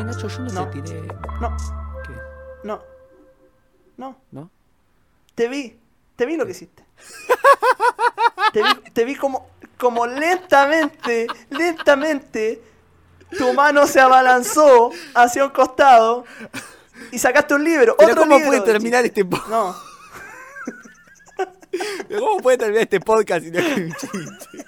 [0.00, 0.70] Che, Nacho, yo no, No.
[0.70, 1.02] te tiré.
[1.40, 1.56] No,
[2.06, 2.12] ¿Qué?
[2.64, 2.82] no.
[3.98, 4.16] No.
[4.32, 4.50] ¿No?
[5.34, 5.78] Te vi.
[6.16, 6.84] Te vi lo que hiciste.
[8.52, 9.48] Te vi, te vi como,
[9.78, 12.60] como lentamente, lentamente,
[13.38, 16.24] tu mano se abalanzó hacia un costado
[17.12, 17.94] y sacaste un libro.
[17.96, 19.76] Pero otro ¿cómo libro puede de terminar este po- No.
[22.18, 24.66] ¿Cómo puede terminar este podcast si no es un chiste?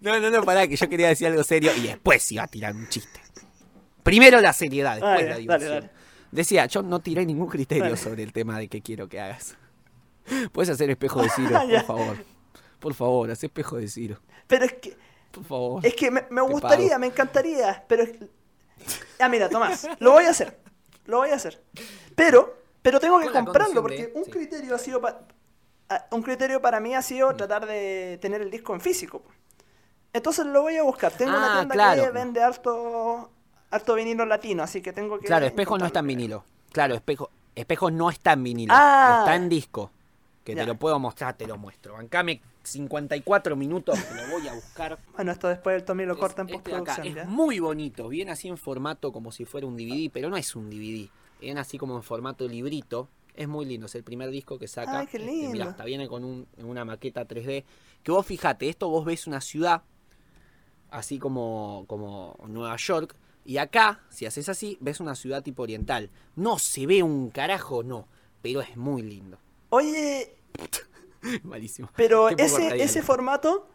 [0.00, 2.72] No, no, no, pará, que yo quería decir algo serio y después iba a tirar
[2.76, 3.20] un chiste.
[4.06, 5.70] Primero la seriedad, después Ah, la diversión.
[5.70, 5.90] dale, dale.
[6.32, 7.96] Decía, yo no tiré ningún criterio Dale.
[7.96, 9.56] sobre el tema de qué quiero que hagas.
[10.52, 12.16] Puedes hacer espejo de Ciro, por favor.
[12.80, 14.18] Por favor, haz espejo de Ciro.
[14.46, 14.96] Pero es que,
[15.32, 15.84] Por favor.
[15.86, 17.00] es que me, gustaría, pago.
[17.00, 18.02] me encantaría, pero...
[18.04, 18.14] es-
[19.18, 20.58] Ah, mira, Tomás, lo voy a hacer.
[21.06, 21.62] Lo voy a hacer.
[22.14, 24.30] Pero, pero tengo que comprarlo porque de- un sí.
[24.30, 25.00] criterio ha sido...
[25.00, 25.20] pa-
[25.88, 29.22] ah, un criterio para mí ha sido tratar de tener el disco en físico.
[30.12, 31.12] Entonces lo voy a buscar.
[31.12, 32.02] Tengo Ah, una tienda claro.
[32.04, 33.30] que vende harto,
[33.70, 35.26] harto vinilo latino, así que tengo que...
[35.26, 36.44] Claro, espejo no está en vinilo.
[36.72, 38.72] Claro, espejo, espejo no está en vinilo.
[38.76, 39.18] Ah.
[39.20, 39.90] Está en disco.
[40.44, 40.62] Que Ya.
[40.62, 41.94] te lo puedo mostrar, te lo muestro.
[41.94, 44.98] Bancame 54 minutos, que lo voy a buscar.
[45.16, 46.84] Bueno, esto después el Tommy lo corta en este acá.
[46.96, 47.30] postproducción.
[47.30, 50.70] Muy bonito, viene así en formato como si fuera un DVD, pero no es un
[50.70, 51.08] DVD.
[51.40, 53.08] Viene así como en formato librito.
[53.34, 55.00] Es muy lindo, es el primer disco que saca.
[55.00, 55.50] Ay, qué Este, lindo.
[55.52, 57.64] mirá, hasta viene con un- una maqueta 3D.
[58.02, 59.82] Que vos fijate, esto vos ves una ciudad,
[60.90, 63.14] así como, como Nueva York,
[63.46, 66.10] y acá, si haces así, ves una ciudad tipo oriental.
[66.34, 68.08] No se ve un carajo, no,
[68.42, 69.38] pero es muy lindo.
[69.70, 70.36] Oye,
[71.42, 71.90] Malísimo.
[71.96, 73.68] pero ese, ese formato...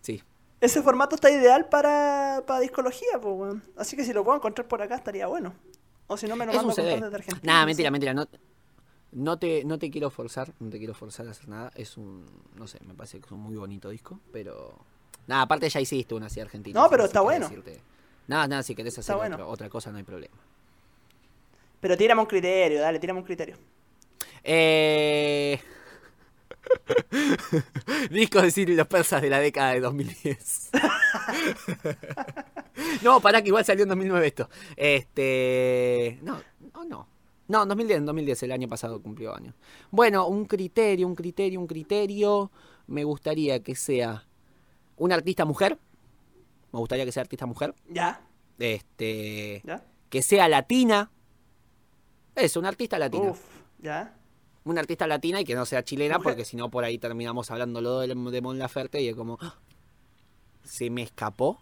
[0.00, 0.22] Sí.
[0.60, 3.64] Ese formato está ideal para, para discología, pues, weón.
[3.76, 5.54] Así que si lo puedo encontrar por acá estaría bueno.
[6.06, 7.00] O si no, me lo mando CD.
[7.00, 7.40] desde Argentina.
[7.52, 8.14] Nah, no mentira, mentira.
[8.14, 8.28] No,
[9.10, 11.72] no, te, no te quiero forzar, no te quiero forzar a hacer nada.
[11.74, 14.78] Es un, no sé, me parece que es un muy bonito disco, pero...
[15.26, 16.80] Nada, aparte ya hiciste una así argentina.
[16.80, 17.48] No, pero está bueno.
[17.48, 17.80] irte-
[18.28, 19.36] Nada, nada, si querés hacer Está bueno.
[19.36, 20.36] otro- otra cosa no hay problema.
[21.80, 23.56] Pero tírame un criterio, dale, tírame un criterio.
[24.44, 25.58] Eh...
[28.10, 30.70] Discos de Ciro y los persas de la década de 2010.
[33.02, 34.48] no, pará que igual salió en 2009 esto.
[34.76, 36.18] Este...
[36.22, 36.40] No,
[36.74, 37.08] no, no.
[37.48, 39.54] No, en 2010, en 2010, el año pasado cumplió años.
[39.90, 42.50] Bueno, un criterio, un criterio, un criterio.
[42.86, 44.24] Me gustaría que sea
[44.96, 45.78] una artista mujer.
[46.72, 47.74] Me gustaría que sea artista mujer.
[47.88, 48.20] ¿Ya?
[48.58, 49.62] Este...
[49.64, 49.84] ¿Ya?
[50.08, 51.10] Que sea latina.
[52.34, 53.30] Eso, una artista latina.
[53.30, 53.40] Uf,
[53.78, 54.16] ¿ya?
[54.64, 56.32] una artista latina y que no sea chilena, Mujer.
[56.32, 59.38] porque si no por ahí terminamos hablando lo de, de Mon Laferte y es como.
[59.40, 59.56] ¡ah!
[60.62, 61.60] Se me escapó,